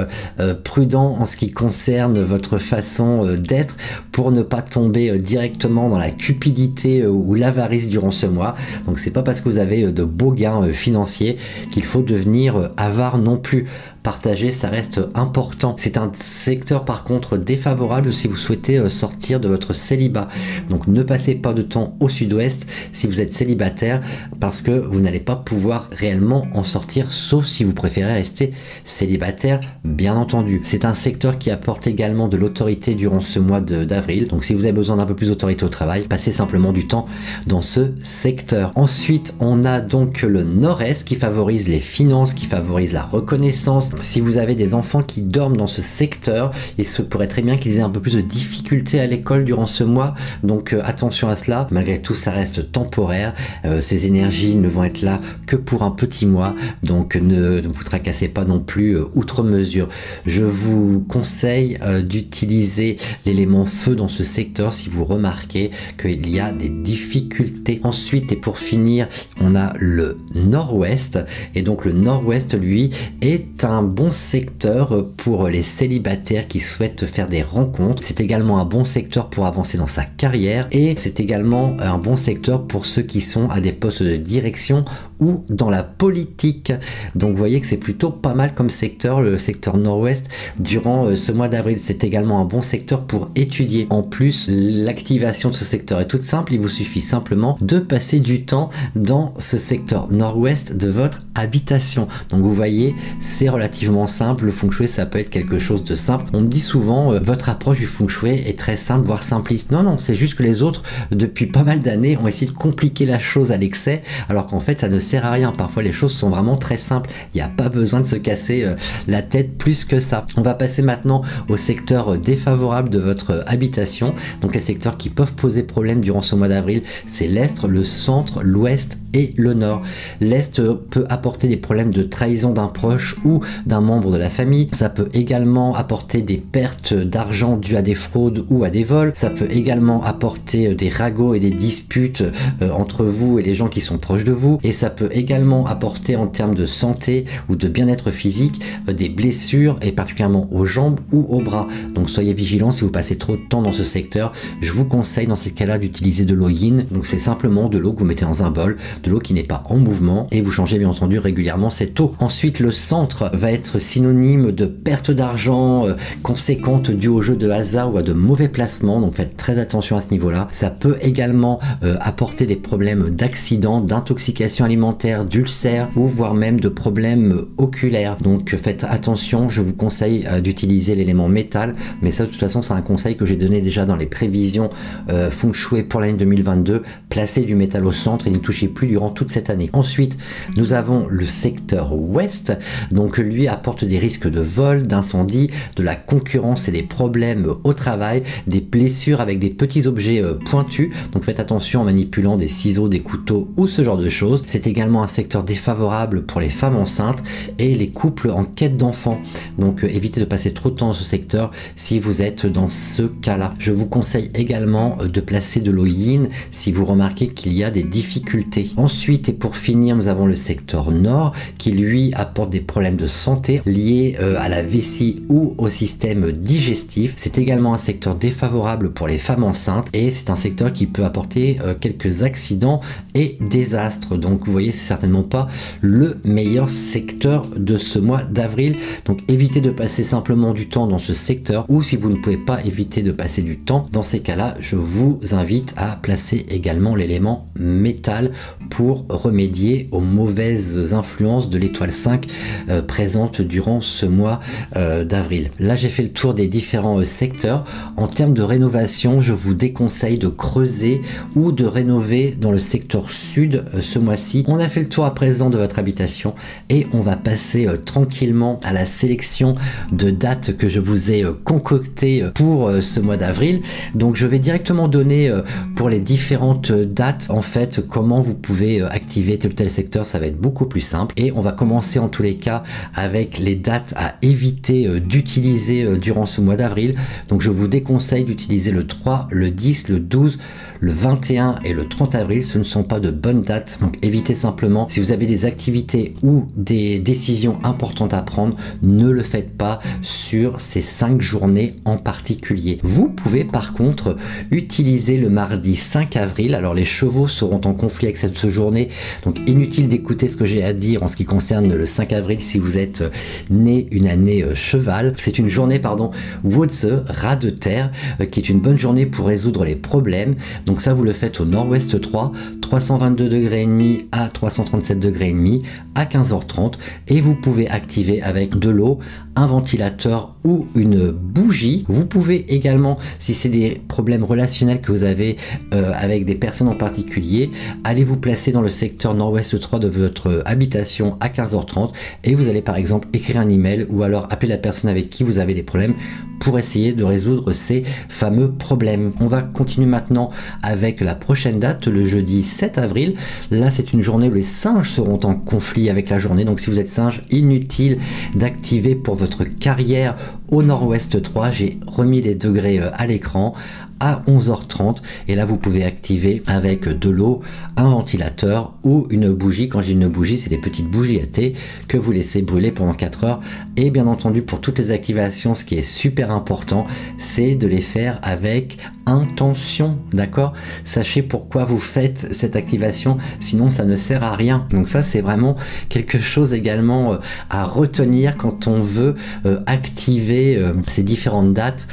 prudent 0.64 1.16
en 1.18 1.24
ce 1.24 1.36
qui 1.36 1.50
concerne 1.50 2.20
votre 2.20 2.58
façon 2.58 3.36
d'être 3.36 3.76
pour 4.10 4.32
ne 4.32 4.42
pas 4.42 4.62
tomber 4.62 5.18
directement 5.18 5.88
dans 5.88 5.98
la 5.98 6.10
cupidité 6.10 7.06
ou 7.06 7.34
l'avarice 7.34 7.88
durant 7.88 8.10
ce 8.10 8.26
mois. 8.26 8.54
Donc 8.86 8.98
c'est 8.98 9.10
pas 9.10 9.22
parce 9.22 9.40
que 9.40 9.48
vous 9.48 9.58
avez 9.58 9.84
euh, 9.84 9.92
de 9.92 10.04
beaux 10.04 10.32
gains 10.32 10.62
euh, 10.62 10.72
financiers 10.72 11.38
qu'il 11.70 11.84
faut 11.84 12.02
devenir 12.02 12.56
euh, 12.56 12.68
avare 12.76 13.18
non 13.18 13.36
plus 13.36 13.66
partager, 14.02 14.50
ça 14.50 14.68
reste 14.68 15.00
important. 15.14 15.76
C'est 15.78 15.96
un 15.96 16.10
secteur 16.14 16.84
par 16.84 17.04
contre 17.04 17.36
défavorable 17.36 18.12
si 18.12 18.28
vous 18.28 18.36
souhaitez 18.36 18.78
euh, 18.78 18.88
sortir 18.88 19.40
de 19.40 19.48
votre 19.48 19.72
célibat. 19.72 20.28
Donc 20.68 20.86
ne 20.86 21.02
passez 21.02 21.34
pas 21.34 21.52
de 21.52 21.62
temps 21.62 21.96
au 22.00 22.08
sud-ouest 22.08 22.66
si 22.92 23.06
vous 23.06 23.20
êtes 23.20 23.34
célibataire 23.34 24.00
parce 24.40 24.62
que 24.62 24.72
vous 24.72 25.00
n'allez 25.00 25.20
pas 25.20 25.36
pouvoir 25.36 25.88
réellement 25.92 26.46
en 26.52 26.64
sortir 26.64 27.12
sauf 27.12 27.46
si 27.46 27.64
vous 27.64 27.72
préférez 27.72 28.12
rester 28.12 28.52
célibataire 28.84 29.60
bien 29.84 30.16
entendu. 30.16 30.60
C'est 30.64 30.84
un 30.84 30.94
secteur 30.94 31.38
qui 31.38 31.50
apporte 31.50 31.86
également 31.86 32.28
de 32.28 32.36
l'autorité 32.36 32.94
durant 32.94 33.20
ce 33.20 33.38
mois 33.38 33.60
d'avril. 33.60 34.26
Donc 34.26 34.44
si 34.44 34.54
vous 34.54 34.64
avez 34.64 34.72
besoin 34.72 34.96
d'un 34.96 35.06
peu 35.06 35.14
plus 35.14 35.28
d'autorité 35.28 35.64
au 35.64 35.68
travail, 35.68 36.02
passez 36.02 36.32
simplement 36.32 36.72
du 36.72 36.86
temps 36.86 37.06
dans 37.46 37.62
ce 37.62 37.92
secteur. 38.02 38.70
Ensuite, 38.74 39.34
on 39.40 39.64
a 39.64 39.80
donc 39.80 40.22
le 40.22 40.42
nord-est 40.42 41.06
qui 41.06 41.16
favorise 41.16 41.68
les 41.68 41.80
finances, 41.80 42.34
qui 42.34 42.46
favorise 42.46 42.92
la 42.92 43.02
reconnaissance. 43.02 43.91
Si 44.00 44.20
vous 44.20 44.38
avez 44.38 44.54
des 44.54 44.74
enfants 44.74 45.02
qui 45.02 45.20
dorment 45.20 45.56
dans 45.56 45.66
ce 45.66 45.82
secteur, 45.82 46.52
il 46.78 46.86
se 46.86 47.02
pourrait 47.02 47.28
très 47.28 47.42
bien 47.42 47.56
qu'ils 47.56 47.78
aient 47.78 47.82
un 47.82 47.90
peu 47.90 48.00
plus 48.00 48.14
de 48.14 48.20
difficultés 48.20 49.00
à 49.00 49.06
l'école 49.06 49.44
durant 49.44 49.66
ce 49.66 49.84
mois. 49.84 50.14
Donc 50.42 50.72
euh, 50.72 50.80
attention 50.84 51.28
à 51.28 51.36
cela. 51.36 51.66
Malgré 51.70 52.00
tout, 52.00 52.14
ça 52.14 52.30
reste 52.30 52.72
temporaire. 52.72 53.34
Euh, 53.64 53.80
ces 53.80 54.06
énergies 54.06 54.54
ne 54.54 54.68
vont 54.68 54.84
être 54.84 55.02
là 55.02 55.20
que 55.46 55.56
pour 55.56 55.82
un 55.82 55.90
petit 55.90 56.26
mois. 56.26 56.54
Donc 56.82 57.16
ne, 57.16 57.60
vous 57.60 57.84
tracassez 57.84 58.28
pas 58.28 58.44
non 58.44 58.60
plus 58.60 58.96
euh, 58.96 59.04
outre 59.14 59.42
mesure. 59.42 59.88
Je 60.26 60.44
vous 60.44 61.04
conseille 61.08 61.78
d'utiliser 62.04 62.98
l'élément 63.26 63.66
feu 63.66 63.94
dans 63.94 64.08
ce 64.08 64.22
secteur 64.22 64.72
si 64.72 64.88
vous 64.88 65.04
remarquez 65.04 65.70
qu'il 66.00 66.28
y 66.30 66.40
a 66.40 66.52
des 66.52 66.68
difficultés. 66.68 67.80
Ensuite, 67.82 68.32
et 68.32 68.36
pour 68.36 68.58
finir, 68.58 69.08
on 69.40 69.54
a 69.54 69.72
le 69.78 70.16
nord-ouest. 70.34 71.18
Et 71.54 71.62
donc 71.62 71.84
le 71.84 71.92
nord-ouest, 71.92 72.58
lui, 72.58 72.90
est 73.20 73.64
un 73.64 73.81
bon 73.86 74.10
secteur 74.10 75.06
pour 75.16 75.48
les 75.48 75.62
célibataires 75.62 76.48
qui 76.48 76.60
souhaitent 76.60 77.06
faire 77.06 77.28
des 77.28 77.42
rencontres. 77.42 78.02
C'est 78.02 78.20
également 78.20 78.58
un 78.58 78.64
bon 78.64 78.84
secteur 78.84 79.30
pour 79.30 79.46
avancer 79.46 79.78
dans 79.78 79.86
sa 79.86 80.04
carrière 80.04 80.68
et 80.70 80.94
c'est 80.96 81.20
également 81.20 81.76
un 81.80 81.98
bon 81.98 82.16
secteur 82.16 82.66
pour 82.66 82.86
ceux 82.86 83.02
qui 83.02 83.20
sont 83.20 83.48
à 83.50 83.60
des 83.60 83.72
postes 83.72 84.02
de 84.02 84.16
direction 84.16 84.84
ou 85.22 85.44
dans 85.48 85.70
la 85.70 85.84
politique. 85.84 86.72
Donc 87.14 87.30
vous 87.30 87.36
voyez 87.36 87.60
que 87.60 87.66
c'est 87.66 87.76
plutôt 87.76 88.10
pas 88.10 88.34
mal 88.34 88.54
comme 88.54 88.70
secteur, 88.70 89.20
le 89.20 89.38
secteur 89.38 89.76
nord-ouest. 89.76 90.28
Durant 90.58 91.06
euh, 91.06 91.16
ce 91.16 91.30
mois 91.30 91.48
d'avril, 91.48 91.78
c'est 91.80 92.02
également 92.02 92.40
un 92.40 92.44
bon 92.44 92.60
secteur 92.60 93.06
pour 93.06 93.30
étudier. 93.36 93.86
En 93.90 94.02
plus, 94.02 94.48
l'activation 94.50 95.50
de 95.50 95.54
ce 95.54 95.64
secteur 95.64 96.00
est 96.00 96.08
toute 96.08 96.22
simple, 96.22 96.52
il 96.52 96.60
vous 96.60 96.68
suffit 96.68 97.00
simplement 97.00 97.56
de 97.60 97.78
passer 97.78 98.18
du 98.18 98.44
temps 98.44 98.70
dans 98.96 99.34
ce 99.38 99.58
secteur 99.58 100.10
nord-ouest 100.12 100.76
de 100.76 100.88
votre 100.88 101.20
habitation. 101.34 102.08
Donc 102.30 102.40
vous 102.42 102.54
voyez, 102.54 102.96
c'est 103.20 103.48
relativement 103.48 104.06
simple. 104.06 104.46
Le 104.46 104.52
feng 104.52 104.70
shui, 104.70 104.88
ça 104.88 105.06
peut 105.06 105.18
être 105.18 105.30
quelque 105.30 105.58
chose 105.58 105.84
de 105.84 105.94
simple. 105.94 106.26
On 106.32 106.40
me 106.40 106.48
dit 106.48 106.60
souvent, 106.60 107.12
euh, 107.12 107.20
votre 107.22 107.48
approche 107.48 107.78
du 107.78 107.86
feng 107.86 108.08
shui 108.08 108.30
est 108.30 108.58
très 108.58 108.76
simple, 108.76 109.06
voire 109.06 109.22
simpliste. 109.22 109.70
Non, 109.70 109.84
non, 109.84 109.98
c'est 109.98 110.16
juste 110.16 110.34
que 110.34 110.42
les 110.42 110.62
autres, 110.62 110.82
depuis 111.10 111.46
pas 111.46 111.62
mal 111.62 111.80
d'années, 111.80 112.16
ont 112.16 112.26
essayé 112.26 112.50
de 112.50 112.56
compliquer 112.56 113.06
la 113.06 113.20
chose 113.20 113.52
à 113.52 113.56
l'excès, 113.56 114.02
alors 114.28 114.46
qu'en 114.46 114.60
fait, 114.60 114.80
ça 114.80 114.88
ne 114.88 114.98
sert 114.98 115.11
à 115.18 115.30
rien. 115.30 115.52
Parfois, 115.52 115.82
les 115.82 115.92
choses 115.92 116.12
sont 116.12 116.30
vraiment 116.30 116.56
très 116.56 116.78
simples. 116.78 117.10
Il 117.34 117.38
n'y 117.38 117.42
a 117.42 117.48
pas 117.48 117.68
besoin 117.68 118.00
de 118.00 118.06
se 118.06 118.16
casser 118.16 118.64
euh, 118.64 118.74
la 119.06 119.22
tête 119.22 119.56
plus 119.58 119.84
que 119.84 119.98
ça. 119.98 120.26
On 120.36 120.42
va 120.42 120.54
passer 120.54 120.82
maintenant 120.82 121.22
au 121.48 121.56
secteur 121.56 122.18
défavorable 122.18 122.90
de 122.90 122.98
votre 122.98 123.44
habitation. 123.46 124.14
Donc 124.40 124.54
les 124.54 124.60
secteurs 124.60 124.96
qui 124.96 125.10
peuvent 125.10 125.34
poser 125.34 125.62
problème 125.62 126.00
durant 126.00 126.22
ce 126.22 126.34
mois 126.34 126.48
d'avril, 126.48 126.82
c'est 127.06 127.28
l'est, 127.28 127.64
le 127.64 127.84
centre, 127.84 128.42
l'ouest 128.42 128.98
et 129.14 129.34
le 129.36 129.54
nord. 129.54 129.82
L'est 130.20 130.62
peut 130.90 131.04
apporter 131.08 131.48
des 131.48 131.56
problèmes 131.56 131.92
de 131.92 132.02
trahison 132.02 132.50
d'un 132.52 132.68
proche 132.68 133.16
ou 133.24 133.40
d'un 133.66 133.80
membre 133.80 134.10
de 134.10 134.16
la 134.16 134.30
famille. 134.30 134.68
Ça 134.72 134.88
peut 134.88 135.08
également 135.12 135.74
apporter 135.74 136.22
des 136.22 136.38
pertes 136.38 136.94
d'argent 136.94 137.56
dues 137.56 137.76
à 137.76 137.82
des 137.82 137.94
fraudes 137.94 138.46
ou 138.50 138.64
à 138.64 138.70
des 138.70 138.84
vols. 138.84 139.12
Ça 139.14 139.30
peut 139.30 139.48
également 139.50 140.02
apporter 140.02 140.74
des 140.74 140.88
ragots 140.88 141.34
et 141.34 141.40
des 141.40 141.50
disputes 141.50 142.22
euh, 142.62 142.70
entre 142.70 143.04
vous 143.04 143.38
et 143.38 143.42
les 143.42 143.54
gens 143.54 143.68
qui 143.68 143.80
sont 143.80 143.98
proches 143.98 144.24
de 144.24 144.32
vous. 144.32 144.58
Et 144.62 144.72
ça 144.72 144.90
peut 144.92 145.08
également 145.10 145.66
apporter 145.66 146.16
en 146.16 146.26
termes 146.28 146.54
de 146.54 146.66
santé 146.66 147.24
ou 147.48 147.56
de 147.56 147.68
bien-être 147.68 148.10
physique 148.10 148.60
euh, 148.88 148.92
des 148.92 149.08
blessures 149.08 149.78
et 149.82 149.92
particulièrement 149.92 150.48
aux 150.52 150.64
jambes 150.64 151.00
ou 151.12 151.26
aux 151.28 151.40
bras. 151.40 151.66
Donc 151.94 152.10
soyez 152.10 152.34
vigilants 152.34 152.70
si 152.70 152.82
vous 152.82 152.90
passez 152.90 153.16
trop 153.16 153.36
de 153.36 153.42
temps 153.48 153.62
dans 153.62 153.72
ce 153.72 153.84
secteur. 153.84 154.32
Je 154.60 154.72
vous 154.72 154.84
conseille 154.84 155.26
dans 155.26 155.36
ces 155.36 155.52
cas-là 155.52 155.78
d'utiliser 155.78 156.24
de 156.24 156.34
l'eau 156.34 156.48
yin. 156.48 156.84
Donc 156.90 157.06
c'est 157.06 157.18
simplement 157.18 157.68
de 157.68 157.78
l'eau 157.78 157.92
que 157.92 158.00
vous 158.00 158.04
mettez 158.04 158.24
dans 158.24 158.42
un 158.42 158.50
bol, 158.50 158.76
de 159.02 159.10
l'eau 159.10 159.18
qui 159.18 159.34
n'est 159.34 159.42
pas 159.42 159.62
en 159.68 159.76
mouvement 159.76 160.28
et 160.30 160.40
vous 160.40 160.50
changez 160.50 160.78
bien 160.78 160.88
entendu 160.88 161.18
régulièrement 161.18 161.70
cette 161.70 161.98
eau. 162.00 162.14
Ensuite 162.18 162.60
le 162.60 162.70
centre 162.70 163.30
va 163.32 163.52
être 163.52 163.78
synonyme 163.78 164.52
de 164.52 164.66
perte 164.66 165.10
d'argent 165.10 165.86
euh, 165.86 165.94
conséquente 166.22 166.90
due 166.90 167.08
au 167.08 167.20
jeu 167.20 167.36
de 167.36 167.50
hasard 167.50 167.92
ou 167.92 167.98
à 167.98 168.02
de 168.02 168.12
mauvais 168.12 168.48
placements. 168.48 169.00
Donc 169.00 169.14
faites 169.14 169.36
très 169.36 169.58
attention 169.58 169.96
à 169.96 170.00
ce 170.00 170.10
niveau-là. 170.10 170.48
Ça 170.52 170.70
peut 170.70 170.96
également 171.00 171.60
euh, 171.82 171.96
apporter 172.00 172.46
des 172.46 172.56
problèmes 172.56 173.10
d'accident, 173.10 173.80
d'intoxication 173.80 174.64
alimentaire, 174.64 174.81
d'ulcères 175.28 175.88
ou 175.96 176.08
voire 176.08 176.34
même 176.34 176.58
de 176.58 176.68
problèmes 176.68 177.46
oculaires. 177.56 178.16
Donc 178.16 178.56
faites 178.56 178.84
attention, 178.84 179.48
je 179.48 179.62
vous 179.62 179.74
conseille 179.74 180.26
euh, 180.28 180.40
d'utiliser 180.40 180.96
l'élément 180.96 181.28
métal, 181.28 181.74
mais 182.02 182.10
ça 182.10 182.24
de 182.24 182.30
toute 182.30 182.40
façon 182.40 182.62
c'est 182.62 182.74
un 182.74 182.82
conseil 182.82 183.16
que 183.16 183.24
j'ai 183.24 183.36
donné 183.36 183.60
déjà 183.60 183.84
dans 183.84 183.94
les 183.94 184.06
prévisions 184.06 184.70
euh, 185.10 185.30
feng 185.30 185.52
shui 185.52 185.84
pour 185.84 186.00
l'année 186.00 186.18
2022. 186.18 186.82
Placez 187.08 187.42
du 187.42 187.54
métal 187.54 187.86
au 187.86 187.92
centre 187.92 188.26
et 188.26 188.30
n'y 188.30 188.40
touchez 188.40 188.66
plus 188.66 188.88
durant 188.88 189.10
toute 189.10 189.30
cette 189.30 189.50
année. 189.50 189.70
Ensuite, 189.72 190.18
nous 190.56 190.72
avons 190.72 191.06
le 191.08 191.26
secteur 191.26 191.94
ouest, 191.94 192.52
donc 192.90 193.18
lui 193.18 193.46
apporte 193.46 193.84
des 193.84 193.98
risques 193.98 194.28
de 194.28 194.40
vol, 194.40 194.86
d'incendie, 194.86 195.50
de 195.76 195.82
la 195.82 195.94
concurrence 195.94 196.68
et 196.68 196.72
des 196.72 196.82
problèmes 196.82 197.54
au 197.62 197.72
travail, 197.72 198.24
des 198.48 198.60
blessures 198.60 199.20
avec 199.20 199.38
des 199.38 199.50
petits 199.50 199.86
objets 199.86 200.20
euh, 200.20 200.34
pointus. 200.34 200.90
Donc 201.12 201.22
faites 201.22 201.38
attention 201.38 201.82
en 201.82 201.84
manipulant 201.84 202.36
des 202.36 202.48
ciseaux, 202.48 202.88
des 202.88 203.00
couteaux 203.00 203.48
ou 203.56 203.68
ce 203.68 203.84
genre 203.84 203.96
de 203.96 204.08
choses. 204.08 204.42
C'est 204.46 204.71
également 204.72 205.02
un 205.02 205.08
secteur 205.08 205.44
défavorable 205.44 206.22
pour 206.22 206.40
les 206.40 206.50
femmes 206.50 206.76
enceintes 206.76 207.22
et 207.58 207.74
les 207.74 207.90
couples 207.90 208.30
en 208.30 208.44
quête 208.44 208.76
d'enfants. 208.76 209.20
Donc 209.58 209.84
euh, 209.84 209.88
évitez 209.88 210.20
de 210.20 210.24
passer 210.24 210.52
trop 210.52 210.70
de 210.70 210.76
temps 210.76 210.88
dans 210.88 210.94
ce 210.94 211.04
secteur 211.04 211.52
si 211.76 211.98
vous 211.98 212.22
êtes 212.22 212.46
dans 212.46 212.70
ce 212.70 213.02
cas-là. 213.02 213.54
Je 213.58 213.70
vous 213.70 213.86
conseille 213.86 214.30
également 214.34 214.98
euh, 215.00 215.08
de 215.08 215.20
placer 215.20 215.60
de 215.60 215.70
l'eau 215.70 215.86
yin 215.86 216.28
si 216.50 216.72
vous 216.72 216.84
remarquez 216.84 217.28
qu'il 217.28 217.52
y 217.52 217.62
a 217.62 217.70
des 217.70 217.82
difficultés. 217.84 218.70
Ensuite 218.76 219.28
et 219.28 219.32
pour 219.32 219.56
finir, 219.56 219.94
nous 219.94 220.08
avons 220.08 220.26
le 220.26 220.34
secteur 220.34 220.90
nord 220.90 221.32
qui 221.58 221.70
lui 221.72 222.12
apporte 222.14 222.50
des 222.50 222.60
problèmes 222.60 222.96
de 222.96 223.06
santé 223.06 223.62
liés 223.66 224.16
à 224.38 224.48
la 224.48 224.62
vessie 224.62 225.22
ou 225.28 225.54
au 225.58 225.68
système 225.68 226.32
digestif. 226.32 227.14
C'est 227.16 227.38
également 227.38 227.74
un 227.74 227.78
secteur 227.78 228.14
défavorable 228.14 228.92
pour 228.92 229.06
les 229.06 229.18
femmes 229.18 229.44
enceintes 229.44 229.88
et 229.92 230.10
c'est 230.10 230.30
un 230.30 230.36
secteur 230.36 230.72
qui 230.72 230.86
peut 230.86 231.04
apporter 231.04 231.58
euh, 231.62 231.74
quelques 231.78 232.22
accidents 232.22 232.80
et 233.14 233.36
désastres. 233.40 234.16
Donc 234.16 234.44
vous 234.44 234.52
voyez, 234.52 234.61
c'est 234.70 234.86
certainement 234.86 235.22
pas 235.22 235.48
le 235.80 236.18
meilleur 236.24 236.70
secteur 236.70 237.46
de 237.56 237.78
ce 237.78 237.98
mois 237.98 238.22
d'avril. 238.22 238.76
Donc 239.06 239.20
évitez 239.28 239.60
de 239.60 239.70
passer 239.70 240.04
simplement 240.04 240.52
du 240.52 240.68
temps 240.68 240.86
dans 240.86 240.98
ce 240.98 241.12
secteur 241.12 241.66
ou 241.68 241.82
si 241.82 241.96
vous 241.96 242.10
ne 242.10 242.16
pouvez 242.16 242.36
pas 242.36 242.62
éviter 242.64 243.02
de 243.02 243.12
passer 243.12 243.42
du 243.42 243.58
temps 243.58 243.88
dans 243.92 244.02
ces 244.02 244.20
cas-là, 244.20 244.54
je 244.60 244.76
vous 244.76 245.18
invite 245.32 245.74
à 245.76 245.96
placer 245.96 246.44
également 246.50 246.94
l'élément 246.94 247.46
métal 247.58 248.32
pour 248.70 249.06
remédier 249.08 249.88
aux 249.92 250.00
mauvaises 250.00 250.92
influences 250.92 251.50
de 251.50 251.58
l'étoile 251.58 251.90
5 251.92 252.26
euh, 252.68 252.82
présente 252.82 253.40
durant 253.40 253.80
ce 253.80 254.06
mois 254.06 254.40
euh, 254.76 255.04
d'avril. 255.04 255.50
Là, 255.58 255.76
j'ai 255.76 255.88
fait 255.88 256.02
le 256.02 256.10
tour 256.10 256.34
des 256.34 256.48
différents 256.48 257.02
secteurs. 257.04 257.64
En 257.96 258.06
termes 258.06 258.34
de 258.34 258.42
rénovation, 258.42 259.20
je 259.20 259.32
vous 259.32 259.54
déconseille 259.54 260.18
de 260.18 260.28
creuser 260.28 261.02
ou 261.34 261.52
de 261.52 261.64
rénover 261.64 262.36
dans 262.38 262.50
le 262.50 262.58
secteur 262.58 263.10
sud 263.10 263.64
euh, 263.74 263.80
ce 263.80 263.98
mois-ci. 263.98 264.44
On 264.54 264.58
a 264.58 264.68
fait 264.68 264.80
le 264.80 264.88
tour 264.90 265.06
à 265.06 265.14
présent 265.14 265.48
de 265.48 265.56
votre 265.56 265.78
habitation 265.78 266.34
et 266.68 266.86
on 266.92 267.00
va 267.00 267.16
passer 267.16 267.66
euh, 267.66 267.78
tranquillement 267.78 268.60
à 268.62 268.74
la 268.74 268.84
sélection 268.84 269.54
de 269.92 270.10
dates 270.10 270.58
que 270.58 270.68
je 270.68 270.78
vous 270.78 271.10
ai 271.10 271.24
euh, 271.24 271.32
concoctées 271.42 272.22
pour 272.34 272.70
ce 272.82 273.00
mois 273.00 273.16
d'avril. 273.16 273.62
Donc 273.94 274.14
je 274.16 274.26
vais 274.26 274.38
directement 274.38 274.88
donner 274.88 275.32
pour 275.74 275.88
les 275.88 276.00
différentes 276.00 276.70
dates 276.70 277.28
en 277.30 277.40
fait 277.40 277.80
comment 277.88 278.20
vous 278.20 278.34
pouvez 278.34 278.82
activer 278.82 279.38
tel 279.38 279.52
ou 279.52 279.54
tel 279.54 279.70
secteur. 279.70 280.04
Ça 280.04 280.18
va 280.18 280.26
être 280.26 280.38
beaucoup 280.38 280.66
plus 280.66 280.82
simple 280.82 281.14
et 281.16 281.32
on 281.32 281.40
va 281.40 281.52
commencer 281.52 281.98
en 281.98 282.10
tous 282.10 282.22
les 282.22 282.34
cas 282.34 282.62
avec 282.94 283.38
les 283.38 283.54
dates 283.54 283.94
à 283.96 284.16
éviter 284.20 285.00
d'utiliser 285.00 285.96
durant 285.96 286.26
ce 286.26 286.42
mois 286.42 286.56
d'avril. 286.56 286.94
Donc 287.28 287.40
je 287.40 287.48
vous 287.48 287.68
déconseille 287.68 288.24
d'utiliser 288.24 288.70
le 288.70 288.86
3, 288.86 289.28
le 289.30 289.50
10, 289.50 289.88
le 289.88 289.98
12, 289.98 290.38
le 290.82 290.90
21 290.90 291.60
et 291.64 291.74
le 291.74 291.86
30 291.86 292.16
avril, 292.16 292.44
ce 292.44 292.58
ne 292.58 292.64
sont 292.64 292.82
pas 292.82 292.98
de 292.98 293.12
bonnes 293.12 293.42
dates, 293.42 293.78
donc 293.80 293.96
évitez 294.02 294.34
simplement. 294.34 294.88
Si 294.90 294.98
vous 294.98 295.12
avez 295.12 295.26
des 295.26 295.44
activités 295.44 296.14
ou 296.24 296.46
des 296.56 296.98
décisions 296.98 297.58
importantes 297.62 298.12
à 298.14 298.22
prendre, 298.22 298.56
ne 298.82 299.08
le 299.08 299.22
faites 299.22 299.56
pas 299.56 299.78
sur 300.02 300.60
ces 300.60 300.80
5 300.80 301.20
journées 301.20 301.74
en 301.84 301.98
particulier. 301.98 302.80
Vous 302.82 303.08
pouvez 303.08 303.44
par 303.44 303.74
contre 303.74 304.16
utiliser 304.50 305.18
le 305.18 305.30
mardi 305.30 305.76
5 305.76 306.16
avril. 306.16 306.52
Alors 306.56 306.74
les 306.74 306.84
chevaux 306.84 307.28
seront 307.28 307.60
en 307.64 307.74
conflit 307.74 308.06
avec 308.08 308.16
cette 308.16 308.48
journée, 308.48 308.88
donc 309.24 309.38
inutile 309.46 309.86
d'écouter 309.86 310.26
ce 310.26 310.36
que 310.36 310.46
j'ai 310.46 310.64
à 310.64 310.72
dire 310.72 311.04
en 311.04 311.06
ce 311.06 311.14
qui 311.14 311.24
concerne 311.24 311.72
le 311.72 311.86
5 311.86 312.12
avril 312.12 312.40
si 312.40 312.58
vous 312.58 312.76
êtes 312.76 313.04
né 313.50 313.86
une 313.92 314.08
année 314.08 314.42
euh, 314.42 314.56
cheval. 314.56 315.14
C'est 315.16 315.38
une 315.38 315.48
journée, 315.48 315.78
pardon, 315.78 316.10
Woods, 316.42 317.04
rat 317.06 317.36
de 317.36 317.50
terre, 317.50 317.92
euh, 318.20 318.26
qui 318.26 318.40
est 318.40 318.48
une 318.48 318.58
bonne 318.58 318.80
journée 318.80 319.06
pour 319.06 319.28
résoudre 319.28 319.64
les 319.64 319.76
problèmes. 319.76 320.34
Ça, 320.80 320.94
vous 320.94 321.02
le 321.02 321.12
faites 321.12 321.40
au 321.40 321.44
nord-ouest 321.44 322.00
3, 322.00 322.32
322 322.60 323.28
degrés 323.28 323.62
et 323.62 323.66
demi 323.66 324.06
à 324.12 324.28
337 324.28 325.00
degrés 325.00 325.30
et 325.30 325.32
demi 325.32 325.62
à 325.94 326.04
15h30 326.04 326.74
et 327.08 327.20
vous 327.20 327.34
pouvez 327.34 327.68
activer 327.68 328.22
avec 328.22 328.58
de 328.58 328.70
l'eau, 328.70 328.98
un 329.36 329.46
ventilateur 329.46 330.34
ou 330.44 330.66
une 330.74 331.10
bougie. 331.10 331.84
Vous 331.88 332.06
pouvez 332.06 332.54
également, 332.54 332.98
si 333.18 333.34
c'est 333.34 333.48
des 333.48 333.80
problèmes 333.88 334.24
relationnels 334.24 334.80
que 334.80 334.92
vous 334.92 335.04
avez 335.04 335.36
euh, 335.74 335.92
avec 335.94 336.24
des 336.24 336.34
personnes 336.34 336.68
en 336.68 336.74
particulier, 336.74 337.50
aller 337.84 338.04
vous 338.04 338.16
placer 338.16 338.52
dans 338.52 338.62
le 338.62 338.70
secteur 338.70 339.14
nord-ouest 339.14 339.58
3 339.58 339.78
de 339.78 339.88
votre 339.88 340.42
habitation 340.46 341.16
à 341.20 341.28
15h30 341.28 341.90
et 342.24 342.34
vous 342.34 342.48
allez 342.48 342.62
par 342.62 342.76
exemple 342.76 343.08
écrire 343.12 343.38
un 343.38 343.48
email 343.48 343.86
ou 343.90 344.02
alors 344.02 344.26
appeler 344.30 344.50
la 344.50 344.58
personne 344.58 344.90
avec 344.90 345.10
qui 345.10 345.24
vous 345.24 345.38
avez 345.38 345.54
des 345.54 345.62
problèmes 345.62 345.94
pour 346.40 346.58
essayer 346.58 346.92
de 346.92 347.04
résoudre 347.04 347.52
ces 347.52 347.84
fameux 348.08 348.50
problèmes. 348.50 349.12
On 349.20 349.26
va 349.26 349.42
continuer 349.42 349.86
maintenant 349.86 350.30
avec 350.62 351.00
la 351.00 351.14
prochaine 351.14 351.58
date, 351.58 351.86
le 351.86 352.04
jeudi 352.04 352.42
7 352.42 352.78
avril. 352.78 353.14
Là, 353.50 353.70
c'est 353.70 353.92
une 353.92 354.00
journée 354.00 354.28
où 354.28 354.34
les 354.34 354.42
singes 354.42 354.90
seront 354.90 355.20
en 355.24 355.34
conflit 355.34 355.90
avec 355.90 356.10
la 356.10 356.18
journée. 356.18 356.44
Donc, 356.44 356.60
si 356.60 356.70
vous 356.70 356.78
êtes 356.78 356.90
singe, 356.90 357.22
inutile 357.30 357.98
d'activer 358.34 358.94
pour 358.94 359.14
votre 359.14 359.44
carrière 359.44 360.16
au 360.48 360.62
nord-ouest 360.62 361.20
3. 361.20 361.50
J'ai 361.50 361.78
remis 361.86 362.22
les 362.22 362.34
degrés 362.34 362.78
euh, 362.78 362.90
à 362.92 363.06
l'écran 363.06 363.54
à 364.02 364.24
11h30 364.26 364.96
et 365.28 365.36
là 365.36 365.44
vous 365.44 365.56
pouvez 365.56 365.84
activer 365.84 366.42
avec 366.48 366.88
de 366.88 367.08
l'eau, 367.08 367.40
un 367.76 367.88
ventilateur 367.88 368.74
ou 368.82 369.06
une 369.10 369.32
bougie. 369.32 369.68
Quand 369.68 369.80
j'ai 369.80 369.92
une 369.92 370.08
bougie, 370.08 370.38
c'est 370.38 370.50
des 370.50 370.58
petites 370.58 370.90
bougies 370.90 371.20
à 371.20 371.26
thé 371.26 371.54
que 371.86 371.96
vous 371.96 372.10
laissez 372.10 372.42
brûler 372.42 372.72
pendant 372.72 372.94
4 372.94 373.24
heures 373.24 373.40
et 373.76 373.90
bien 373.90 374.08
entendu 374.08 374.42
pour 374.42 374.60
toutes 374.60 374.78
les 374.78 374.90
activations, 374.90 375.54
ce 375.54 375.64
qui 375.64 375.76
est 375.76 375.82
super 375.82 376.32
important, 376.32 376.84
c'est 377.18 377.54
de 377.54 377.68
les 377.68 377.80
faire 377.80 378.18
avec 378.22 378.78
intention, 379.06 379.98
d'accord? 380.12 380.52
Sachez 380.84 381.22
pourquoi 381.22 381.64
vous 381.64 381.78
faites 381.78 382.34
cette 382.34 382.56
activation, 382.56 383.18
sinon 383.40 383.70
ça 383.70 383.84
ne 383.84 383.96
sert 383.96 384.22
à 384.24 384.34
rien. 384.34 384.66
Donc 384.70 384.88
ça 384.88 385.02
c'est 385.02 385.20
vraiment 385.20 385.56
quelque 385.88 386.20
chose 386.20 386.52
également 386.52 387.14
euh, 387.14 387.16
à 387.50 387.64
retenir 387.64 388.36
quand 388.36 388.66
on 388.66 388.82
veut 388.82 389.14
euh, 389.46 389.60
activer 389.66 390.56
euh, 390.56 390.72
ces 390.88 391.02
différentes 391.02 391.54
dates 391.54 391.86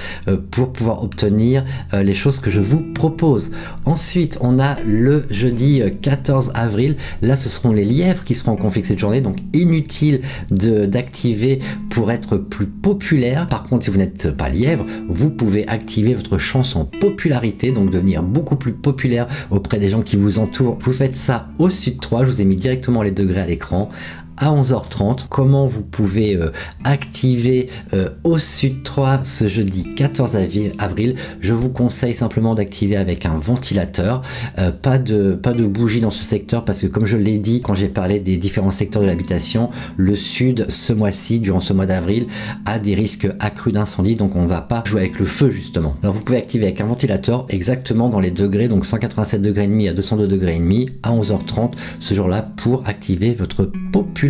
pour 0.51 0.73
pouvoir 0.73 1.03
obtenir 1.03 1.63
les 2.03 2.13
choses 2.13 2.39
que 2.39 2.51
je 2.51 2.59
vous 2.59 2.81
propose. 2.81 3.51
Ensuite, 3.85 4.37
on 4.41 4.59
a 4.59 4.77
le 4.85 5.25
jeudi 5.29 5.81
14 6.01 6.51
avril. 6.55 6.95
Là, 7.21 7.35
ce 7.35 7.49
seront 7.49 7.71
les 7.71 7.85
lièvres 7.85 8.23
qui 8.23 8.35
seront 8.35 8.53
en 8.53 8.55
conflit 8.55 8.83
cette 8.83 8.99
journée, 8.99 9.21
donc 9.21 9.37
inutile 9.53 10.21
d'activer 10.49 11.59
pour 11.89 12.11
être 12.11 12.37
plus 12.37 12.67
populaire. 12.67 13.47
Par 13.47 13.63
contre, 13.63 13.85
si 13.85 13.91
vous 13.91 13.97
n'êtes 13.97 14.31
pas 14.31 14.49
lièvre, 14.49 14.85
vous 15.07 15.29
pouvez 15.29 15.67
activer 15.67 16.13
votre 16.13 16.37
chance 16.37 16.75
en 16.75 16.85
popularité, 16.85 17.71
donc 17.71 17.91
devenir 17.91 18.23
beaucoup 18.23 18.55
plus 18.55 18.73
populaire 18.73 19.27
auprès 19.51 19.79
des 19.79 19.89
gens 19.89 20.01
qui 20.01 20.15
vous 20.15 20.39
entourent. 20.39 20.77
Vous 20.81 20.93
faites 20.93 21.15
ça 21.15 21.49
au 21.59 21.69
sud 21.69 21.99
3, 21.99 22.25
je 22.25 22.31
vous 22.31 22.41
ai 22.41 22.45
mis 22.45 22.55
directement 22.55 23.01
les 23.01 23.11
degrés 23.11 23.41
à 23.41 23.45
l'écran 23.45 23.89
à 24.39 24.53
11h30. 24.53 25.25
Comment 25.29 25.67
vous 25.67 25.81
pouvez 25.81 26.35
euh, 26.35 26.51
activer 26.83 27.69
euh, 27.93 28.09
au 28.23 28.37
Sud 28.37 28.83
3 28.83 29.21
ce 29.23 29.47
jeudi 29.47 29.93
14 29.95 30.37
avril 30.79 31.15
Je 31.41 31.53
vous 31.53 31.69
conseille 31.69 32.15
simplement 32.15 32.55
d'activer 32.55 32.95
avec 32.95 33.25
un 33.25 33.35
ventilateur. 33.35 34.21
Euh, 34.57 34.71
pas, 34.71 34.97
de, 34.97 35.33
pas 35.33 35.53
de 35.53 35.65
bougie 35.65 36.01
dans 36.01 36.11
ce 36.11 36.23
secteur 36.23 36.65
parce 36.65 36.81
que 36.81 36.87
comme 36.87 37.05
je 37.05 37.17
l'ai 37.17 37.37
dit 37.37 37.61
quand 37.61 37.73
j'ai 37.73 37.89
parlé 37.89 38.19
des 38.19 38.37
différents 38.37 38.71
secteurs 38.71 39.01
de 39.01 39.07
l'habitation, 39.07 39.69
le 39.97 40.15
Sud 40.15 40.65
ce 40.69 40.93
mois-ci, 40.93 41.39
durant 41.39 41.61
ce 41.61 41.73
mois 41.73 41.85
d'avril, 41.85 42.27
a 42.65 42.79
des 42.79 42.95
risques 42.95 43.27
accrus 43.39 43.73
d'incendie. 43.73 44.15
Donc 44.15 44.35
on 44.35 44.43
ne 44.43 44.47
va 44.47 44.61
pas 44.61 44.83
jouer 44.85 45.01
avec 45.01 45.19
le 45.19 45.25
feu 45.25 45.49
justement. 45.49 45.95
Alors 46.01 46.13
vous 46.13 46.21
pouvez 46.21 46.37
activer 46.37 46.65
avec 46.67 46.81
un 46.81 46.87
ventilateur 46.87 47.45
exactement 47.49 48.09
dans 48.09 48.19
les 48.19 48.31
degrés, 48.31 48.67
donc 48.67 48.85
187 48.85 49.41
degrés 49.41 49.65
et 49.65 49.67
demi 49.67 49.87
à 49.87 49.93
202 49.93 50.27
degrés 50.27 50.55
et 50.55 50.59
demi 50.59 50.89
à 51.03 51.11
11h30 51.11 51.73
ce 51.99 52.13
jour-là 52.13 52.49
pour 52.57 52.87
activer 52.87 53.33
votre 53.33 53.69
population 53.91 54.28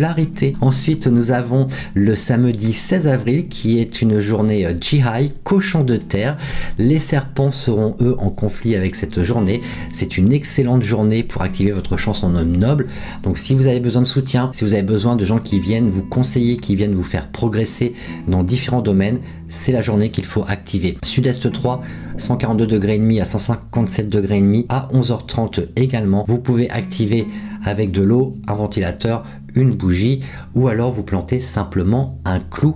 Ensuite, 0.60 1.06
nous 1.08 1.30
avons 1.30 1.66
le 1.94 2.14
samedi 2.14 2.72
16 2.72 3.06
avril 3.06 3.48
qui 3.48 3.80
est 3.80 4.00
une 4.00 4.20
journée 4.20 4.66
euh, 4.66 4.72
Jihai, 4.80 5.32
cochon 5.44 5.84
de 5.84 5.96
terre. 5.96 6.38
Les 6.78 6.98
serpents 6.98 7.52
seront 7.52 7.96
eux 8.00 8.16
en 8.18 8.30
conflit 8.30 8.76
avec 8.76 8.94
cette 8.94 9.22
journée. 9.22 9.60
C'est 9.92 10.16
une 10.16 10.32
excellente 10.32 10.82
journée 10.82 11.22
pour 11.22 11.42
activer 11.42 11.72
votre 11.72 11.98
chance 11.98 12.24
en 12.24 12.34
homme 12.34 12.56
noble. 12.56 12.86
Donc 13.22 13.36
si 13.36 13.54
vous 13.54 13.66
avez 13.66 13.80
besoin 13.80 14.00
de 14.00 14.06
soutien, 14.06 14.50
si 14.54 14.64
vous 14.64 14.72
avez 14.72 14.82
besoin 14.82 15.16
de 15.16 15.24
gens 15.24 15.38
qui 15.38 15.60
viennent 15.60 15.90
vous 15.90 16.04
conseiller, 16.04 16.56
qui 16.56 16.76
viennent 16.76 16.94
vous 16.94 17.02
faire 17.02 17.28
progresser 17.28 17.92
dans 18.26 18.42
différents 18.42 18.82
domaines, 18.82 19.18
c'est 19.48 19.72
la 19.72 19.82
journée 19.82 20.10
qu'il 20.10 20.24
faut 20.24 20.44
activer. 20.48 20.96
Sud-Est 21.02 21.52
3, 21.52 21.82
142 22.16 22.66
degrés 22.66 22.94
et 22.94 22.98
demi 22.98 23.20
à 23.20 23.26
157 23.26 24.08
degrés 24.08 24.38
et 24.38 24.40
demi 24.40 24.64
à 24.70 24.88
11h30 24.94 25.66
également. 25.76 26.24
Vous 26.26 26.38
pouvez 26.38 26.70
activer 26.70 27.26
avec 27.64 27.90
de 27.92 28.02
l'eau, 28.02 28.36
un 28.48 28.54
ventilateur, 28.54 29.24
une 29.54 29.70
bougie 29.70 30.20
ou 30.54 30.68
alors 30.68 30.92
vous 30.92 31.02
plantez 31.02 31.40
simplement 31.40 32.18
un 32.24 32.40
clou 32.40 32.74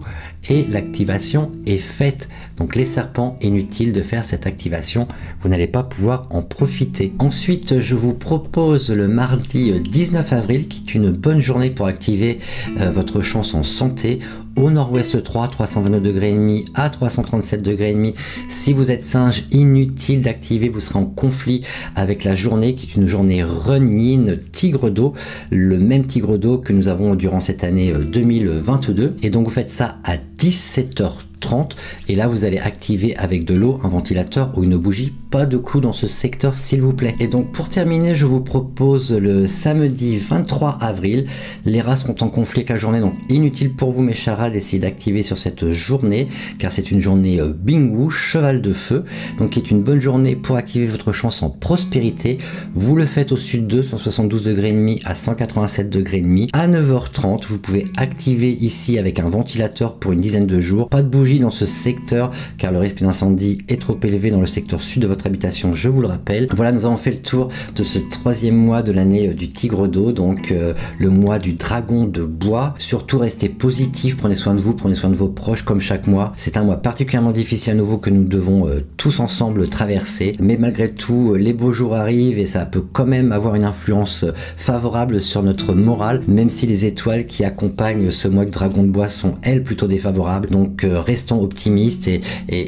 et 0.48 0.64
l'activation 0.64 1.52
est 1.66 1.78
faite. 1.78 2.28
Donc 2.56 2.76
les 2.76 2.86
serpents, 2.86 3.38
inutile 3.40 3.92
de 3.92 4.02
faire 4.02 4.24
cette 4.24 4.46
activation, 4.46 5.08
vous 5.40 5.48
n'allez 5.48 5.66
pas 5.66 5.82
pouvoir 5.82 6.26
en 6.30 6.42
profiter. 6.42 7.12
Ensuite, 7.18 7.80
je 7.80 7.94
vous 7.94 8.12
propose 8.12 8.90
le 8.90 9.08
mardi 9.08 9.72
19 9.80 10.32
avril 10.32 10.68
qui 10.68 10.84
est 10.86 10.94
une 10.94 11.10
bonne 11.10 11.40
journée 11.40 11.70
pour 11.70 11.86
activer 11.86 12.38
euh, 12.78 12.90
votre 12.90 13.20
chance 13.20 13.54
en 13.54 13.62
santé 13.62 14.20
au 14.56 14.70
nord-ouest 14.70 15.22
3, 15.22 15.48
329 15.48 16.02
degrés 16.02 16.30
et 16.30 16.34
demi 16.34 16.64
à 16.74 16.90
337 16.90 17.62
degrés 17.62 17.90
et 17.90 17.94
demi. 17.94 18.14
Si 18.48 18.72
vous 18.72 18.90
êtes 18.90 19.04
singe, 19.04 19.44
inutile 19.50 20.22
d'activer, 20.22 20.68
vous 20.68 20.80
serez 20.80 20.98
en 20.98 21.06
conflit 21.06 21.62
avec 21.96 22.24
la 22.24 22.34
journée 22.34 22.74
qui 22.74 22.86
est 22.86 22.96
une 22.96 23.06
journée 23.06 23.42
runine 23.42 24.38
tigre 24.52 24.90
d'eau, 24.90 25.14
le 25.50 25.78
même 25.78 26.06
tigre 26.06 26.38
d'eau 26.38 26.58
que 26.58 26.72
nous 26.72 26.88
avons 26.88 27.14
durant 27.14 27.40
cette 27.40 27.64
année 27.64 27.92
2022. 27.92 29.02
Euh, 29.02 29.10
et 29.22 29.30
donc 29.30 29.44
vous 29.44 29.52
faites 29.52 29.72
ça 29.72 29.98
à 30.04 30.16
17h30 30.38 31.70
et 32.08 32.16
là 32.16 32.26
vous 32.26 32.44
allez 32.44 32.58
activer 32.58 33.16
avec 33.16 33.44
de 33.44 33.54
l'eau 33.54 33.78
un 33.84 33.88
ventilateur 33.88 34.52
ou 34.56 34.64
une 34.64 34.76
bougie 34.76 35.12
pas 35.34 35.46
de 35.46 35.56
coup 35.56 35.80
dans 35.80 35.92
ce 35.92 36.06
secteur 36.06 36.54
s'il 36.54 36.80
vous 36.80 36.92
plaît. 36.92 37.16
Et 37.18 37.26
donc 37.26 37.50
pour 37.50 37.68
terminer 37.68 38.14
je 38.14 38.24
vous 38.24 38.40
propose 38.40 39.10
le 39.10 39.48
samedi 39.48 40.16
23 40.16 40.78
avril 40.80 41.26
les 41.66 41.80
rats 41.80 41.96
sont 41.96 42.22
en 42.22 42.28
conflit 42.28 42.60
avec 42.60 42.68
la 42.68 42.76
journée 42.76 43.00
donc 43.00 43.14
inutile 43.28 43.74
pour 43.74 43.90
vous 43.90 44.00
mes 44.00 44.12
charades 44.12 44.52
d'essayer 44.52 44.78
d'activer 44.78 45.24
sur 45.24 45.36
cette 45.36 45.72
journée 45.72 46.28
car 46.60 46.70
c'est 46.70 46.92
une 46.92 47.00
journée 47.00 47.40
euh, 47.40 47.52
bingou 47.52 48.10
cheval 48.10 48.62
de 48.62 48.72
feu 48.72 49.02
donc 49.36 49.50
qui 49.50 49.58
est 49.58 49.72
une 49.72 49.82
bonne 49.82 49.98
journée 50.00 50.36
pour 50.36 50.54
activer 50.54 50.86
votre 50.86 51.10
chance 51.10 51.42
en 51.42 51.50
prospérité. 51.50 52.38
Vous 52.76 52.94
le 52.94 53.04
faites 53.04 53.32
au 53.32 53.36
sud 53.36 53.66
2 53.66 53.82
172 53.82 54.44
degrés 54.44 54.68
et 54.68 54.72
demi 54.72 55.00
à 55.04 55.16
187 55.16 55.90
degrés 55.90 56.18
et 56.18 56.22
demi. 56.22 56.48
À 56.52 56.68
9h30 56.68 57.48
vous 57.48 57.58
pouvez 57.58 57.86
activer 57.96 58.52
ici 58.52 59.00
avec 59.00 59.18
un 59.18 59.28
ventilateur 59.28 59.96
pour 59.96 60.12
une 60.12 60.20
dizaine 60.20 60.46
de 60.46 60.60
jours. 60.60 60.88
Pas 60.88 61.02
de 61.02 61.08
bougie 61.08 61.40
dans 61.40 61.50
ce 61.50 61.66
secteur 61.66 62.30
car 62.56 62.70
le 62.70 62.78
risque 62.78 63.02
d'incendie 63.02 63.58
est 63.66 63.80
trop 63.80 63.98
élevé 64.04 64.30
dans 64.30 64.40
le 64.40 64.46
secteur 64.46 64.80
sud 64.80 65.02
de 65.02 65.08
votre 65.08 65.23
habitation, 65.26 65.74
je 65.74 65.88
vous 65.88 66.00
le 66.00 66.08
rappelle. 66.08 66.46
Voilà, 66.54 66.72
nous 66.72 66.86
avons 66.86 66.96
fait 66.96 67.10
le 67.10 67.18
tour 67.18 67.48
de 67.74 67.82
ce 67.82 67.98
troisième 67.98 68.56
mois 68.56 68.82
de 68.82 68.92
l'année 68.92 69.28
euh, 69.28 69.34
du 69.34 69.48
tigre 69.48 69.88
d'eau, 69.88 70.12
donc 70.12 70.50
euh, 70.50 70.74
le 70.98 71.10
mois 71.10 71.38
du 71.38 71.54
dragon 71.54 72.04
de 72.04 72.22
bois. 72.22 72.74
Surtout 72.78 73.18
restez 73.18 73.48
positif, 73.48 74.16
prenez 74.16 74.36
soin 74.36 74.54
de 74.54 74.60
vous, 74.60 74.74
prenez 74.74 74.94
soin 74.94 75.10
de 75.10 75.14
vos 75.14 75.28
proches 75.28 75.62
comme 75.62 75.80
chaque 75.80 76.06
mois. 76.06 76.32
C'est 76.36 76.56
un 76.56 76.64
mois 76.64 76.76
particulièrement 76.76 77.32
difficile 77.32 77.72
à 77.72 77.76
nouveau 77.76 77.98
que 77.98 78.10
nous 78.10 78.24
devons 78.24 78.66
euh, 78.66 78.84
tous 78.96 79.20
ensemble 79.20 79.68
traverser, 79.68 80.36
mais 80.40 80.56
malgré 80.58 80.90
tout, 80.90 81.34
les 81.34 81.52
beaux 81.52 81.72
jours 81.72 81.94
arrivent 81.94 82.38
et 82.38 82.46
ça 82.46 82.64
peut 82.64 82.84
quand 82.92 83.06
même 83.06 83.32
avoir 83.32 83.54
une 83.54 83.64
influence 83.64 84.24
favorable 84.56 85.20
sur 85.20 85.42
notre 85.42 85.74
morale, 85.74 86.22
même 86.28 86.50
si 86.50 86.66
les 86.66 86.84
étoiles 86.84 87.26
qui 87.26 87.44
accompagnent 87.44 88.10
ce 88.10 88.28
mois 88.28 88.44
du 88.44 88.50
dragon 88.50 88.82
de 88.82 88.88
bois 88.88 89.08
sont 89.08 89.36
elles 89.42 89.62
plutôt 89.62 89.86
défavorables. 89.86 90.48
Donc 90.48 90.86
restons 90.88 91.42
optimistes 91.42 92.08
et, 92.08 92.22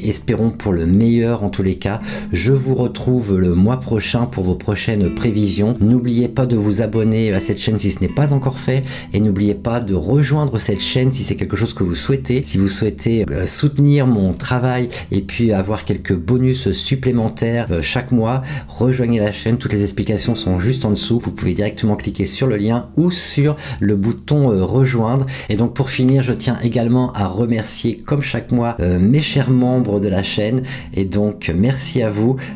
espérons 0.08 0.50
pour 0.50 0.72
le 0.72 0.86
meilleur 0.86 1.42
en 1.42 1.50
tous 1.50 1.62
les 1.62 1.76
cas. 1.76 2.00
Je 2.32 2.45
vous 2.52 2.74
retrouve 2.74 3.38
le 3.38 3.54
mois 3.54 3.80
prochain 3.80 4.26
pour 4.26 4.44
vos 4.44 4.54
prochaines 4.54 5.14
prévisions. 5.14 5.76
N'oubliez 5.80 6.28
pas 6.28 6.46
de 6.46 6.56
vous 6.56 6.82
abonner 6.82 7.32
à 7.32 7.40
cette 7.40 7.58
chaîne 7.58 7.78
si 7.78 7.90
ce 7.90 8.00
n'est 8.00 8.08
pas 8.08 8.32
encore 8.32 8.58
fait 8.58 8.84
et 9.12 9.20
n'oubliez 9.20 9.54
pas 9.54 9.80
de 9.80 9.94
rejoindre 9.94 10.58
cette 10.58 10.80
chaîne 10.80 11.12
si 11.12 11.24
c'est 11.24 11.36
quelque 11.36 11.56
chose 11.56 11.74
que 11.74 11.84
vous 11.84 11.94
souhaitez. 11.94 12.44
Si 12.46 12.58
vous 12.58 12.68
souhaitez 12.68 13.24
euh, 13.30 13.46
soutenir 13.46 14.06
mon 14.06 14.32
travail 14.32 14.90
et 15.10 15.20
puis 15.22 15.52
avoir 15.52 15.84
quelques 15.84 16.16
bonus 16.16 16.72
supplémentaires 16.72 17.68
euh, 17.70 17.82
chaque 17.82 18.12
mois, 18.12 18.42
rejoignez 18.68 19.20
la 19.20 19.32
chaîne. 19.32 19.58
Toutes 19.58 19.72
les 19.72 19.82
explications 19.82 20.36
sont 20.36 20.60
juste 20.60 20.84
en 20.84 20.90
dessous. 20.90 21.20
Vous 21.22 21.30
pouvez 21.30 21.54
directement 21.54 21.96
cliquer 21.96 22.26
sur 22.26 22.46
le 22.46 22.56
lien 22.56 22.88
ou 22.96 23.10
sur 23.10 23.56
le 23.80 23.96
bouton 23.96 24.50
euh, 24.50 24.64
rejoindre. 24.64 25.26
Et 25.48 25.56
donc 25.56 25.74
pour 25.74 25.90
finir, 25.90 26.22
je 26.22 26.32
tiens 26.32 26.58
également 26.62 27.12
à 27.12 27.26
remercier 27.26 27.98
comme 27.98 28.22
chaque 28.22 28.52
moi 28.52 28.76
euh, 28.80 28.98
mes 28.98 29.20
chers 29.20 29.50
membres 29.50 30.00
de 30.00 30.08
la 30.08 30.22
chaîne. 30.22 30.62
Et 30.94 31.04
donc 31.04 31.52
merci 31.54 32.02
à 32.02 32.10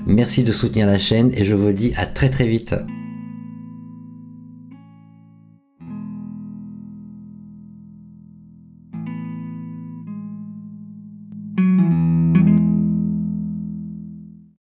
merci 0.07 0.45
de 0.45 0.53
soutenir 0.53 0.87
la 0.87 0.99
chaîne 0.99 1.31
et 1.35 1.45
je 1.45 1.55
vous 1.55 1.73
dis 1.73 1.93
à 1.97 2.07
très 2.07 2.31
très 2.31 2.47
vite. 2.47 2.75